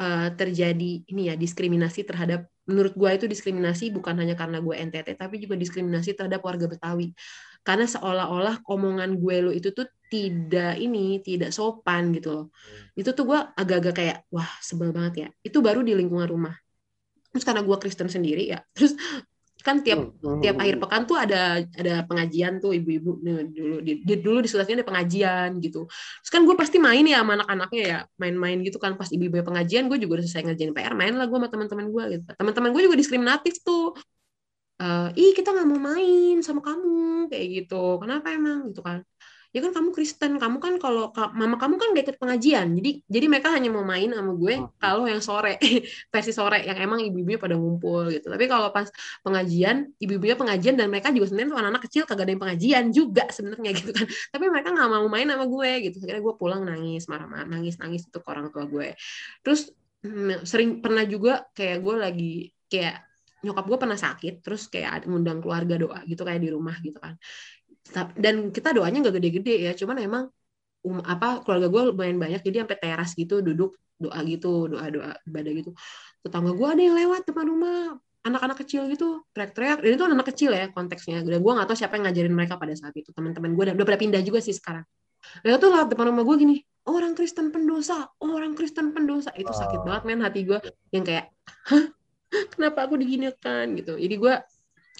[0.00, 5.18] eh, terjadi ini ya diskriminasi terhadap menurut gue itu diskriminasi bukan hanya karena gue NTT
[5.18, 7.14] tapi juga diskriminasi terhadap warga Betawi.
[7.62, 12.46] Karena seolah-olah omongan gue lo itu tuh tidak ini tidak sopan gitu loh.
[12.98, 15.28] Itu tuh gue agak-agak kayak wah sebel banget ya.
[15.48, 16.54] Itu baru di lingkungan rumah.
[17.32, 18.92] Terus karena gue Kristen sendiri ya terus
[19.62, 20.42] kan tiap Hmm.
[20.42, 23.22] tiap akhir pekan tuh ada ada pengajian tuh ibu-ibu
[23.54, 25.86] dulu di, di- dulu di sekolahnya ada pengajian gitu.
[25.86, 28.98] Terus kan gue pasti main ya sama anak-anaknya ya main-main gitu kan.
[28.98, 32.04] Pas ibu-ibu pengajian gue juga udah selesai ngerjain PR main lah gue sama teman-teman gue
[32.18, 32.22] gitu.
[32.34, 33.94] Teman-teman gue juga diskriminatif tuh.
[34.82, 36.90] Eh, ih kita nggak mau main sama kamu
[37.30, 37.74] kayak gitu.
[38.02, 38.58] Kenapa emang?
[38.74, 38.98] Gitu kan
[39.52, 42.90] ya kan kamu Kristen kamu kan kalau ka- mama kamu kan gak ikut pengajian jadi
[43.04, 44.68] jadi mereka hanya mau main sama gue Hmm.
[44.80, 45.60] kalau yang sore
[46.12, 48.26] versi sore yang emang ibu-ibunya pada ngumpul gitu.
[48.32, 48.88] Tapi kalau pas
[49.24, 53.24] pengajian ibu-ibunya pengajian dan mereka juga sebenarnya tuh anak-anak kecil kagak ada yang pengajian juga
[53.28, 54.06] sebenarnya gitu kan.
[54.08, 55.96] Tapi mereka nggak mau main sama gue gitu.
[56.02, 58.88] Akhirnya gue pulang nangis marah-marah nangis nangis itu ke orang tua gue.
[59.44, 59.60] Terus
[60.04, 62.32] hmm, sering pernah juga kayak gue lagi
[62.72, 62.96] kayak
[63.42, 67.18] nyokap gue pernah sakit terus kayak ngundang keluarga doa gitu kayak di rumah gitu kan
[68.16, 70.24] dan kita doanya nggak gede-gede ya cuman emang
[70.86, 75.10] um, apa keluarga gue lumayan banyak jadi sampai teras gitu duduk doa gitu doa doa
[75.26, 75.70] ibadah gitu.
[76.22, 80.50] Tetangga gue ada yang lewat depan rumah anak-anak kecil gitu teriak-teriak dan itu anak kecil
[80.54, 81.22] ya konteksnya.
[81.22, 83.86] Dan gue nggak tahu siapa yang ngajarin mereka pada saat itu teman-teman gue udah, udah
[83.86, 84.82] pada pindah juga sih sekarang.
[85.46, 89.30] Mereka tuh lewat depan rumah gue gini orang Kristen pendosa orang Kristen pendosa.
[89.38, 90.58] Itu sakit banget men hati gue
[90.90, 91.30] yang kayak
[91.70, 91.84] hah?
[92.32, 93.76] Kenapa aku diginikan?
[93.76, 93.94] Gitu.
[93.94, 94.34] Jadi gue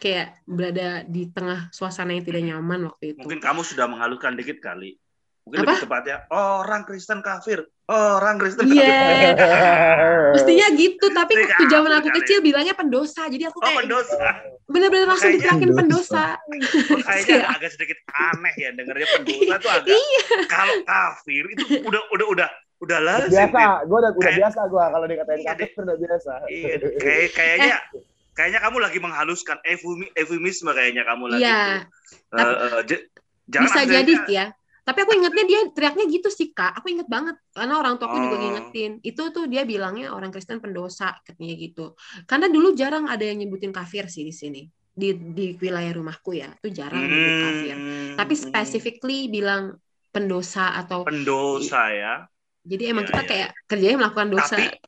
[0.03, 4.59] kayak berada di tengah suasana yang tidak nyaman waktu itu Mungkin kamu sudah menghaluskan dikit
[4.59, 4.99] kali.
[5.43, 5.75] Mungkin Apa?
[5.75, 7.63] lebih tepatnya orang Kristen kafir.
[7.85, 8.83] Orang Kristen Iya.
[8.83, 9.35] kafir.
[10.35, 12.19] mestinya gitu tapi Iya, waktu zaman aku kali.
[12.19, 14.27] kecil bilangnya pendosa jadi aku Oh, kayak pendosa.
[14.65, 16.39] bener-bener langsung diteriakin pendosa.
[16.41, 19.89] pendosa Oh, Kayaknya agak sedikit aneh ya dengarnya pendosa tuh agak.
[19.93, 20.23] Iya.
[20.49, 22.49] Kalau kafir itu udah udah udah
[22.81, 23.31] udah lazim.
[23.33, 26.33] biasa, gue udah, udah Kayak- biasa gue kalau dikatain Iya, kafir udah biasa.
[26.49, 28.03] Iya, kayak kayaknya Eh.
[28.33, 31.43] Kayaknya kamu lagi menghaluskan eufemi- eufemisme kayaknya kamu lagi.
[31.45, 31.85] iya.
[32.33, 33.05] eh, j-
[33.49, 34.47] jangan bisa jadi ya.
[34.83, 36.75] Tapi aku ingetnya dia teriaknya gitu sih kak.
[36.83, 38.41] Aku inget banget karena orang tuaku juga Oh.
[38.43, 38.99] ngingetin.
[39.07, 41.95] Itu tuh dia bilangnya orang Kristen pendosa katanya gitu.
[42.27, 44.63] Karena dulu jarang ada yang nyebutin kafir sih di sini.
[44.93, 47.77] Di di wilayah rumahku ya itu jarang nyebut kafir.
[47.79, 48.43] Hmm, tapi hmm.
[48.43, 49.79] specifically bilang
[50.11, 52.15] pendosa atau pendosa ya.
[52.63, 54.55] jadi emang Iya, kita iya, kayak kerjanya melakukan dosa.
[54.55, 54.79] Tapi ta-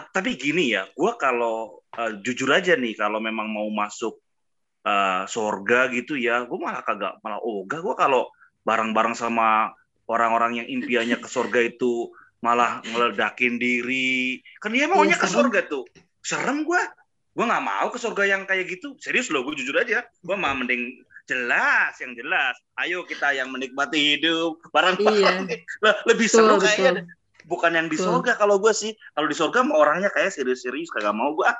[0.00, 4.16] tapi gini ya, gue kalau eh, jujur aja nih, kalau memang mau masuk
[4.88, 7.80] eh, sorga gitu ya, gue malah kagak malah ogah.
[7.84, 8.32] Gue kalau
[8.64, 9.74] bareng-bareng sama
[10.08, 12.10] orang-orang yang impiannya ke sorga itu
[12.42, 14.40] malah ngeledakin diri.
[14.58, 15.36] Kan dia maunya Iya, ke serem.
[15.46, 15.84] sorga tuh.
[16.22, 16.82] Serem gue.
[17.32, 18.96] Gue nggak mau ke sorga yang kayak gitu.
[18.98, 20.04] Serius loh, gue jujur aja.
[20.20, 22.58] Gue mah mending jelas yang jelas.
[22.76, 25.48] Ayo kita yang menikmati hidup bareng-bareng.
[25.84, 27.04] Lah, Lebih seru betul kayaknya
[27.44, 28.90] bukan yang di sorga kalau gue sih.
[29.12, 31.50] Kalau di sorga mau orangnya kayak serius-serius kagak mau gue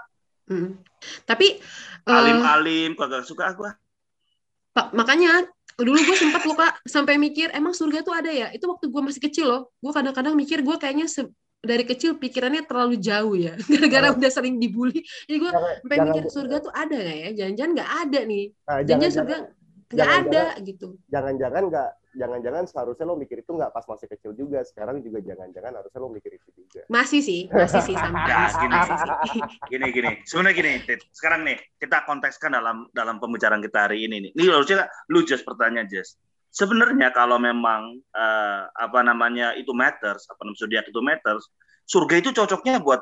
[0.42, 0.74] Mm.
[1.22, 1.62] tapi
[2.02, 3.70] eh, alim-alim kagak suka gue
[4.74, 5.46] Pak, makanya
[5.78, 8.50] dulu gue sempat luka sampai mikir emang surga tuh ada ya?
[8.50, 9.62] Itu waktu gue masih kecil loh.
[9.78, 11.30] Gue kadang-kadang mikir gue kayaknya se-
[11.62, 13.54] dari kecil pikirannya terlalu jauh ya.
[13.70, 14.18] Gara-gara Oh.
[14.18, 15.06] udah sering dibully.
[15.30, 17.28] Jadi gue Jangan, sampai mikir surga tuh ada nggak ya?
[17.38, 18.44] Jangan-jangan nggak ada nih.
[18.50, 19.36] Nah, jangan jangan, surga
[19.92, 24.32] nggak jangan- ada gitu jangan-jangan nggak, jangan-jangan seharusnya lo mikir itu nggak pas masih kecil
[24.32, 24.60] juga.
[24.64, 26.82] Sekarang juga jangan-jangan harusnya lo mikir itu juga.
[26.88, 28.76] masih sih masih sih sampai Ya, gini.
[29.68, 30.72] gini gini sebenarnya gini
[31.12, 35.44] sekarang nih kita kontekskan dalam dalam pembicaraan kita hari ini nih ini harusnya lu just
[35.44, 36.16] pertanyaan just
[36.48, 41.44] sebenarnya kalau memang eh, apa namanya itu matters apa namanya zodiak itu matters
[41.84, 43.00] surga itu cocoknya buat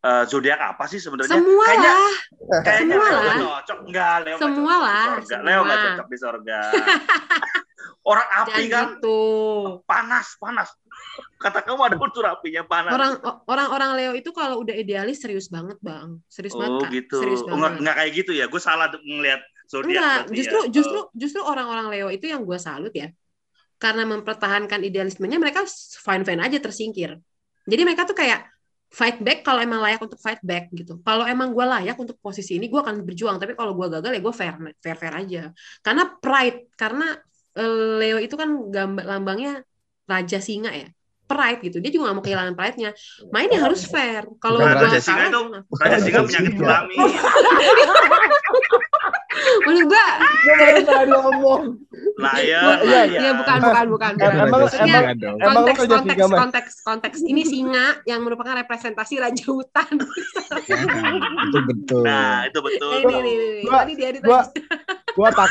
[0.00, 1.32] eh, zodiak apa sih sebenarnya?
[1.32, 2.12] Semua kayaknya lah.
[2.62, 3.36] kayaknya Semua lah.
[3.36, 3.78] cocok.
[3.84, 5.40] Enggak Leo Semua cocok di lah.
[5.40, 5.86] Leo nggak semua.
[5.86, 6.60] cocok di sorga.
[8.00, 8.86] Orang api jangan kan?
[8.96, 9.20] gitu.
[9.84, 10.68] Panas panas.
[11.36, 12.92] Kata kamu ada unsur apinya panas.
[12.92, 13.12] Orang
[13.46, 16.16] orang-orang Leo itu kalau udah idealis serius banget bang.
[16.26, 17.18] Serius banget oh gitu.
[17.20, 17.84] Serius Oh, banget.
[17.84, 18.44] nggak kayak gitu ya?
[18.48, 20.68] Gue salah ngelihat zodiak Enggak, justru ya.
[20.72, 21.06] justru Oh.
[21.12, 23.12] justru orang-orang Leo itu yang gue salut ya.
[23.80, 25.64] karena mempertahankan idealismenya mereka
[26.04, 27.16] fine fine aja tersingkir.
[27.64, 28.44] Jadi mereka tuh kayak
[28.90, 30.98] fight back kalau emang layak untuk fight back gitu.
[31.06, 33.38] Kalau emang gue layak untuk posisi ini gue akan berjuang.
[33.38, 35.42] Tapi kalau gue gagal ya gue fair fair fair aja.
[35.80, 37.14] Karena pride karena
[37.54, 39.62] eh, Leo itu kan gambar lambangnya
[40.10, 40.90] raja singa ya.
[41.30, 41.78] Pride gitu.
[41.78, 42.90] Dia juga gak mau kehilangan pride-nya.
[43.30, 44.26] Mainnya harus fair.
[44.42, 45.62] Kalau gua Raja Singa itu?
[45.78, 46.90] Raja Singa penyakit Singa.
[49.62, 50.06] menurut gua
[50.40, 51.62] Gue baru tadi ngomong.
[52.16, 54.30] Lion, bukan, iya, iya bukan bukan bukan, bukan.
[54.40, 55.00] Emang- Maksudnya.
[55.14, 56.40] Emang konteks konteks Mas?
[56.40, 62.02] konteks konteks ini singa yang merupakan representasi raja hutan Nah, itu betul.
[62.02, 62.90] Nah, itu betul.
[62.96, 63.62] ini nih, nih.
[63.62, 64.40] Gua- tadi dia Gua
[65.14, 65.50] gua tak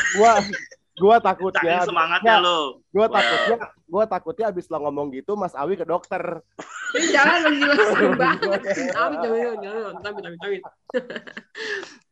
[1.00, 2.84] gua takutnya Saking semangatnya lo.
[2.90, 3.16] gua Wow.
[3.16, 3.56] takutnya
[3.86, 6.44] gua takutnya abis lo ngomong gitu Mas Awi ke dokter.
[6.92, 7.62] jangan lagi
[8.20, 8.60] banget.
[8.60, 10.56] Tapi jangan jangan tapi tapi tapi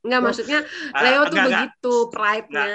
[0.01, 0.59] nggak maksudnya
[0.90, 2.66] Ah, Leo tuh begitu pride-nya.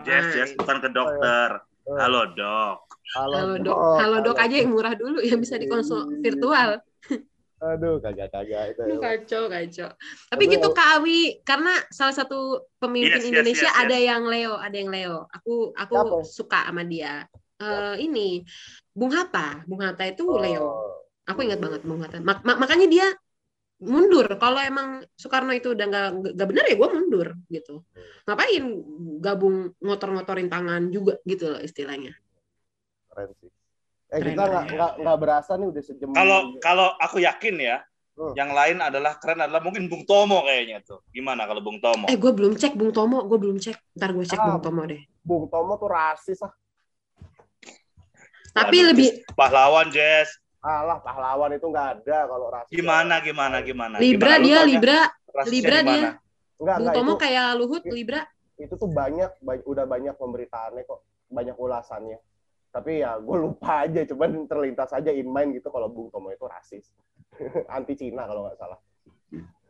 [0.00, 0.58] Jess, Jess, Pride.
[0.58, 1.48] bukan ke dokter.
[1.90, 2.76] Halo, Dok.
[3.10, 3.98] halo dok.
[3.98, 6.78] halo dok aja yang murah dulu yang bisa dikonsul virtual
[7.60, 8.80] Aduh, kagak-kagak itu.
[8.88, 9.00] Aduh, ya.
[9.04, 9.88] kacau kacau
[10.32, 10.52] tapi Aduh.
[10.56, 13.82] gitu Kak Awi karena salah satu pemimpin Yes, yes, Indonesia yes, yes.
[13.84, 16.16] ada yang Leo ada yang Leo aku aku Siapa?
[16.24, 17.28] suka sama dia
[17.60, 18.40] Eh, ini
[18.96, 21.04] Bung Hatta Bung Hatta itu Leo Oh.
[21.28, 23.06] aku ingat banget Bung Hatta Mak- mak- makanya dia
[23.84, 27.84] mundur kalau emang Soekarno itu udah nggak nggak benar ya gue mundur gitu
[28.24, 28.64] ngapain
[29.20, 32.16] gabung ngotor-ngotorin tangan juga gitu loh istilahnya
[33.12, 33.52] Keren sih.
[34.10, 34.74] Eh Keren, kita nggak keren.
[34.74, 36.08] nggak nggak berasa nih udah sejam.
[36.10, 37.78] Kalau kalau aku yakin ya,
[38.12, 38.34] Hmm.
[38.34, 41.00] yang lain adalah keren adalah mungkin Bung Tomo kayaknya tuh.
[41.08, 42.04] Gimana kalau Bung Tomo?
[42.04, 44.44] eh gue belum cek Bung Tomo gue belum cek ntar gue cek Ah.
[44.46, 46.52] Bung Tomo deh Bung Tomo tuh rasis ah.
[48.50, 50.26] tapi Waduh, lebih pahlawan Jess.
[50.60, 52.74] Alah pahlawan itu nggak ada kalau rasis.
[52.74, 53.94] Gimana gimana gimana?
[53.96, 54.44] Libra Gimana?
[54.44, 54.98] Dia Libra
[55.30, 55.94] rasisnya Libra di dia.
[55.96, 56.18] Enggak,
[56.58, 58.20] Bung enggak Tomo itu, kayak Luhut Libra
[58.58, 62.18] itu tuh banyak, ba- udah banyak pemberitaannya kok, banyak ulasannya.
[62.70, 66.46] Tapi ya gue lupa aja, cuman terlintas aja in mind gitu kalau Bung Tomo itu
[66.46, 66.86] rasis.
[67.74, 68.78] Anti Cina kalau nggak salah.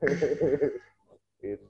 [1.41, 1.65] gitu.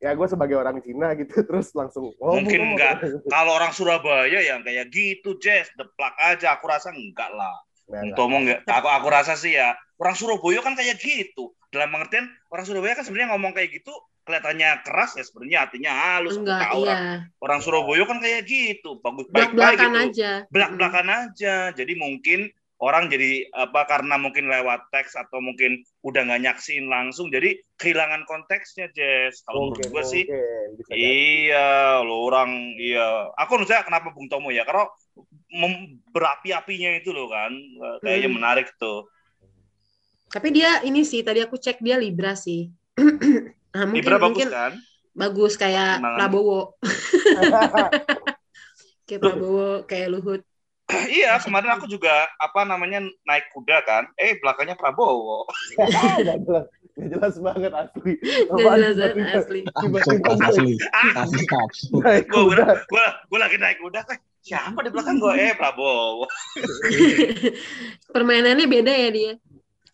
[0.00, 3.00] Ya gue sebagai orang Cina gitu, terus langsung, oh Mungkin enggak.
[3.28, 6.56] Kalau orang Surabaya yang kayak gitu Jess, deplak aja.
[6.60, 7.56] Aku rasa enggak lah.
[7.88, 8.16] Nah, Bung enggak.
[8.16, 8.58] Tomo enggak.
[8.68, 9.76] Aku aku rasa sih ya.
[10.00, 11.56] Orang Surabaya kan kayak gitu.
[11.74, 13.90] Dalam pengertian orang Surabaya kan sebenarnya ngomong kayak gitu
[14.24, 16.38] kelihatannya keras ya sebenarnya hatinya halus.
[16.38, 20.00] Enggak tahu orang, iya orang Surabaya kan kayak gitu, bagus belak baik-baik belakan gitu.
[20.06, 21.54] aja belak-belakan aja.
[21.74, 22.40] Jadi mungkin
[22.84, 28.28] orang jadi apa karena mungkin lewat teks atau mungkin udah nggak nyaksiin langsung, jadi kehilangan
[28.28, 29.40] konteksnya, Jess.
[29.46, 30.92] Kalau menurut gue sih, mungkin.
[30.92, 33.30] Iya, lo orang, iya.
[33.40, 34.68] Aku saya kenapa Bung Tomo ya?
[34.68, 34.90] Karena
[36.12, 37.54] berapi-apinya itu loh kan,
[38.02, 38.36] kayaknya Hmm.
[38.36, 39.08] menarik tuh.
[40.30, 42.68] Tapi dia ini sih tadi aku cek dia Libra sih
[43.74, 44.72] nah, mungkin Libra bagus mungkin kan?
[45.14, 46.16] bagus kayak Gimana?
[46.18, 46.60] Prabowo
[49.06, 50.42] kayak Prabowo kayak Luhut
[51.16, 55.48] iya, kemarin aku juga apa namanya naik kuda kan, eh belakangnya Prabowo.
[55.80, 56.68] Nggak
[57.08, 58.12] jelas, banget asli.
[58.20, 60.76] Gak jelas banget, tiba-tiba- asli tiba-tiba asli.
[60.92, 61.88] Ah, Asli asli.
[62.04, 62.64] naik gue kuda.
[63.08, 65.32] gue lagi naik kuda, eh, siapa di belakang gue?
[65.40, 66.28] Eh Prabowo.
[68.14, 69.32] permainannya beda ya dia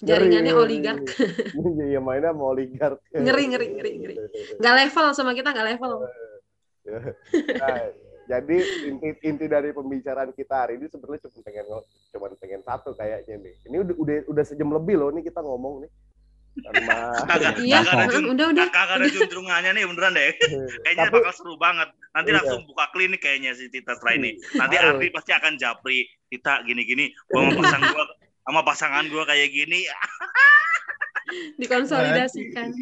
[0.01, 1.01] jaringannya Ngeri, oligark
[1.53, 1.91] ngeri.
[1.93, 2.99] Iya mainnya sama oligark.
[3.13, 4.15] ngeri ngeri ngeri ngeri
[4.57, 5.93] nggak level sama kita nggak level
[7.61, 7.79] Nah,
[8.27, 8.57] jadi
[8.89, 11.67] inti inti dari pembicaraan kita hari ini sebenarnya cuma pengen
[12.11, 13.55] cuma pengen satu kayaknya nih.
[13.69, 15.91] Ini udah udah, udah sejam lebih loh nih kita ngomong nih.
[16.51, 20.35] Sama Kagak, iya ah, udah udah kagak ada juntrungannya nih beneran deh.
[20.83, 21.89] Kayaknya Tapi- bakal seru banget.
[22.11, 22.37] Nanti Iya.
[22.43, 24.31] langsung buka klinik kayaknya si Tita setelah ini.
[24.59, 24.75] Nanti.
[24.75, 26.11] Ardi pasti akan japri.
[26.27, 27.07] Tita gini-gini.
[27.31, 28.05] Gua sama pasang gua
[28.51, 29.87] sama pasangan gua kayak gini.
[31.61, 32.75] dikonsolidasikan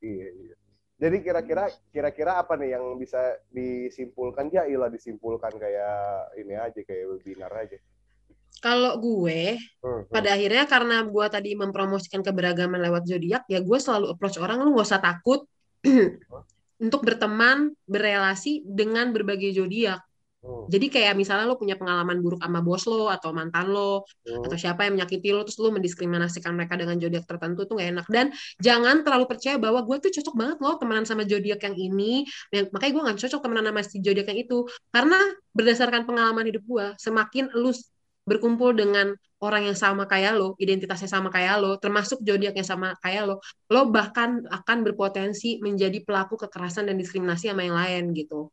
[0.00, 0.54] Iya, iya.
[0.94, 3.18] Jadi kira-kira kira-kira apa nih yang bisa
[3.50, 7.76] disimpulkan ya ilah disimpulkan kayak ini aja kayak webinar aja.
[8.62, 10.12] kalau gue Hmm, hmm.
[10.12, 14.72] pada akhirnya karena gue tadi mempromosikan keberagaman lewat zodiak ya gue selalu approach orang lu
[14.72, 15.44] nggak usah takut
[16.84, 20.00] untuk berteman berelasi dengan berbagai zodiak
[20.44, 24.44] Hmm, jadi kayak misalnya lo punya pengalaman buruk sama bos lo atau mantan lo hmm.
[24.44, 28.06] atau siapa yang menyakiti lo terus lo mendiskriminasikan mereka dengan zodiak tertentu tuh gak enak.
[28.12, 28.28] Dan
[28.60, 32.68] jangan terlalu percaya bahwa gue tuh cocok banget loh temenan sama zodiak yang ini Yang-
[32.76, 34.58] makanya gue gak cocok temenan sama si zodiak yang itu.
[34.92, 35.18] Karena
[35.56, 37.88] berdasarkan pengalaman hidup gue semakin s-
[38.28, 42.96] berkumpul dengan orang yang sama kayak lo identitasnya sama kayak lo termasuk zodiak yang sama
[43.00, 48.48] kayak lo lo bahkan akan berpotensi menjadi pelaku kekerasan dan diskriminasi sama yang lain gitu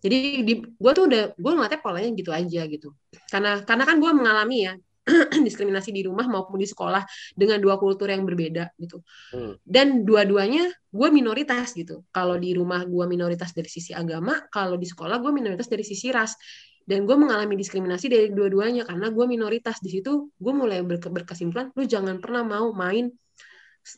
[0.00, 2.88] jadi di gue tuh udah gue ngeliatnya polanya gitu aja gitu
[3.28, 4.72] karena karena kan gue mengalami ya
[5.46, 7.02] diskriminasi di rumah maupun di sekolah
[7.34, 9.02] dengan dua kultur yang berbeda gitu.
[9.32, 9.56] Hmm.
[9.64, 12.04] Dan dua-duanya gue minoritas gitu.
[12.12, 16.12] Kalau di rumah gue minoritas dari sisi agama, kalau di sekolah gue minoritas dari sisi
[16.12, 16.36] ras.
[16.80, 20.32] Dan gue mengalami diskriminasi dari dua-duanya karena gue minoritas di situ.
[20.34, 23.14] Gue mulai berke- berkesimpulan, lu jangan pernah mau main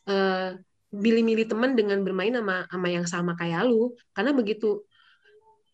[0.07, 0.51] eh,
[0.93, 3.97] milih-milih teman dengan bermain sama sama yang sama kayak lu.
[4.13, 4.85] Karena begitu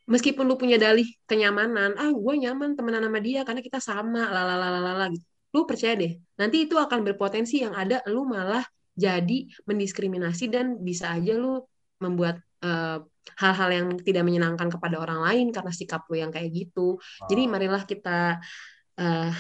[0.09, 5.06] meskipun lu punya dalih kenyamanan, ah gue nyaman temenan sama dia karena kita sama, lalalala
[5.12, 5.24] gitu.
[5.55, 8.64] Lu percaya deh, nanti itu akan berpotensi yang ada lu malah
[8.97, 11.62] jadi mendiskriminasi dan bisa aja lu
[12.02, 12.98] membuat eh,
[13.39, 16.98] hal-hal yang tidak menyenangkan kepada orang lain karena sikap lu yang kayak gitu.
[17.28, 18.40] Jadi marilah kita
[18.98, 19.32] eh,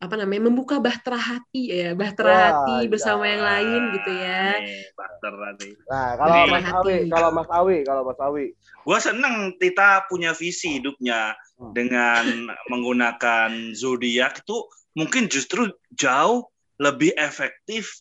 [0.00, 4.56] apa namanya membuka bahtera hati ya, bahtera Wah, hati bersama yang lain gitu ya.
[4.56, 5.70] Nih, Butter tadi.
[5.84, 8.46] Nah, kalau Jadi- Mas Awi, kalau Mas Awi, kalau Mas Awi.
[8.80, 11.76] Gue seneng Tita punya visi hidupnya Hmm.
[11.76, 12.24] dengan
[12.72, 14.56] menggunakan zodiak itu
[14.96, 16.48] mungkin justru jauh
[16.80, 18.00] lebih efektif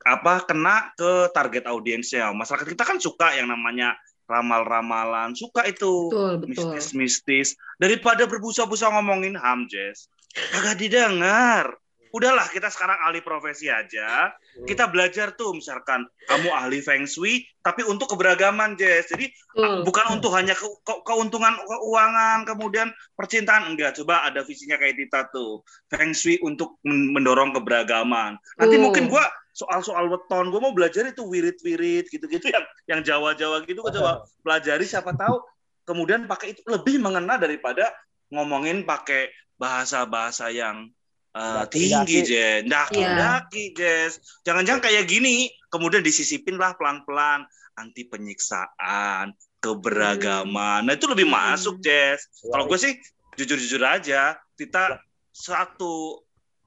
[0.00, 2.32] apa kena ke target audiensnya.
[2.32, 3.92] Masyarakat kita kan suka yang namanya
[4.24, 6.08] ramal-ramalan, suka itu
[6.48, 10.08] mistis-mistis daripada berbusa-busa ngomongin ham Jess.
[10.30, 11.74] Kagak didengar.
[12.10, 14.34] Udahlah kita sekarang ahli profesi aja.
[14.66, 19.14] Kita belajar tuh misalkan kamu ahli feng shui tapi untuk keberagaman Jess.
[19.14, 19.86] Jadi Betul.
[19.86, 25.30] bukan untuk hanya ke- ke- keuntungan keuangan kemudian percintaan enggak coba ada visinya kayak Tita
[25.30, 28.90] tuh feng shui untuk men- mendorong keberagaman nanti Oh.
[28.90, 29.22] mungkin gua
[29.54, 34.12] soal-soal weton gua mau belajar itu wirid-wirid gitu-gitu yang yang Jawa-Jawa gitu gua coba
[34.42, 35.46] pelajari siapa tahu
[35.86, 37.86] kemudian pakai itu lebih mengena daripada
[38.30, 40.88] ngomongin pakai bahasa-bahasa yang
[41.30, 41.70] uh, Daki-daki.
[41.70, 43.14] tinggi Jess, daki Iya.
[43.14, 44.12] daki Jess,
[44.42, 47.44] jangan-jangan kayak gini, kemudian disisipin lah pelan-pelan,
[47.76, 49.30] anti penyiksaan,
[49.60, 50.86] keberagaman.
[50.86, 51.36] Nah itu lebih Hmm.
[51.36, 52.26] masuk, Jess.
[52.42, 52.70] Kalau Iya.
[52.70, 52.92] gue sih
[53.36, 54.22] jujur-jujur aja,
[54.54, 54.98] kita
[55.30, 56.20] satu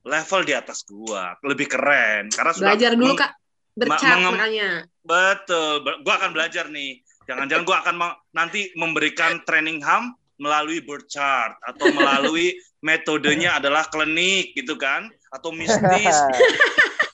[0.03, 3.31] level di atas gua, lebih keren karena sudah Belajar dulu Kak.
[3.73, 4.69] Mengem- makanya.
[5.01, 5.73] Betul,
[6.03, 6.99] gua akan belajar nih.
[7.23, 7.95] Jangan-jangan gua akan
[8.31, 10.13] nanti memberikan training HAM
[10.43, 12.51] melalui birth chart atau melalui
[12.87, 15.07] metodenya adalah klinik gitu kan?
[15.31, 16.17] Atau mistis.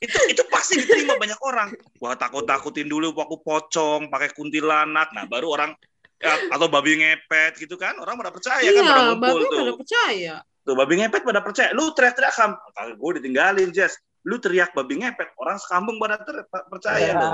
[0.00, 1.76] Itu itu pasti diterima banyak orang.
[2.00, 5.12] Wah takut takutin dulu aku pocong pakai kuntilanak.
[5.12, 5.76] Nah baru orang
[6.16, 8.00] ya, atau babi ngepet gitu kan?
[8.00, 9.60] Orang pada percaya kan pada Iya, ngumpul bapak tuh.
[9.60, 10.34] pada percaya.
[10.64, 11.68] tuh babi ngepet pada percaya.
[11.76, 12.56] Lu teriak-teriak ham
[12.96, 17.32] gue ditinggalin Jess lu teriak babi ngepet orang sekampung pada ter- percaya tuh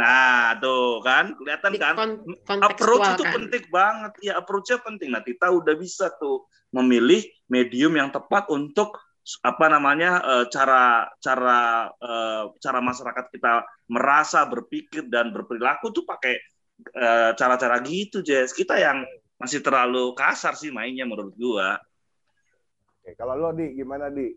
[0.00, 1.94] nah tuh kan kelihatan kan?
[1.96, 2.20] kon-
[2.62, 3.32] approach itu kan.
[3.36, 4.12] penting banget.
[4.22, 5.10] Ya approach-nya penting.
[5.12, 8.96] Nah kita udah bisa tuh memilih medium yang tepat untuk
[9.46, 13.52] apa namanya eh, cara cara eh, cara masyarakat kita
[13.90, 16.34] merasa berpikir dan berperilaku tuh pakai
[16.96, 18.54] eh, cara-cara gitu Jess.
[18.56, 19.04] Kita yang
[19.38, 21.78] masih terlalu kasar sih mainnya menurut gua.
[23.02, 24.30] Oke, kalau lo di gimana di?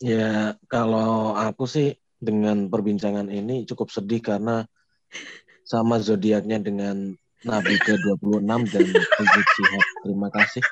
[0.00, 4.64] Ya, kalau aku sih dengan perbincangan ini cukup sedih karena
[5.64, 9.84] sama zodiaknya dengan Nabi ke-26 dan Rizik Syihab.
[10.04, 10.62] Terima kasih.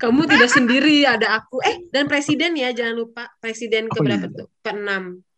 [0.00, 1.60] Kamu tidak sendiri, ada aku.
[1.64, 3.24] Eh, dan presiden ya, jangan lupa.
[3.40, 4.36] Presiden ke Oh, berapa iya.
[4.36, 4.48] tuh?
[4.64, 4.92] Ke-6.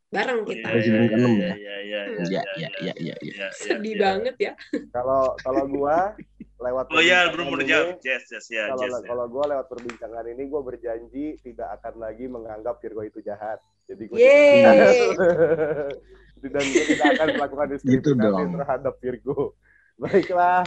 [0.07, 0.69] Bareng kita.
[0.71, 1.53] Presiden ke-enam ya?
[1.59, 2.01] Iya, iya,
[2.31, 3.47] Ya, ya, ya, ya, ya.
[3.51, 4.53] Sedih banget ya.
[4.95, 6.15] Kalau kalau gua
[6.57, 8.01] lewat Oh iya, belum menjawab.
[8.01, 8.97] Yes, yes, ya, kalau yes.
[8.97, 9.07] ya.
[9.13, 13.61] kalau gue lewat perbincangan ini gue berjanji tidak akan lagi menganggap Virgo itu jahat.
[13.87, 14.09] Jadi
[16.47, 18.51] dan gue tidak akan melakukan Gitu diskriminasi dong.
[18.57, 19.39] terhadap Virgo.
[20.01, 20.63] Baiklah.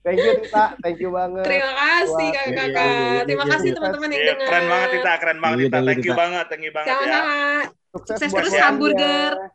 [0.00, 1.44] Thank you Tita, thank you banget.
[1.44, 3.28] Terima kasih kakak-kakak.
[3.28, 3.76] Terima iya, kasih iya.
[3.76, 4.48] teman-teman yang Iya, dengar.
[4.48, 5.76] keren banget Tita, keren banget Iya, Tita.
[5.76, 6.96] iya, Thank you banget, thank you banget ya.
[6.96, 7.81] Sama-sama.
[7.92, 9.52] Sukses, Sukses terus hamburger.